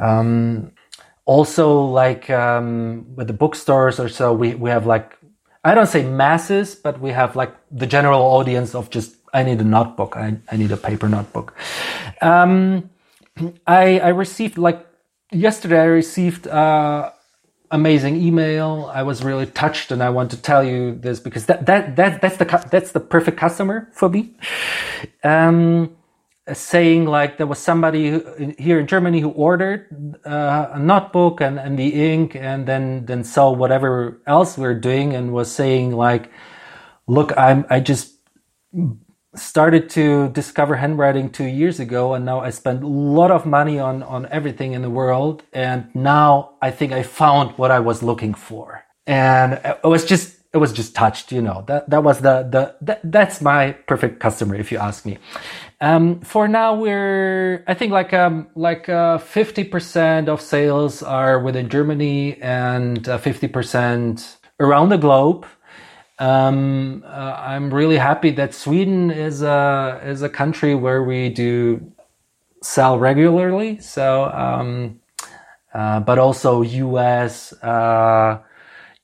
um, 0.00 0.70
also, 1.24 1.82
like 1.86 2.30
um, 2.30 3.16
with 3.16 3.26
the 3.26 3.32
bookstores 3.32 3.98
or 3.98 4.08
so, 4.08 4.32
we, 4.32 4.54
we 4.54 4.70
have 4.70 4.86
like, 4.86 5.17
I 5.64 5.74
don't 5.74 5.86
say 5.86 6.04
masses, 6.04 6.74
but 6.74 7.00
we 7.00 7.10
have 7.10 7.36
like 7.36 7.54
the 7.70 7.86
general 7.86 8.22
audience 8.22 8.74
of 8.74 8.90
just, 8.90 9.16
I 9.32 9.42
need 9.42 9.60
a 9.60 9.64
notebook, 9.64 10.16
I, 10.16 10.36
I 10.50 10.56
need 10.56 10.72
a 10.72 10.76
paper 10.76 11.08
notebook. 11.08 11.54
Um, 12.22 12.90
I, 13.66 13.98
I 14.00 14.08
received 14.08 14.58
like 14.58 14.86
yesterday 15.32 15.80
I 15.80 15.84
received 15.84 16.46
uh, 16.46 17.10
amazing 17.70 18.16
email. 18.16 18.90
I 18.92 19.02
was 19.02 19.22
really 19.22 19.46
touched, 19.46 19.90
and 19.90 20.02
I 20.02 20.10
want 20.10 20.30
to 20.30 20.36
tell 20.36 20.64
you 20.64 20.94
this 20.94 21.20
because 21.20 21.46
that 21.46 21.66
that 21.66 21.96
that 21.96 22.20
that's 22.20 22.36
the 22.36 22.68
that's 22.70 22.92
the 22.92 23.00
perfect 23.00 23.36
customer 23.36 23.88
for 23.92 24.08
me. 24.08 24.34
Um, 25.22 25.96
saying 26.54 27.06
like 27.06 27.38
there 27.38 27.46
was 27.46 27.58
somebody 27.58 28.10
who, 28.10 28.54
here 28.58 28.78
in 28.80 28.86
Germany 28.86 29.20
who 29.20 29.30
ordered 29.30 30.16
uh, 30.24 30.68
a 30.72 30.78
notebook 30.78 31.40
and, 31.40 31.58
and 31.58 31.78
the 31.78 31.88
ink 32.12 32.34
and 32.34 32.66
then 32.66 33.06
then 33.06 33.24
saw 33.24 33.50
whatever 33.50 34.20
else 34.26 34.58
we're 34.58 34.78
doing 34.78 35.14
and 35.14 35.32
was 35.32 35.50
saying 35.50 35.92
like, 35.92 36.30
look, 37.06 37.36
I'm 37.36 37.66
I 37.70 37.80
just 37.80 38.14
started 39.34 39.88
to 39.90 40.28
discover 40.30 40.76
handwriting 40.76 41.30
two 41.30 41.44
years 41.44 41.80
ago 41.80 42.14
and 42.14 42.24
now 42.24 42.40
I 42.40 42.50
spend 42.50 42.82
a 42.82 42.86
lot 42.86 43.30
of 43.30 43.46
money 43.46 43.78
on 43.78 44.02
on 44.02 44.26
everything 44.26 44.72
in 44.72 44.82
the 44.82 44.90
world 44.90 45.42
and 45.52 45.94
now 45.94 46.54
I 46.62 46.70
think 46.70 46.92
I 46.92 47.02
found 47.02 47.52
what 47.58 47.70
I 47.70 47.80
was 47.80 48.02
looking 48.02 48.34
for. 48.34 48.84
And 49.06 49.60
it 49.64 49.84
was 49.84 50.04
just 50.04 50.36
it 50.52 50.58
was 50.58 50.72
just 50.72 50.94
touched 50.94 51.30
you 51.32 51.42
know 51.42 51.64
that 51.66 51.88
that 51.90 52.02
was 52.02 52.20
the 52.20 52.48
the 52.50 52.74
that, 52.82 53.00
that's 53.04 53.40
my 53.40 53.72
perfect 53.86 54.18
customer 54.20 54.54
if 54.54 54.72
you 54.72 54.78
ask 54.78 55.04
me 55.04 55.18
um, 55.80 56.20
for 56.20 56.48
now, 56.48 56.74
we're 56.74 57.64
I 57.68 57.74
think 57.74 57.92
like 57.92 58.12
um, 58.12 58.48
like 58.56 58.88
uh, 58.88 59.18
fifty 59.18 59.62
uh, 59.62 59.70
percent 59.70 60.28
of 60.28 60.40
sales 60.40 61.02
are 61.04 61.38
within 61.40 61.68
Germany 61.68 62.36
and 62.42 63.08
uh, 63.08 63.18
fifty 63.18 63.46
uh, 63.46 63.52
percent 63.52 64.38
around 64.58 64.88
the 64.88 64.98
globe. 64.98 65.46
Um, 66.18 67.04
uh, 67.06 67.36
I'm 67.38 67.72
really 67.72 67.96
happy 67.96 68.32
that 68.32 68.54
Sweden 68.54 69.12
is 69.12 69.42
a 69.42 70.00
is 70.04 70.22
a 70.22 70.28
country 70.28 70.74
where 70.74 71.04
we 71.04 71.28
do 71.28 71.92
sell 72.62 72.98
regularly. 72.98 73.78
So, 73.80 74.24
um, 74.26 75.00
uh, 75.72 76.00
but 76.00 76.18
also 76.18 76.62
U.S., 76.62 77.54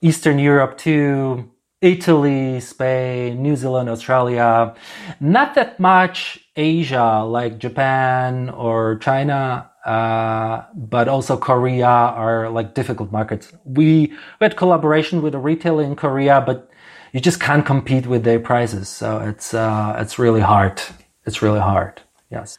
Eastern 0.01 0.39
Europe 0.39 0.77
too. 0.77 1.51
Italy, 1.81 2.59
Spain, 2.61 3.43
New 3.43 3.55
Zealand, 3.55 3.89
Australia. 3.89 4.73
Not 5.19 5.53
that 5.55 5.79
much 5.79 6.44
Asia, 6.55 7.23
like 7.25 7.57
Japan 7.57 8.49
or 8.49 8.97
China, 8.97 9.69
uh, 9.85 10.63
but 10.73 11.07
also 11.07 11.37
Korea 11.37 11.87
are 11.87 12.49
like 12.49 12.73
difficult 12.73 13.11
markets. 13.11 13.51
We, 13.65 14.07
we 14.07 14.41
had 14.41 14.55
collaboration 14.55 15.21
with 15.21 15.35
a 15.35 15.39
retailer 15.39 15.83
in 15.83 15.95
Korea, 15.95 16.41
but 16.41 16.71
you 17.11 17.19
just 17.19 17.39
can't 17.39 17.65
compete 17.65 18.07
with 18.07 18.23
their 18.23 18.39
prices. 18.39 18.89
So 18.89 19.19
it's 19.19 19.53
uh, 19.53 19.95
it's 19.99 20.19
really 20.19 20.41
hard. 20.41 20.81
It's 21.25 21.41
really 21.41 21.61
hard. 21.61 22.01
Yes. 22.29 22.57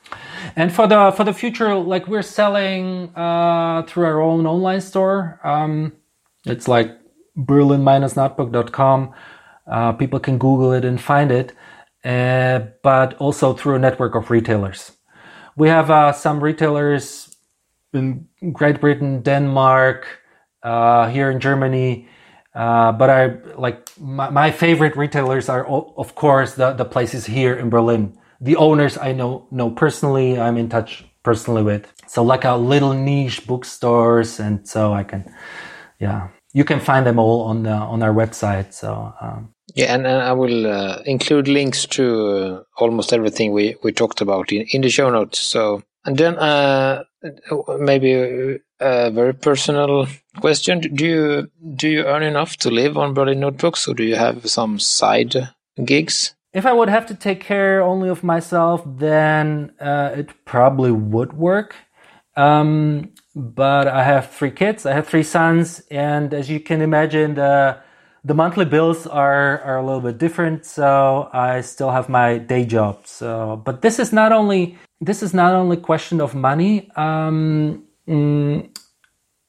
And 0.54 0.72
for 0.72 0.86
the 0.86 1.12
for 1.16 1.24
the 1.24 1.34
future, 1.34 1.74
like 1.74 2.06
we're 2.06 2.22
selling 2.22 3.14
uh, 3.16 3.82
through 3.82 4.06
our 4.06 4.20
own 4.20 4.46
online 4.46 4.80
store. 4.80 5.40
Um, 5.44 5.92
it's 6.46 6.68
like 6.68 6.96
berlin-notebook.com. 7.36 9.12
Uh, 9.66 9.92
people 9.92 10.20
can 10.20 10.38
Google 10.38 10.72
it 10.72 10.84
and 10.84 11.00
find 11.00 11.30
it, 11.32 11.52
but 12.82 13.14
also 13.18 13.52
through 13.52 13.74
a 13.74 13.78
network 13.78 14.14
of 14.14 14.30
retailers. 14.30 14.92
We 15.56 15.68
have 15.68 15.90
uh, 15.90 16.12
some 16.12 16.42
retailers 16.42 17.34
in 17.92 18.28
Great 18.52 18.80
Britain, 18.80 19.22
Denmark, 19.22 20.06
uh, 20.62 21.08
here 21.08 21.30
in 21.30 21.40
Germany. 21.40 22.08
Uh, 22.54 22.92
but 22.92 23.10
I 23.10 23.36
like 23.56 23.88
my, 23.98 24.30
my, 24.30 24.50
favorite 24.50 24.96
retailers 24.96 25.48
are 25.50 25.66
of 25.66 26.14
course 26.14 26.54
the, 26.54 26.72
the 26.72 26.86
places 26.86 27.26
here 27.26 27.54
in 27.54 27.68
Berlin. 27.68 28.16
The 28.40 28.56
owners 28.56 28.96
I 28.96 29.12
know 29.12 29.46
know 29.50 29.70
personally. 29.70 30.40
I'm 30.40 30.56
in 30.56 30.70
touch 30.70 31.04
personally 31.22 31.62
with. 31.62 31.92
So 32.06 32.22
like 32.22 32.44
a 32.44 32.56
little 32.56 32.94
niche 32.94 33.46
bookstores, 33.46 34.40
and 34.40 34.66
so 34.66 34.94
I 34.94 35.04
can, 35.04 35.30
yeah 36.00 36.28
you 36.56 36.64
can 36.64 36.80
find 36.80 37.06
them 37.06 37.18
all 37.18 37.42
on 37.42 37.64
the, 37.64 37.70
on 37.70 38.02
our 38.02 38.14
website. 38.14 38.72
So 38.72 39.12
um, 39.20 39.52
yeah, 39.76 39.94
and, 39.94 40.06
and, 40.06 40.22
I 40.22 40.32
will 40.32 40.66
uh, 40.66 41.02
include 41.04 41.48
links 41.48 41.84
to 41.86 42.26
uh, 42.26 42.62
almost 42.78 43.12
everything 43.12 43.52
we, 43.52 43.76
we 43.82 43.92
talked 43.92 44.22
about 44.22 44.50
in, 44.50 44.62
in 44.72 44.80
the 44.80 44.88
show 44.88 45.10
notes. 45.10 45.38
So 45.38 45.82
and 46.06 46.16
then 46.16 46.38
uh, 46.38 47.04
maybe 47.78 48.58
a 48.80 49.10
very 49.10 49.34
personal 49.34 50.06
question: 50.40 50.80
Do 50.80 51.04
you 51.04 51.50
do 51.74 51.88
you 51.88 52.04
earn 52.04 52.22
enough 52.22 52.56
to 52.58 52.70
live 52.70 52.96
on 52.96 53.12
Berlin 53.12 53.40
Notebooks, 53.40 53.86
or 53.86 53.94
do 53.94 54.02
you 54.02 54.16
have 54.16 54.48
some 54.48 54.78
side 54.78 55.50
gigs? 55.84 56.34
If 56.54 56.64
I 56.64 56.72
would 56.72 56.88
have 56.88 57.04
to 57.06 57.14
take 57.14 57.42
care 57.42 57.82
only 57.82 58.08
of 58.08 58.24
myself, 58.24 58.82
then 58.86 59.72
uh, 59.78 60.12
it 60.14 60.46
probably 60.46 60.90
would 60.90 61.34
work. 61.34 61.74
Um, 62.34 63.12
but 63.34 63.88
I 63.88 64.04
have 64.04 64.30
three 64.30 64.52
kids. 64.52 64.86
I 64.86 64.94
have 64.94 65.06
three 65.06 65.22
sons, 65.22 65.82
and 65.90 66.32
as 66.32 66.48
you 66.48 66.60
can 66.60 66.80
imagine, 66.80 67.34
the 67.34 67.78
the 68.26 68.34
monthly 68.34 68.64
bills 68.64 69.06
are 69.06 69.60
are 69.60 69.78
a 69.78 69.84
little 69.86 70.00
bit 70.00 70.18
different. 70.18 70.66
So 70.66 71.30
I 71.32 71.60
still 71.60 71.90
have 71.90 72.08
my 72.08 72.38
day 72.38 72.64
job. 72.64 73.06
So, 73.06 73.62
but 73.64 73.82
this 73.82 73.98
is 73.98 74.12
not 74.12 74.32
only 74.32 74.76
this 75.00 75.22
is 75.22 75.32
not 75.32 75.54
only 75.54 75.76
question 75.76 76.20
of 76.20 76.34
money. 76.34 76.90
Um, 76.96 77.84
mm, 78.08 78.68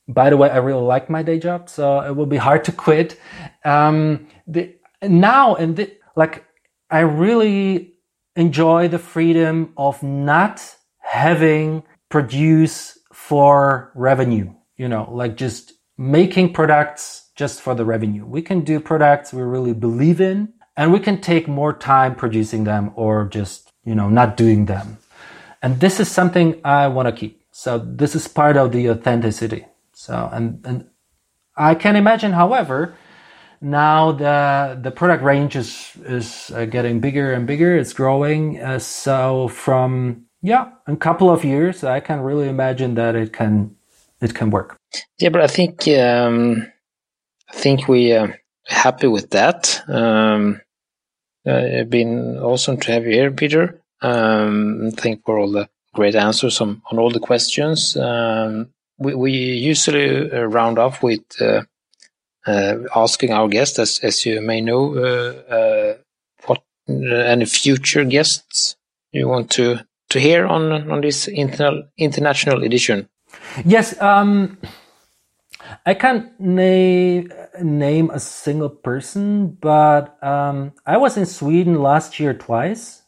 by 0.08 0.30
the 0.30 0.38
way, 0.38 0.50
I 0.50 0.58
really 0.58 0.84
like 0.84 1.10
my 1.10 1.24
day 1.24 1.40
job, 1.40 1.70
so 1.70 2.02
it 2.02 2.16
will 2.16 2.26
be 2.26 2.38
hard 2.38 2.64
to 2.66 2.72
quit. 2.72 3.20
Um, 3.66 4.28
the, 4.46 4.76
now 5.02 5.56
and 5.56 5.76
the, 5.76 5.92
like, 6.16 6.46
I 6.90 7.02
really 7.02 7.94
enjoy 8.36 8.88
the 8.88 9.00
freedom 9.00 9.74
of 9.76 10.02
not 10.04 10.64
having 11.00 11.84
produce 12.10 12.98
for 13.12 13.92
revenue, 13.96 14.54
you 14.78 14.88
know, 14.88 15.10
like 15.12 15.36
just 15.36 15.74
making 15.98 16.54
products 16.54 17.27
just 17.38 17.62
for 17.62 17.74
the 17.76 17.86
revenue. 17.86 18.26
We 18.26 18.42
can 18.42 18.62
do 18.62 18.80
products 18.80 19.32
we 19.32 19.44
really 19.44 19.74
believe 19.74 20.20
in 20.20 20.54
and 20.76 20.92
we 20.92 21.00
can 21.00 21.22
take 21.22 21.48
more 21.48 21.72
time 21.72 22.16
producing 22.16 22.66
them 22.66 22.92
or 22.96 23.26
just, 23.26 23.72
you 23.86 23.96
know, 23.96 24.10
not 24.10 24.36
doing 24.36 24.66
them. 24.66 24.98
And 25.62 25.80
this 25.80 26.00
is 26.00 26.10
something 26.10 26.60
I 26.66 26.88
want 26.88 27.08
to 27.08 27.14
keep. 27.14 27.42
So 27.52 27.78
this 27.80 28.16
is 28.16 28.28
part 28.28 28.58
of 28.58 28.72
the 28.72 28.90
authenticity. 28.90 29.66
So, 29.94 30.30
and, 30.34 30.66
and 30.66 30.90
I 31.56 31.76
can 31.76 31.96
imagine, 31.96 32.34
however, 32.34 32.96
now 33.60 34.12
the 34.12 34.80
the 34.82 34.92
product 34.92 35.24
range 35.24 35.56
is 35.56 35.92
is 36.06 36.52
uh, 36.54 36.66
getting 36.66 37.00
bigger 37.00 37.34
and 37.34 37.48
bigger. 37.48 37.76
It's 37.76 37.94
growing. 37.94 38.62
Uh, 38.62 38.78
so 38.78 39.48
from 39.48 40.26
yeah, 40.44 40.70
a 40.86 40.96
couple 40.96 41.32
of 41.32 41.44
years, 41.44 41.84
I 41.84 42.00
can 42.00 42.22
really 42.22 42.48
imagine 42.48 42.94
that 42.96 43.16
it 43.16 43.34
can 43.34 43.76
it 44.22 44.36
can 44.36 44.52
work. 44.52 44.78
Yeah, 45.18 45.30
but 45.30 45.42
I 45.42 45.48
think 45.48 45.88
um, 45.88 46.72
I 47.50 47.54
think 47.54 47.88
we 47.88 48.14
are 48.14 48.40
happy 48.68 49.08
with 49.08 49.30
that. 49.32 49.82
Um, 49.88 50.62
uh, 51.48 51.64
it's 51.64 51.90
been 51.90 52.38
awesome 52.40 52.78
to 52.78 52.92
have 52.92 53.06
you 53.06 53.14
here, 53.14 53.32
Peter. 53.32 53.82
Um, 54.02 54.92
thank 54.96 55.24
for 55.26 55.40
all 55.40 55.52
the 55.52 55.70
great 55.94 56.16
answers 56.16 56.62
on, 56.62 56.82
on 56.92 57.00
all 57.00 57.10
the 57.10 57.20
questions. 57.20 57.96
Um, 57.96 58.70
we, 58.98 59.16
we 59.16 59.32
usually 59.32 60.32
uh, 60.32 60.44
round 60.44 60.78
off 60.78 61.02
with 61.02 61.22
uh, 61.42 61.64
uh, 62.46 62.78
asking 62.96 63.32
our 63.32 63.48
guests, 63.48 63.80
as, 63.80 64.00
as 64.04 64.26
you 64.26 64.42
may 64.42 64.62
know, 64.62 64.96
uh, 64.96 65.54
uh, 65.54 65.98
what 66.46 66.62
any 66.90 67.46
future 67.46 68.04
guests 68.04 68.76
you 69.12 69.28
want 69.28 69.52
to 69.52 69.80
to 70.10 70.20
hear 70.20 70.46
on 70.46 70.90
on 70.90 71.02
this 71.02 71.28
internal, 71.28 71.84
international 71.98 72.64
edition? 72.64 73.10
Yes, 73.66 74.00
um, 74.02 74.58
I 75.86 75.94
can't 75.94 76.38
name 76.40 77.32
name 77.62 78.10
a 78.12 78.20
single 78.20 78.70
person, 78.70 79.58
but 79.62 80.22
um, 80.24 80.74
I 80.86 80.98
was 80.98 81.18
in 81.18 81.26
Sweden 81.26 81.82
last 81.82 82.20
year 82.20 82.34
twice. 82.34 83.04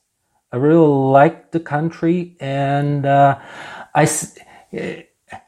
I 0.51 0.57
really 0.57 0.88
liked 0.88 1.51
the 1.51 1.60
country, 1.60 2.36
and 2.39 3.05
uh, 3.05 3.39
I 3.93 4.07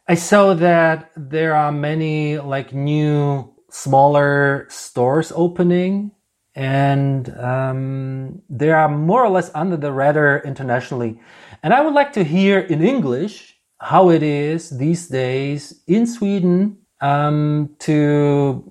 I 0.07 0.15
saw 0.15 0.53
that 0.53 1.11
there 1.15 1.55
are 1.55 1.71
many 1.71 2.37
like 2.37 2.73
new 2.73 3.53
smaller 3.69 4.67
stores 4.69 5.31
opening 5.33 6.11
and 6.55 7.29
um, 7.37 8.41
they 8.49 8.69
are 8.69 8.89
more 8.89 9.23
or 9.23 9.29
less 9.29 9.49
under 9.55 9.77
the 9.77 9.91
radar 9.91 10.39
internationally. 10.43 11.19
And 11.63 11.73
I 11.73 11.81
would 11.81 11.93
like 11.93 12.13
to 12.13 12.23
hear 12.23 12.59
in 12.59 12.83
English 12.83 13.57
how 13.79 14.09
it 14.09 14.21
is 14.21 14.77
these 14.77 15.07
days 15.07 15.81
in 15.87 16.05
Sweden 16.05 16.77
um, 17.01 17.75
to 17.79 18.63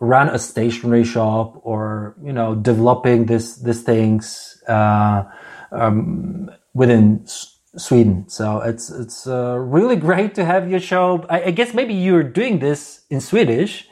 run 0.00 0.28
a 0.30 0.38
stationery 0.38 1.04
shop 1.04 1.60
or 1.64 2.16
you 2.24 2.32
know 2.32 2.54
developing 2.56 3.26
this 3.26 3.56
these 3.56 3.82
things 3.82 4.62
uh, 4.68 5.24
um, 5.72 6.50
within 6.74 7.26
Sweden. 7.76 8.28
So 8.28 8.60
it's 8.60 8.90
it's 8.90 9.26
uh, 9.26 9.56
really 9.58 9.96
great 9.96 10.34
to 10.36 10.44
have 10.44 10.70
your 10.70 10.80
show. 10.80 11.26
I, 11.30 11.44
I 11.44 11.52
guess 11.52 11.74
maybe 11.74 11.94
you're 11.94 12.24
doing 12.24 12.60
this 12.60 13.02
in 13.10 13.20
Swedish 13.20 13.86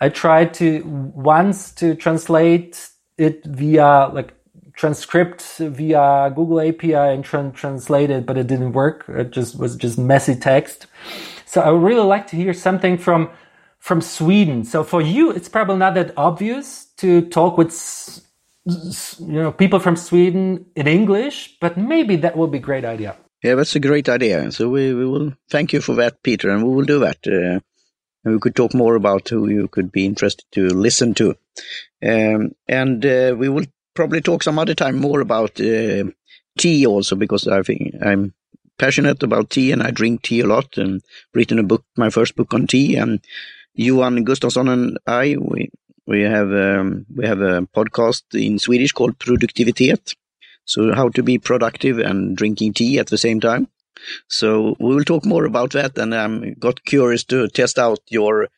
I 0.00 0.10
tried 0.10 0.54
to 0.54 0.82
once 1.14 1.72
to 1.74 1.94
translate 1.96 2.90
it 3.18 3.44
via 3.46 4.10
like 4.14 4.34
transcript 4.74 5.42
via 5.58 6.32
Google 6.36 6.60
API 6.60 6.94
and 6.94 7.24
tra- 7.24 7.52
translate 7.54 8.10
it, 8.10 8.26
but 8.26 8.38
it 8.38 8.46
didn't 8.46 8.72
work. 8.74 9.06
It 9.08 9.32
just 9.32 9.58
was 9.58 9.76
just 9.76 9.98
messy 9.98 10.36
text. 10.36 10.86
So 11.54 11.60
I 11.60 11.70
would 11.70 11.84
really 11.84 12.02
like 12.02 12.26
to 12.28 12.36
hear 12.36 12.52
something 12.52 12.98
from 12.98 13.30
from 13.78 14.00
Sweden. 14.00 14.64
So 14.64 14.82
for 14.82 15.00
you, 15.00 15.30
it's 15.30 15.48
probably 15.48 15.76
not 15.76 15.94
that 15.94 16.12
obvious 16.16 16.86
to 16.96 17.28
talk 17.28 17.56
with 17.56 17.70
you 18.66 19.40
know 19.42 19.52
people 19.52 19.78
from 19.78 19.94
Sweden 19.94 20.66
in 20.74 20.88
English, 20.88 21.56
but 21.60 21.76
maybe 21.76 22.16
that 22.16 22.36
would 22.36 22.50
be 22.50 22.58
a 22.58 22.60
great 22.60 22.84
idea. 22.84 23.14
Yeah, 23.44 23.54
that's 23.54 23.76
a 23.76 23.80
great 23.88 24.08
idea. 24.08 24.50
So 24.50 24.68
we, 24.68 24.94
we 24.94 25.06
will 25.06 25.32
thank 25.48 25.72
you 25.72 25.80
for 25.80 25.94
that, 25.94 26.24
Peter, 26.24 26.50
and 26.50 26.64
we 26.64 26.74
will 26.74 26.86
do 26.86 26.98
that. 26.98 27.18
Uh, 27.24 27.60
and 28.24 28.34
we 28.34 28.40
could 28.40 28.56
talk 28.56 28.74
more 28.74 28.96
about 28.96 29.28
who 29.28 29.48
you 29.48 29.68
could 29.68 29.92
be 29.92 30.06
interested 30.06 30.46
to 30.52 30.66
listen 30.70 31.14
to. 31.14 31.36
Um, 32.02 32.56
and 32.66 33.06
uh, 33.06 33.36
we 33.38 33.48
will 33.48 33.66
probably 33.94 34.22
talk 34.22 34.42
some 34.42 34.58
other 34.58 34.74
time 34.74 34.96
more 34.96 35.20
about 35.20 35.60
uh, 35.60 36.02
tea 36.58 36.84
also, 36.84 37.14
because 37.14 37.46
I 37.46 37.62
think 37.62 37.94
I'm 38.02 38.34
passionate 38.78 39.22
about 39.22 39.50
tea 39.50 39.72
and 39.72 39.82
I 39.82 39.90
drink 39.90 40.22
tea 40.22 40.40
a 40.40 40.46
lot 40.46 40.76
and 40.76 41.02
written 41.34 41.58
a 41.58 41.62
book, 41.62 41.84
my 41.96 42.10
first 42.10 42.36
book 42.36 42.52
on 42.54 42.66
tea. 42.66 42.96
And 42.96 43.20
Johan 43.74 44.24
Gustafsson 44.24 44.72
and 44.72 44.98
I, 45.06 45.36
we, 45.40 45.70
we 46.06 46.22
have, 46.22 46.52
um, 46.52 47.06
we 47.14 47.26
have 47.26 47.40
a 47.40 47.62
podcast 47.74 48.22
in 48.34 48.58
Swedish 48.58 48.92
called 48.92 49.18
Produktivitet. 49.18 50.14
So 50.66 50.94
how 50.94 51.10
to 51.10 51.22
be 51.22 51.38
productive 51.38 51.98
and 51.98 52.36
drinking 52.36 52.74
tea 52.74 52.98
at 52.98 53.08
the 53.08 53.18
same 53.18 53.40
time. 53.40 53.68
So 54.28 54.76
we 54.78 54.94
will 54.94 55.04
talk 55.04 55.24
more 55.24 55.44
about 55.44 55.72
that, 55.72 55.96
and 55.98 56.14
I'm 56.14 56.54
got 56.54 56.84
curious 56.84 57.24
to 57.24 57.48
test 57.48 57.78
out 57.78 58.00
your 58.08 58.48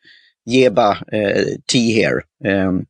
Jeba 0.47 1.01
uh, 1.13 1.57
tea 1.67 1.93
here. 1.93 2.25
Um, 2.43 2.87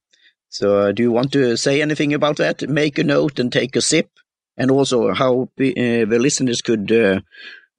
so 0.50 0.80
uh, 0.80 0.92
do 0.92 1.04
you 1.04 1.12
want 1.12 1.32
to 1.34 1.58
say 1.58 1.82
anything 1.82 2.14
about 2.14 2.38
that? 2.38 2.68
Make 2.68 2.98
a 2.98 3.04
note 3.04 3.40
and 3.40 3.52
take 3.52 3.76
a 3.76 3.82
sip, 3.82 4.10
and 4.58 4.72
also 4.72 5.14
how 5.14 5.44
uh, 5.44 5.48
the 5.58 6.18
listeners 6.20 6.62
could 6.62 6.92
uh, 6.92 7.20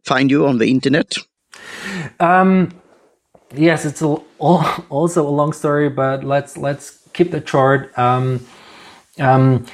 find 0.04 0.30
you 0.30 0.46
on 0.46 0.58
the 0.58 0.70
internet. 0.70 1.14
Um, 2.20 2.70
yes, 3.54 3.84
it's 3.84 4.02
a, 4.02 4.06
also 4.38 5.28
a 5.28 5.30
long 5.30 5.52
story, 5.52 5.88
but 5.88 6.24
let's 6.24 6.56
let's 6.56 7.08
keep 7.12 7.30
the 7.30 7.44
short. 7.46 7.96
Um, 7.98 8.46
um, 9.18 9.66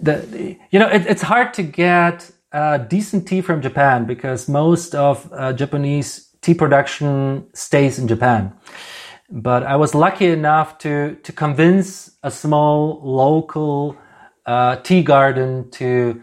the 0.00 0.56
you 0.70 0.78
know 0.78 0.88
it, 0.88 1.06
it's 1.06 1.22
hard 1.22 1.54
to 1.54 1.62
get 1.62 2.30
uh, 2.52 2.78
decent 2.78 3.26
tea 3.26 3.40
from 3.40 3.62
Japan 3.62 4.04
because 4.04 4.48
most 4.48 4.94
of 4.94 5.28
uh, 5.32 5.52
Japanese 5.52 6.28
tea 6.40 6.54
production 6.54 7.46
stays 7.54 7.98
in 7.98 8.06
Japan. 8.06 8.52
But 9.30 9.62
I 9.62 9.76
was 9.76 9.94
lucky 9.94 10.26
enough 10.26 10.78
to 10.78 11.16
to 11.22 11.32
convince 11.32 12.10
a 12.22 12.30
small 12.30 13.00
local 13.02 13.96
uh, 14.46 14.76
tea 14.76 15.02
garden 15.02 15.70
to 15.72 16.22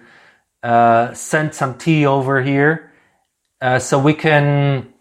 uh, 0.63 1.13
send 1.13 1.55
some 1.55 1.77
tea 1.77 2.05
over 2.05 2.41
here, 2.41 2.91
uh, 3.61 3.79
so 3.79 3.99
we 3.99 4.13
can 4.13 4.93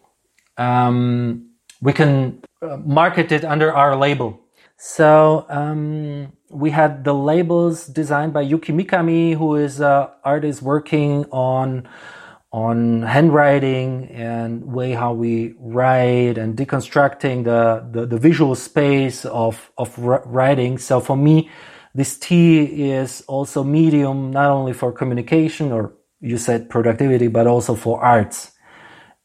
um, 0.56 1.50
we 1.80 1.92
can 1.92 2.42
uh, 2.62 2.76
market 2.78 3.32
it 3.32 3.44
under 3.44 3.72
our 3.72 3.96
label. 3.96 4.40
So 4.76 5.46
um, 5.48 6.32
we 6.50 6.70
had 6.70 7.04
the 7.04 7.14
labels 7.14 7.86
designed 7.86 8.32
by 8.32 8.42
Yuki 8.42 8.72
Mikami, 8.72 9.34
who 9.36 9.56
is 9.56 9.80
an 9.80 10.08
artist 10.24 10.62
working 10.62 11.26
on 11.30 11.88
on 12.52 13.02
handwriting 13.02 14.08
and 14.08 14.64
way 14.72 14.92
how 14.92 15.12
we 15.12 15.54
write 15.60 16.36
and 16.36 16.56
deconstructing 16.56 17.44
the, 17.44 17.86
the, 17.92 18.06
the 18.06 18.18
visual 18.18 18.56
space 18.56 19.24
of, 19.24 19.70
of 19.78 19.96
writing. 19.98 20.76
So 20.76 20.98
for 21.00 21.16
me, 21.16 21.48
this 21.94 22.18
tea 22.18 22.90
is 22.92 23.22
also 23.26 23.64
medium, 23.64 24.30
not 24.30 24.50
only 24.50 24.72
for 24.72 24.92
communication 24.92 25.72
or 25.72 25.92
you 26.20 26.38
said 26.38 26.70
productivity, 26.70 27.28
but 27.28 27.46
also 27.46 27.74
for 27.74 28.00
arts. 28.02 28.52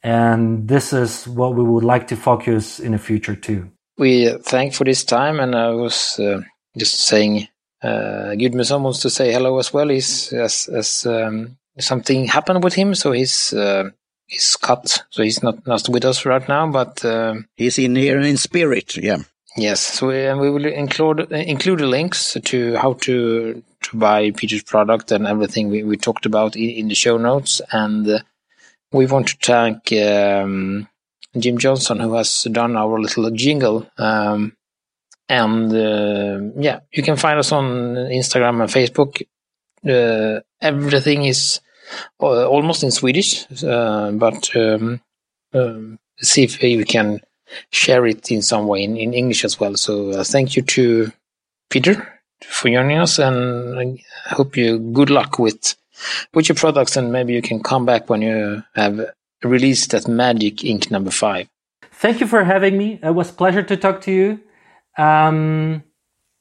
And 0.03 0.67
this 0.67 0.93
is 0.93 1.27
what 1.27 1.55
we 1.55 1.63
would 1.63 1.83
like 1.83 2.07
to 2.07 2.15
focus 2.15 2.79
in 2.79 2.91
the 2.91 2.97
future 2.97 3.35
too. 3.35 3.71
We 3.97 4.29
thank 4.43 4.73
for 4.73 4.83
this 4.83 5.03
time 5.03 5.39
and 5.39 5.55
I 5.55 5.69
was 5.71 6.19
uh 6.19 6.41
just 6.77 6.99
saying 6.99 7.47
uh, 7.81 8.33
Gudmundsson 8.33 8.81
wants 8.81 8.99
to 9.01 9.09
say 9.09 9.31
hello 9.31 9.59
as 9.59 9.73
well. 9.73 9.89
He's 9.89 10.33
as, 10.33 10.67
as 10.67 11.05
um, 11.05 11.57
something 11.79 12.25
happened 12.25 12.63
with 12.63 12.73
him, 12.73 12.95
so 12.95 13.11
he's 13.11 13.53
uh, 13.53 13.89
he's 14.25 14.55
cut, 14.55 15.03
so 15.09 15.23
he's 15.23 15.43
not 15.43 15.65
not 15.67 15.87
with 15.89 16.05
us 16.05 16.25
right 16.25 16.47
now. 16.47 16.71
But 16.71 17.05
uh, 17.05 17.35
he's 17.55 17.77
in 17.77 17.95
here 17.95 18.19
in 18.19 18.37
spirit, 18.37 18.97
yeah. 18.97 19.17
Yes, 19.57 19.79
so 19.79 20.07
we, 20.07 20.33
we 20.33 20.49
will 20.49 20.65
include 20.65 21.31
include 21.31 21.79
links 21.79 22.37
to 22.43 22.75
how 22.75 22.93
to 22.93 23.63
to 23.83 23.97
buy 23.97 24.31
Peter's 24.31 24.63
product 24.63 25.11
and 25.11 25.25
everything 25.25 25.69
we, 25.69 25.83
we 25.83 25.95
talked 25.95 26.25
about 26.25 26.57
in, 26.57 26.69
in 26.71 26.87
the 26.89 26.95
show 26.95 27.17
notes. 27.17 27.61
And 27.71 28.07
uh, 28.07 28.19
we 28.91 29.05
want 29.05 29.29
to 29.29 29.37
thank 29.41 29.93
um, 29.93 30.89
Jim 31.37 31.57
Johnson 31.57 31.99
who 32.01 32.15
has 32.15 32.43
done 32.51 32.75
our 32.75 32.99
little 32.99 33.31
jingle. 33.31 33.89
Um, 33.97 34.57
and 35.29 35.73
uh, 35.73 36.59
yeah, 36.61 36.81
you 36.91 37.01
can 37.01 37.15
find 37.15 37.39
us 37.39 37.51
on 37.53 37.95
Instagram 37.95 38.61
and 38.61 38.69
Facebook. 38.69 39.21
Uh, 39.87 40.41
everything 40.61 41.25
is 41.25 41.61
uh, 42.19 42.45
almost 42.45 42.83
in 42.83 42.91
Swedish, 42.91 43.45
uh, 43.63 44.11
but 44.11 44.53
um, 44.55 44.99
um, 45.53 45.97
see 46.19 46.43
if 46.43 46.61
we 46.61 46.83
can 46.83 47.21
share 47.71 48.05
it 48.05 48.31
in 48.31 48.41
some 48.41 48.67
way 48.67 48.83
in, 48.83 48.97
in 48.97 49.13
English 49.13 49.45
as 49.45 49.59
well. 49.59 49.75
So 49.75 50.11
uh, 50.11 50.23
thank 50.23 50.55
you 50.55 50.61
to 50.63 51.11
Peter 51.69 52.21
for 52.41 52.69
joining 52.69 52.97
us, 52.97 53.19
and 53.19 53.79
I 53.79 54.03
hope 54.33 54.57
you 54.57 54.79
good 54.79 55.09
luck 55.09 55.39
with 55.39 55.75
with 56.33 56.49
your 56.49 56.55
products, 56.55 56.97
and 56.97 57.11
maybe 57.11 57.33
you 57.33 57.41
can 57.41 57.63
come 57.63 57.85
back 57.85 58.09
when 58.09 58.21
you 58.21 58.63
have 58.75 58.99
released 59.43 59.91
that 59.91 60.07
Magic 60.07 60.63
Ink 60.63 60.91
number 60.91 61.11
five. 61.11 61.47
Thank 61.91 62.19
you 62.19 62.27
for 62.27 62.43
having 62.43 62.77
me. 62.77 62.99
It 63.01 63.15
was 63.15 63.31
pleasure 63.31 63.63
to 63.63 63.77
talk 63.77 64.01
to 64.01 64.11
you 64.11 64.39
um, 64.97 65.83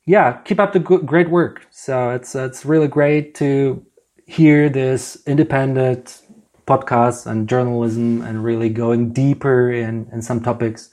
yeah, 0.06 0.38
keep 0.44 0.60
up 0.60 0.72
the 0.72 0.80
great 0.80 1.30
work. 1.30 1.66
So 1.70 2.10
it's 2.10 2.34
it's 2.34 2.64
really 2.64 2.88
great 2.88 3.34
to 3.36 3.84
hear 4.26 4.68
this 4.68 5.22
independent 5.26 6.22
podcast 6.66 7.26
and 7.26 7.48
journalism 7.48 8.22
and 8.22 8.42
really 8.42 8.68
going 8.68 9.12
deeper 9.12 9.70
in 9.70 10.08
in 10.12 10.22
some 10.22 10.40
topics 10.40 10.90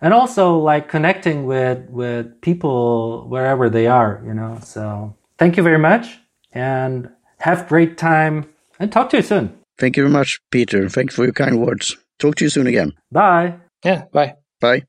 and 0.00 0.14
also 0.14 0.58
like 0.58 0.88
connecting 0.88 1.46
with 1.46 1.88
with 1.90 2.40
people 2.40 3.26
wherever 3.28 3.68
they 3.68 3.86
are 3.86 4.22
you 4.26 4.34
know 4.34 4.58
so 4.62 5.14
thank 5.38 5.56
you 5.56 5.62
very 5.62 5.78
much 5.78 6.18
and 6.52 7.08
have 7.38 7.68
great 7.68 7.96
time 7.98 8.48
and 8.80 8.92
talk 8.92 9.10
to 9.10 9.16
you 9.18 9.22
soon. 9.22 9.56
Thank 9.78 9.96
you 9.96 10.04
very 10.04 10.12
much 10.12 10.40
peter. 10.50 10.88
Thanks 10.88 11.14
for 11.14 11.24
your 11.24 11.32
kind 11.32 11.60
words. 11.60 11.96
Talk 12.18 12.36
to 12.36 12.44
you 12.44 12.50
soon 12.50 12.66
again. 12.66 12.92
Bye. 13.12 13.54
Yeah 13.84 14.04
bye. 14.12 14.34
Bye 14.60 14.82